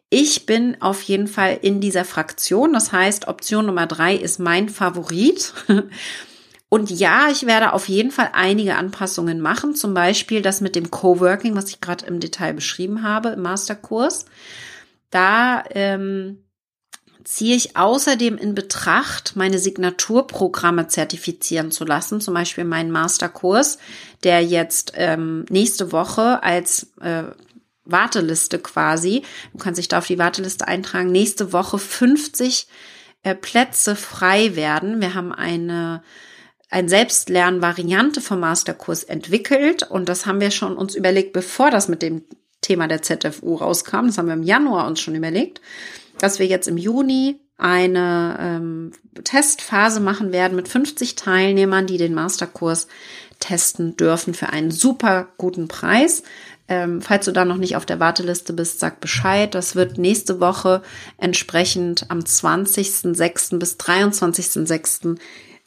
Ich 0.09 0.45
bin 0.45 0.81
auf 0.81 1.01
jeden 1.01 1.27
Fall 1.27 1.59
in 1.61 1.81
dieser 1.81 2.05
Fraktion. 2.05 2.73
Das 2.73 2.91
heißt, 2.91 3.27
Option 3.27 3.65
Nummer 3.65 3.87
drei 3.87 4.15
ist 4.15 4.39
mein 4.39 4.69
Favorit. 4.69 5.53
Und 6.69 6.91
ja, 6.91 7.29
ich 7.29 7.45
werde 7.45 7.73
auf 7.73 7.87
jeden 7.87 8.11
Fall 8.11 8.29
einige 8.33 8.75
Anpassungen 8.75 9.41
machen. 9.41 9.75
Zum 9.75 9.93
Beispiel 9.93 10.41
das 10.41 10.61
mit 10.61 10.75
dem 10.75 10.91
Coworking, 10.91 11.55
was 11.55 11.69
ich 11.69 11.81
gerade 11.81 12.05
im 12.05 12.19
Detail 12.19 12.53
beschrieben 12.53 13.03
habe 13.03 13.29
im 13.29 13.41
Masterkurs. 13.41 14.25
Da 15.09 15.63
ähm, 15.71 16.43
ziehe 17.27 17.57
ich 17.57 17.75
außerdem 17.75 18.37
in 18.37 18.55
Betracht, 18.55 19.35
meine 19.35 19.59
Signaturprogramme 19.59 20.87
zertifizieren 20.87 21.71
zu 21.71 21.83
lassen, 21.83 22.21
zum 22.21 22.33
Beispiel 22.33 22.63
meinen 22.63 22.89
Masterkurs, 22.89 23.79
der 24.23 24.41
jetzt 24.41 24.93
ähm, 24.95 25.43
nächste 25.49 25.91
Woche 25.91 26.41
als 26.41 26.93
äh, 27.01 27.23
Warteliste 27.83 28.59
quasi, 28.59 29.23
du 29.51 29.57
kannst 29.57 29.77
dich 29.77 29.89
da 29.89 29.97
auf 29.97 30.07
die 30.07 30.17
Warteliste 30.17 30.69
eintragen, 30.69 31.11
nächste 31.11 31.51
Woche 31.51 31.77
50 31.79 32.69
äh, 33.23 33.35
Plätze 33.35 33.97
frei 33.97 34.55
werden. 34.55 35.01
Wir 35.01 35.13
haben 35.13 35.33
eine 35.33 36.03
ein 36.69 36.87
Selbstlern-Variante 36.89 38.21
vom 38.21 38.39
Masterkurs 38.39 39.03
entwickelt 39.03 39.83
und 39.83 40.07
das 40.07 40.25
haben 40.25 40.41
wir 40.41 40.51
schon 40.51 40.77
uns 40.77 40.95
überlegt, 40.95 41.33
bevor 41.33 41.71
das 41.71 41.89
mit 41.89 42.01
dem 42.01 42.23
Thema 42.61 42.87
der 42.87 43.01
ZFU 43.01 43.55
rauskam. 43.55 44.07
Das 44.07 44.17
haben 44.17 44.27
wir 44.27 44.33
im 44.33 44.43
Januar 44.43 44.87
uns 44.87 44.99
schon 44.99 45.15
überlegt, 45.15 45.61
dass 46.19 46.39
wir 46.39 46.45
jetzt 46.45 46.67
im 46.67 46.77
Juni 46.77 47.39
eine 47.57 48.37
ähm, 48.39 48.91
Testphase 49.23 49.99
machen 49.99 50.31
werden 50.31 50.55
mit 50.55 50.67
50 50.67 51.15
Teilnehmern, 51.15 51.87
die 51.87 51.97
den 51.97 52.13
Masterkurs 52.13 52.87
testen 53.39 53.97
dürfen 53.97 54.33
für 54.33 54.49
einen 54.49 54.71
super 54.71 55.27
guten 55.37 55.67
Preis. 55.67 56.23
Ähm, 56.67 57.01
falls 57.01 57.25
du 57.25 57.31
da 57.31 57.45
noch 57.45 57.57
nicht 57.57 57.75
auf 57.75 57.85
der 57.85 57.99
Warteliste 57.99 58.53
bist, 58.53 58.79
sag 58.79 58.99
Bescheid. 58.99 59.55
Das 59.55 59.75
wird 59.75 59.97
nächste 59.97 60.39
Woche 60.39 60.81
entsprechend 61.17 62.09
am 62.09 62.19
20.06. 62.19 63.57
bis 63.57 63.77
23.06. 63.77 65.17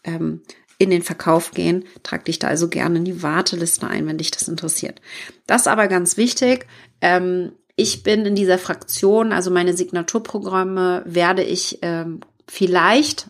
Ähm, 0.05 0.43
in 0.81 0.89
den 0.89 1.03
Verkauf 1.03 1.51
gehen. 1.51 1.85
Trag 2.03 2.25
dich 2.25 2.39
da 2.39 2.49
also 2.49 2.69
gerne 2.69 3.01
in 3.01 3.05
die 3.05 3.23
Warteliste 3.23 3.87
ein, 3.87 4.07
wenn 4.07 4.17
dich 4.17 4.31
das 4.31 4.49
interessiert. 4.49 5.03
Das 5.47 5.63
ist 5.63 5.67
aber 5.67 5.89
ganz 5.89 6.17
wichtig. 6.17 6.67
Ähm, 7.03 7.53
ich 7.77 8.03
bin 8.03 8.27
in 8.27 8.35
dieser 8.35 8.59
Fraktion, 8.59 9.33
also 9.33 9.51
meine 9.51 9.75
Signaturprogramme 9.75 11.03
werde 11.07 11.43
ich 11.43 11.79
ähm, 11.83 12.21
vielleicht 12.49 13.29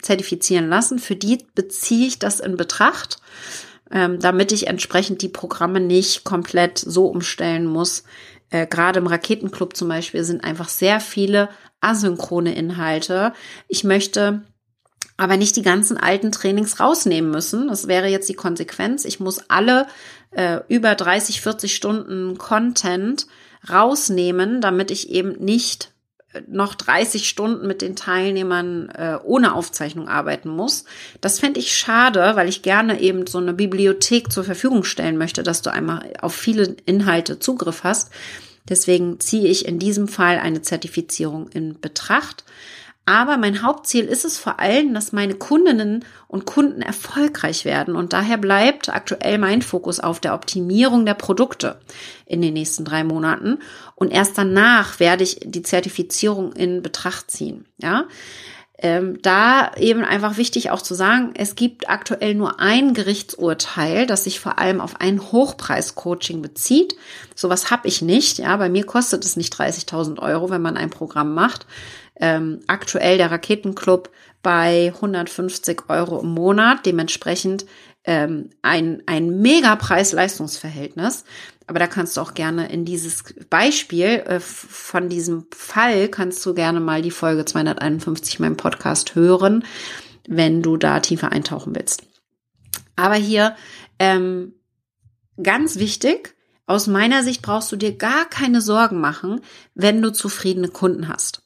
zertifizieren 0.00 0.68
lassen. 0.68 0.98
Für 0.98 1.16
die 1.16 1.44
beziehe 1.54 2.06
ich 2.06 2.18
das 2.18 2.40
in 2.40 2.56
Betracht, 2.56 3.18
ähm, 3.90 4.18
damit 4.20 4.52
ich 4.52 4.66
entsprechend 4.66 5.22
die 5.22 5.28
Programme 5.28 5.80
nicht 5.80 6.24
komplett 6.24 6.78
so 6.78 7.06
umstellen 7.06 7.66
muss. 7.66 8.04
Äh, 8.50 8.66
Gerade 8.66 9.00
im 9.00 9.06
Raketenclub 9.06 9.76
zum 9.76 9.88
Beispiel 9.88 10.24
sind 10.24 10.44
einfach 10.44 10.68
sehr 10.68 11.00
viele 11.00 11.48
asynchrone 11.80 12.54
Inhalte. 12.54 13.32
Ich 13.68 13.84
möchte 13.84 14.42
aber 15.16 15.36
nicht 15.36 15.56
die 15.56 15.62
ganzen 15.62 15.98
alten 15.98 16.32
Trainings 16.32 16.80
rausnehmen 16.80 17.30
müssen. 17.30 17.68
Das 17.68 17.88
wäre 17.88 18.08
jetzt 18.08 18.28
die 18.28 18.34
Konsequenz. 18.34 19.04
Ich 19.04 19.20
muss 19.20 19.50
alle 19.50 19.86
äh, 20.30 20.60
über 20.68 20.94
30, 20.94 21.42
40 21.42 21.74
Stunden 21.74 22.38
Content 22.38 23.26
rausnehmen, 23.68 24.60
damit 24.60 24.90
ich 24.90 25.10
eben 25.10 25.32
nicht 25.32 25.92
äh, 26.32 26.42
noch 26.48 26.74
30 26.74 27.28
Stunden 27.28 27.66
mit 27.66 27.82
den 27.82 27.96
Teilnehmern 27.96 28.88
äh, 28.90 29.18
ohne 29.22 29.54
Aufzeichnung 29.54 30.08
arbeiten 30.08 30.48
muss. 30.48 30.84
Das 31.20 31.38
fände 31.38 31.60
ich 31.60 31.76
schade, 31.76 32.32
weil 32.34 32.48
ich 32.48 32.62
gerne 32.62 33.00
eben 33.00 33.26
so 33.26 33.38
eine 33.38 33.52
Bibliothek 33.52 34.32
zur 34.32 34.44
Verfügung 34.44 34.84
stellen 34.84 35.18
möchte, 35.18 35.42
dass 35.42 35.62
du 35.62 35.70
einmal 35.70 36.12
auf 36.20 36.34
viele 36.34 36.76
Inhalte 36.86 37.38
Zugriff 37.38 37.84
hast. 37.84 38.10
Deswegen 38.68 39.18
ziehe 39.20 39.48
ich 39.48 39.66
in 39.66 39.78
diesem 39.78 40.06
Fall 40.06 40.38
eine 40.38 40.62
Zertifizierung 40.62 41.48
in 41.48 41.80
Betracht. 41.80 42.44
Aber 43.10 43.38
mein 43.38 43.62
Hauptziel 43.62 44.04
ist 44.04 44.24
es 44.24 44.38
vor 44.38 44.60
allem, 44.60 44.94
dass 44.94 45.10
meine 45.10 45.34
Kundinnen 45.34 46.04
und 46.28 46.44
Kunden 46.44 46.80
erfolgreich 46.80 47.64
werden. 47.64 47.96
Und 47.96 48.12
daher 48.12 48.38
bleibt 48.38 48.88
aktuell 48.88 49.36
mein 49.36 49.62
Fokus 49.62 49.98
auf 49.98 50.20
der 50.20 50.32
Optimierung 50.32 51.04
der 51.04 51.14
Produkte 51.14 51.80
in 52.24 52.40
den 52.40 52.54
nächsten 52.54 52.84
drei 52.84 53.02
Monaten. 53.02 53.58
Und 53.96 54.12
erst 54.12 54.38
danach 54.38 55.00
werde 55.00 55.24
ich 55.24 55.40
die 55.42 55.62
Zertifizierung 55.62 56.52
in 56.52 56.82
Betracht 56.82 57.32
ziehen. 57.32 57.64
Ja. 57.82 58.04
Ähm, 58.78 59.20
da 59.22 59.72
eben 59.76 60.04
einfach 60.04 60.36
wichtig 60.36 60.70
auch 60.70 60.80
zu 60.80 60.94
sagen, 60.94 61.34
es 61.34 61.56
gibt 61.56 61.90
aktuell 61.90 62.36
nur 62.36 62.60
ein 62.60 62.94
Gerichtsurteil, 62.94 64.06
das 64.06 64.22
sich 64.22 64.38
vor 64.38 64.60
allem 64.60 64.80
auf 64.80 65.00
ein 65.00 65.20
Hochpreis-Coaching 65.20 66.42
bezieht. 66.42 66.94
Sowas 67.34 67.72
habe 67.72 67.88
ich 67.88 68.02
nicht. 68.02 68.38
Ja, 68.38 68.56
bei 68.56 68.68
mir 68.68 68.86
kostet 68.86 69.24
es 69.24 69.36
nicht 69.36 69.52
30.000 69.52 70.20
Euro, 70.20 70.48
wenn 70.48 70.62
man 70.62 70.76
ein 70.76 70.90
Programm 70.90 71.34
macht 71.34 71.66
ähm, 72.20 72.60
aktuell 72.66 73.18
der 73.18 73.30
Raketenclub 73.30 74.10
bei 74.42 74.92
150 74.94 75.88
Euro 75.88 76.20
im 76.20 76.28
Monat, 76.28 76.86
dementsprechend 76.86 77.66
ähm, 78.04 78.50
ein, 78.62 79.02
ein 79.06 79.40
mega 79.40 79.76
Preis-Leistungsverhältnis. 79.76 81.24
Aber 81.66 81.78
da 81.78 81.86
kannst 81.86 82.16
du 82.16 82.20
auch 82.20 82.34
gerne 82.34 82.70
in 82.70 82.84
dieses 82.84 83.22
Beispiel 83.48 84.24
äh, 84.26 84.40
von 84.40 85.08
diesem 85.08 85.46
Fall 85.54 86.08
kannst 86.08 86.44
du 86.44 86.54
gerne 86.54 86.80
mal 86.80 87.02
die 87.02 87.10
Folge 87.10 87.44
251 87.44 88.40
meinem 88.40 88.56
Podcast 88.56 89.14
hören, 89.14 89.64
wenn 90.26 90.62
du 90.62 90.76
da 90.76 91.00
tiefer 91.00 91.32
eintauchen 91.32 91.74
willst. 91.74 92.02
Aber 92.96 93.14
hier 93.14 93.54
ähm, 93.98 94.54
ganz 95.40 95.76
wichtig, 95.78 96.34
aus 96.66 96.86
meiner 96.86 97.22
Sicht 97.22 97.42
brauchst 97.42 97.70
du 97.72 97.76
dir 97.76 97.96
gar 97.96 98.28
keine 98.28 98.60
Sorgen 98.60 99.00
machen, 99.00 99.40
wenn 99.74 100.00
du 100.02 100.12
zufriedene 100.12 100.68
Kunden 100.68 101.08
hast. 101.08 101.42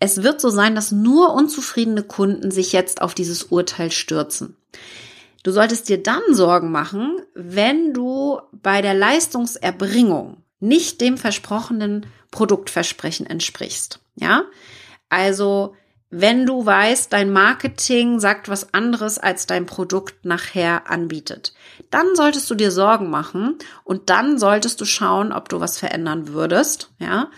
Es 0.00 0.22
wird 0.22 0.40
so 0.40 0.48
sein, 0.48 0.74
dass 0.74 0.92
nur 0.92 1.34
unzufriedene 1.34 2.02
Kunden 2.02 2.50
sich 2.50 2.72
jetzt 2.72 3.02
auf 3.02 3.14
dieses 3.14 3.44
Urteil 3.44 3.90
stürzen. 3.90 4.56
Du 5.42 5.50
solltest 5.50 5.88
dir 5.88 6.02
dann 6.02 6.22
Sorgen 6.30 6.70
machen, 6.70 7.20
wenn 7.34 7.92
du 7.94 8.40
bei 8.52 8.82
der 8.82 8.94
Leistungserbringung 8.94 10.42
nicht 10.60 11.00
dem 11.00 11.16
versprochenen 11.16 12.06
Produktversprechen 12.30 13.26
entsprichst. 13.26 14.00
Ja? 14.16 14.44
Also, 15.08 15.74
wenn 16.10 16.46
du 16.46 16.64
weißt, 16.64 17.12
dein 17.12 17.32
Marketing 17.32 18.18
sagt 18.18 18.48
was 18.48 18.72
anderes, 18.72 19.18
als 19.18 19.46
dein 19.46 19.66
Produkt 19.66 20.24
nachher 20.24 20.90
anbietet, 20.90 21.52
dann 21.90 22.16
solltest 22.16 22.48
du 22.50 22.54
dir 22.54 22.70
Sorgen 22.70 23.10
machen 23.10 23.56
und 23.84 24.10
dann 24.10 24.38
solltest 24.38 24.80
du 24.80 24.84
schauen, 24.84 25.32
ob 25.32 25.48
du 25.48 25.60
was 25.60 25.78
verändern 25.78 26.28
würdest, 26.28 26.90
ja? 26.98 27.30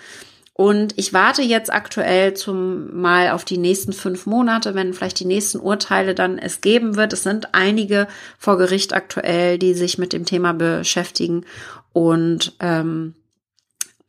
Und 0.60 0.92
ich 0.98 1.14
warte 1.14 1.40
jetzt 1.40 1.72
aktuell 1.72 2.34
zum 2.34 2.94
mal 3.00 3.30
auf 3.30 3.46
die 3.46 3.56
nächsten 3.56 3.94
fünf 3.94 4.26
Monate, 4.26 4.74
wenn 4.74 4.92
vielleicht 4.92 5.18
die 5.18 5.24
nächsten 5.24 5.58
Urteile 5.58 6.14
dann 6.14 6.36
es 6.36 6.60
geben 6.60 6.96
wird. 6.96 7.14
Es 7.14 7.22
sind 7.22 7.54
einige 7.54 8.06
vor 8.36 8.58
Gericht 8.58 8.92
aktuell, 8.92 9.56
die 9.56 9.72
sich 9.72 9.96
mit 9.96 10.12
dem 10.12 10.26
Thema 10.26 10.52
beschäftigen. 10.52 11.46
Und 11.94 12.56
ähm, 12.60 13.14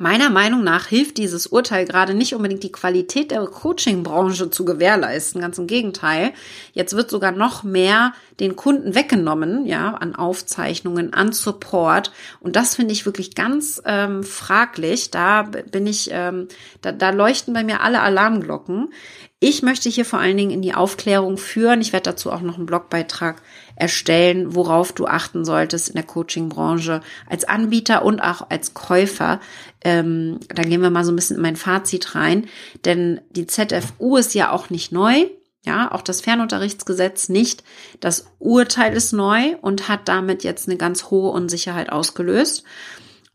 Meiner 0.02 0.32
Meinung 0.32 0.64
nach 0.64 0.88
hilft 0.88 1.20
dieses 1.20 1.46
Urteil 1.46 1.86
gerade 1.86 2.16
nicht 2.16 2.34
unbedingt 2.34 2.64
die 2.64 2.72
Qualität 2.72 3.30
der 3.30 3.46
Coaching-Branche 3.46 4.50
zu 4.50 4.66
gewährleisten. 4.66 5.42
Ganz 5.42 5.60
im 5.60 5.68
Gegenteil. 5.68 6.34
Jetzt 6.74 6.96
wird 6.96 7.12
sogar 7.12 7.32
noch 7.32 7.62
mehr 7.62 8.14
den 8.40 8.56
Kunden 8.56 8.96
weggenommen, 8.96 9.68
ja, 9.68 9.94
an 9.94 10.16
Aufzeichnungen, 10.16 11.14
an 11.14 11.34
Support. 11.34 12.12
Und 12.40 12.56
das 12.56 12.74
finde 12.74 12.94
ich 12.94 13.06
wirklich 13.06 13.36
ganz 13.36 13.80
ähm, 13.86 14.24
fraglich. 14.24 15.12
Da 15.12 15.44
bin 15.44 15.86
ich, 15.86 16.10
ähm, 16.12 16.48
da, 16.82 16.92
da 16.92 17.12
leuchten 17.12 17.54
bei 17.54 17.64
mir 17.64 17.82
alle 17.82 18.02
Alarmglocken. 18.02 18.92
Ich 19.40 19.62
möchte 19.62 19.90
hier 19.90 20.06
vor 20.06 20.18
allen 20.18 20.38
Dingen 20.38 20.52
in 20.52 20.64
die 20.64 20.74
Aufklärung 20.74 21.38
führen. 21.38 21.82
Ich 21.82 21.94
werde 21.94 22.10
dazu 22.10 22.32
auch 22.32 22.42
noch 22.42 22.58
einen 22.58 22.66
Blogbeitrag 22.66 23.42
erstellen, 23.82 24.54
worauf 24.54 24.94
du 24.94 25.08
achten 25.08 25.44
solltest 25.44 25.90
in 25.90 25.96
der 25.96 26.04
Coaching-Branche 26.04 27.02
als 27.28 27.46
Anbieter 27.46 28.06
und 28.06 28.22
auch 28.22 28.48
als 28.50 28.76
Käufer. 28.76 29.40
Ähm, 29.84 30.40
da 30.50 30.62
gehen 30.62 30.84
wir 30.84 30.92
mal 30.92 31.04
so 31.04 31.12
ein 31.12 31.16
bisschen 31.16 31.38
in 31.38 31.42
mein 31.42 31.56
Fazit 31.56 32.14
rein, 32.14 32.46
denn 32.86 33.22
die 33.32 33.48
ZFU 33.48 34.18
ist 34.18 34.36
ja 34.36 34.52
auch 34.52 34.70
nicht 34.70 34.92
neu. 34.92 35.26
Ja, 35.64 35.92
auch 35.92 36.02
das 36.02 36.22
Fernunterrichtsgesetz 36.22 37.30
nicht. 37.30 37.64
Das 38.00 38.26
Urteil 38.40 38.96
ist 38.96 39.14
neu 39.14 39.56
und 39.62 39.88
hat 39.88 40.08
damit 40.08 40.44
jetzt 40.44 40.68
eine 40.68 40.78
ganz 40.78 41.10
hohe 41.12 41.32
Unsicherheit 41.32 41.92
ausgelöst. 41.92 42.64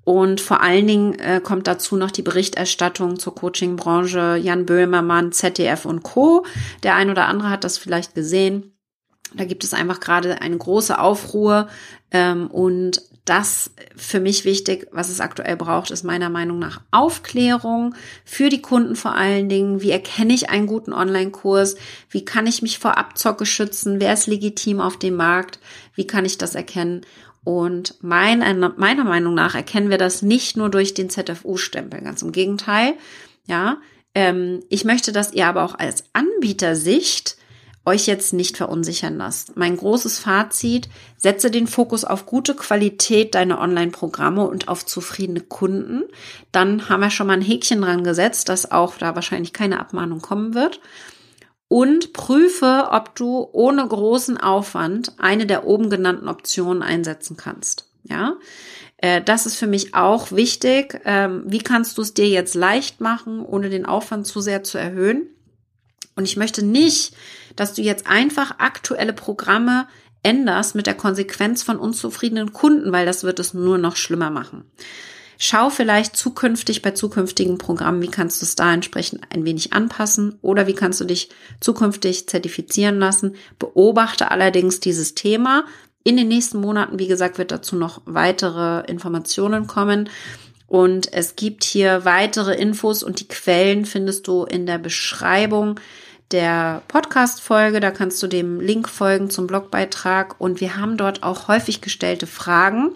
Und 0.05 0.41
vor 0.41 0.61
allen 0.61 0.87
Dingen 0.87 1.19
äh, 1.19 1.41
kommt 1.43 1.67
dazu 1.67 1.97
noch 1.97 2.13
die 2.13 2.23
Berichterstattung 2.23 3.19
zur 3.19 3.35
Coaching-Branche 3.35 4.37
Jan 4.41 4.65
Böhmermann, 4.65 5.33
ZDF 5.33 5.85
und 5.85 6.05
Co. 6.05 6.47
Der 6.85 6.95
ein 6.95 7.11
oder 7.11 7.27
andere 7.27 7.51
hat 7.51 7.65
das 7.65 7.79
vielleicht 7.79 8.15
gesehen. 8.15 8.76
Da 9.35 9.45
gibt 9.45 9.65
es 9.65 9.75
einfach 9.75 10.01
gerade 10.01 10.41
eine 10.41 10.57
große 10.57 10.99
Aufruhr 10.99 11.69
ähm, 12.11 12.47
und 12.49 13.03
das 13.27 13.73
für 13.97 14.21
mich 14.21 14.45
wichtig, 14.45 14.87
was 14.93 15.11
es 15.11 15.21
aktuell 15.21 15.57
braucht, 15.57 15.91
ist 15.91 16.05
meiner 16.05 16.31
Meinung 16.31 16.61
nach 16.61 16.81
Aufklärung 16.93 17.97
für 18.25 18.49
die 18.49 18.63
Kunden 18.63 18.95
vor 18.95 19.17
allen 19.17 19.49
Dingen. 19.49 19.83
Wie 19.83 19.91
erkenne 19.91 20.33
ich 20.33 20.49
einen 20.49 20.69
guten 20.69 20.93
Online-Kurs? 20.93 21.75
Wie 22.09 22.25
kann 22.25 22.47
ich 22.47 22.63
mich 22.63 22.79
vor 22.79 22.97
Abzocke 22.97 23.45
schützen? 23.45 24.01
Wer 24.01 24.13
ist 24.13 24.29
legitim 24.29 24.81
auf 24.81 24.97
dem 24.97 25.17
Markt? 25.17 25.59
Wie 25.95 26.07
kann 26.07 26.25
ich 26.25 26.39
das 26.39 26.55
erkennen? 26.55 27.05
Und 27.43 27.97
mein, 28.01 28.39
meiner 28.77 29.05
Meinung 29.05 29.35
nach 29.35 29.57
erkennen 29.57 29.91
wir 29.91 29.99
das 29.99 30.23
nicht 30.23 30.57
nur 30.57 30.69
durch 30.69 30.95
den 30.95 31.11
ZFU-Stempel, 31.11 32.03
ganz 32.03 32.23
im 32.23 32.31
Gegenteil. 32.31 32.95
Ja, 33.47 33.79
ähm, 34.15 34.63
ich 34.69 34.85
möchte, 34.85 35.11
dass 35.13 35.33
ihr 35.33 35.47
aber 35.47 35.65
auch 35.65 35.77
als 35.77 36.05
Anbietersicht 36.13 37.37
euch 37.87 38.07
jetzt 38.07 38.33
nicht 38.33 38.57
verunsichern 38.57 39.17
lasst. 39.17 39.57
Mein 39.57 39.77
großes 39.77 40.19
Fazit, 40.19 40.89
setze 41.17 41.51
den 41.51 41.69
Fokus 41.69 42.05
auf 42.05 42.27
gute 42.27 42.55
Qualität 42.55 43.35
deiner 43.35 43.61
Online-Programme 43.61 44.47
und 44.47 44.69
auf 44.69 44.85
zufriedene 44.85 45.41
Kunden. 45.41 46.03
Dann 46.51 46.89
haben 46.89 47.01
wir 47.01 47.11
schon 47.11 47.29
mal 47.29 47.35
ein 47.35 47.43
Häkchen 47.43 47.81
dran 47.81 48.05
gesetzt, 48.05 48.49
dass 48.49 48.71
auch 48.71 48.99
da 48.99 49.15
wahrscheinlich 49.15 49.53
keine 49.53 49.79
Abmahnung 49.79 50.21
kommen 50.21 50.55
wird 50.55 50.81
und 51.69 52.13
prüfe, 52.13 52.89
ob 52.91 53.15
du 53.15 53.49
ohne 53.53 53.87
großen 53.87 54.37
Aufwand 54.37 55.13
eine 55.19 55.47
der 55.47 55.67
oben 55.67 55.89
genannten 55.89 56.29
Optionen 56.29 56.83
einsetzen 56.83 57.37
kannst. 57.37 57.89
Ja, 58.03 58.37
äh, 58.99 59.21
das 59.23 59.47
ist 59.47 59.57
für 59.57 59.67
mich 59.67 59.95
auch 59.95 60.33
wichtig. 60.33 61.01
Ähm, 61.05 61.45
wie 61.47 61.59
kannst 61.59 61.99
du 61.99 62.03
es 62.03 62.15
dir 62.15 62.29
jetzt 62.29 62.55
leicht 62.55 63.01
machen, 63.01 63.45
ohne 63.45 63.69
den 63.69 63.87
Aufwand 63.87 64.27
zu 64.27 64.41
sehr 64.41 64.63
zu 64.63 64.79
erhöhen? 64.79 65.29
Und 66.15 66.25
ich 66.25 66.37
möchte 66.37 66.65
nicht, 66.65 67.15
dass 67.57 67.75
du 67.75 67.83
jetzt 67.83 68.07
einfach 68.07 68.59
aktuelle 68.59 69.13
Programme 69.13 69.87
änderst 70.23 70.75
mit 70.75 70.87
der 70.87 70.95
Konsequenz 70.95 71.63
von 71.63 71.79
unzufriedenen 71.79 72.53
Kunden, 72.53 72.93
weil 72.93 73.07
das 73.07 73.25
wird 73.25 73.39
es 73.39 73.55
nur 73.55 73.79
noch 73.79 73.97
schlimmer 73.97 74.31
machen. 74.31 74.65
Schau 75.39 75.69
vielleicht 75.69 76.17
zukünftig 76.17 76.81
bei 76.81 76.93
zukünftigen 76.93 77.59
Programmen, 77.59 78.01
wie 78.01 78.11
kannst 78.11 78.41
du 78.41 78.47
es 78.47 78.55
da 78.55 78.73
entsprechend 78.73 79.21
ein 79.31 79.45
wenig 79.45 79.73
anpassen 79.73 80.39
oder 80.41 80.67
wie 80.67 80.75
kannst 80.75 81.01
du 81.01 81.05
dich 81.05 81.29
zukünftig 81.61 82.27
zertifizieren 82.27 82.99
lassen. 82.99 83.37
Beobachte 83.59 84.31
allerdings 84.31 84.81
dieses 84.81 85.15
Thema. 85.15 85.65
In 86.05 86.17
den 86.17 86.29
nächsten 86.29 86.59
Monaten, 86.59 86.99
wie 86.99 87.09
gesagt, 87.09 87.37
wird 87.37 87.51
dazu 87.51 87.77
noch 87.77 88.01
weitere 88.07 88.85
Informationen 88.91 89.67
kommen. 89.67 90.09
Und 90.67 91.13
es 91.13 91.37
gibt 91.37 91.65
hier 91.65 92.05
weitere 92.05 92.55
Infos 92.55 93.03
und 93.03 93.21
die 93.21 93.29
Quellen 93.29 93.85
findest 93.85 94.27
du 94.27 94.45
in 94.45 94.67
der 94.67 94.79
Beschreibung 94.79 95.79
der 96.33 96.83
Podcast-Folge. 96.89 97.81
Da 97.81 97.91
kannst 97.91 98.23
du 98.23 98.27
dem 98.27 98.61
Link 98.61 98.89
folgen 98.89 99.31
zum 99.31 99.47
Blogbeitrag. 99.47 100.41
Und 100.41 100.61
wir 100.61 100.77
haben 100.77 100.97
dort 100.97 101.23
auch 101.23 101.49
häufig 101.49 101.81
gestellte 101.81 102.27
Fragen. 102.27 102.91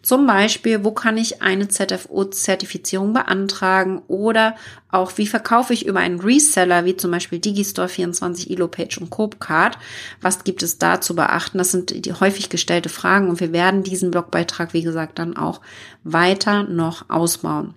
Zum 0.00 0.26
Beispiel, 0.26 0.84
wo 0.84 0.92
kann 0.92 1.18
ich 1.18 1.42
eine 1.42 1.68
ZFO-Zertifizierung 1.68 3.12
beantragen? 3.12 4.00
Oder 4.06 4.54
auch, 4.90 5.12
wie 5.16 5.26
verkaufe 5.26 5.74
ich 5.74 5.86
über 5.86 5.98
einen 5.98 6.20
Reseller, 6.20 6.84
wie 6.84 6.96
zum 6.96 7.10
Beispiel 7.10 7.40
Digistore 7.40 7.88
24, 7.88 8.50
Elopage 8.50 9.00
und 9.00 9.10
Copecard? 9.10 9.76
Was 10.20 10.44
gibt 10.44 10.62
es 10.62 10.78
da 10.78 11.00
zu 11.00 11.14
beachten? 11.16 11.58
Das 11.58 11.72
sind 11.72 12.06
die 12.06 12.12
häufig 12.12 12.48
gestellte 12.48 12.88
Fragen 12.88 13.28
und 13.28 13.40
wir 13.40 13.52
werden 13.52 13.82
diesen 13.82 14.10
Blogbeitrag, 14.10 14.72
wie 14.72 14.82
gesagt, 14.82 15.18
dann 15.18 15.36
auch 15.36 15.60
weiter 16.04 16.62
noch 16.62 17.10
ausbauen. 17.10 17.74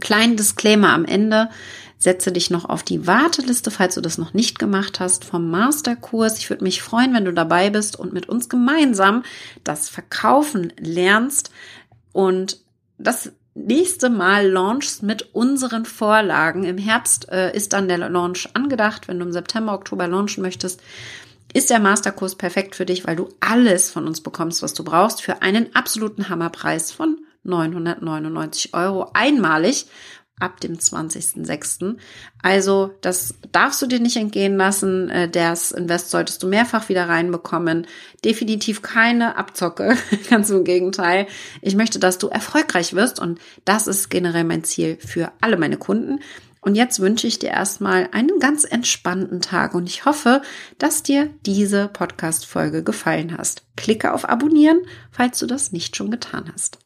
Kleinen 0.00 0.36
Disclaimer 0.36 0.92
am 0.92 1.04
Ende. 1.04 1.50
Setze 2.04 2.32
dich 2.32 2.50
noch 2.50 2.66
auf 2.66 2.82
die 2.82 3.06
Warteliste, 3.06 3.70
falls 3.70 3.94
du 3.94 4.02
das 4.02 4.18
noch 4.18 4.34
nicht 4.34 4.58
gemacht 4.58 5.00
hast, 5.00 5.24
vom 5.24 5.50
Masterkurs. 5.50 6.36
Ich 6.36 6.50
würde 6.50 6.62
mich 6.62 6.82
freuen, 6.82 7.14
wenn 7.14 7.24
du 7.24 7.32
dabei 7.32 7.70
bist 7.70 7.98
und 7.98 8.12
mit 8.12 8.28
uns 8.28 8.50
gemeinsam 8.50 9.22
das 9.64 9.88
Verkaufen 9.88 10.70
lernst 10.78 11.50
und 12.12 12.60
das 12.98 13.32
nächste 13.54 14.10
Mal 14.10 14.46
launchst 14.46 15.02
mit 15.02 15.34
unseren 15.34 15.86
Vorlagen. 15.86 16.64
Im 16.64 16.76
Herbst 16.76 17.30
äh, 17.30 17.56
ist 17.56 17.72
dann 17.72 17.88
der 17.88 17.96
Launch 17.96 18.50
angedacht. 18.52 19.08
Wenn 19.08 19.18
du 19.18 19.24
im 19.24 19.32
September, 19.32 19.72
Oktober 19.72 20.06
launchen 20.06 20.42
möchtest, 20.42 20.82
ist 21.54 21.70
der 21.70 21.80
Masterkurs 21.80 22.34
perfekt 22.34 22.76
für 22.76 22.84
dich, 22.84 23.06
weil 23.06 23.16
du 23.16 23.30
alles 23.40 23.90
von 23.90 24.06
uns 24.06 24.20
bekommst, 24.20 24.62
was 24.62 24.74
du 24.74 24.84
brauchst, 24.84 25.22
für 25.22 25.40
einen 25.40 25.74
absoluten 25.74 26.28
Hammerpreis 26.28 26.92
von 26.92 27.16
999 27.44 28.74
Euro 28.74 29.10
einmalig 29.14 29.86
ab 30.40 30.60
dem 30.60 30.76
20.06. 30.76 31.96
Also 32.42 32.92
das 33.00 33.34
darfst 33.52 33.80
du 33.80 33.86
dir 33.86 34.00
nicht 34.00 34.16
entgehen 34.16 34.56
lassen. 34.56 35.08
Äh, 35.10 35.28
das 35.28 35.70
Invest 35.70 36.10
solltest 36.10 36.42
du 36.42 36.48
mehrfach 36.48 36.88
wieder 36.88 37.08
reinbekommen. 37.08 37.86
Definitiv 38.24 38.82
keine 38.82 39.36
Abzocke, 39.36 39.96
ganz 40.30 40.50
im 40.50 40.64
Gegenteil. 40.64 41.26
Ich 41.62 41.76
möchte, 41.76 41.98
dass 41.98 42.18
du 42.18 42.28
erfolgreich 42.28 42.94
wirst 42.94 43.20
und 43.20 43.38
das 43.64 43.86
ist 43.86 44.10
generell 44.10 44.44
mein 44.44 44.64
Ziel 44.64 44.98
für 45.00 45.32
alle 45.40 45.56
meine 45.56 45.76
Kunden. 45.76 46.20
Und 46.60 46.76
jetzt 46.76 46.98
wünsche 46.98 47.26
ich 47.26 47.38
dir 47.38 47.50
erstmal 47.50 48.08
einen 48.12 48.38
ganz 48.40 48.64
entspannten 48.64 49.42
Tag 49.42 49.74
und 49.74 49.86
ich 49.86 50.06
hoffe, 50.06 50.40
dass 50.78 51.02
dir 51.02 51.28
diese 51.44 51.88
Podcast-Folge 51.88 52.82
gefallen 52.82 53.36
hast. 53.36 53.64
Klicke 53.76 54.14
auf 54.14 54.26
Abonnieren, 54.26 54.80
falls 55.10 55.38
du 55.38 55.46
das 55.46 55.72
nicht 55.72 55.94
schon 55.94 56.10
getan 56.10 56.50
hast. 56.50 56.78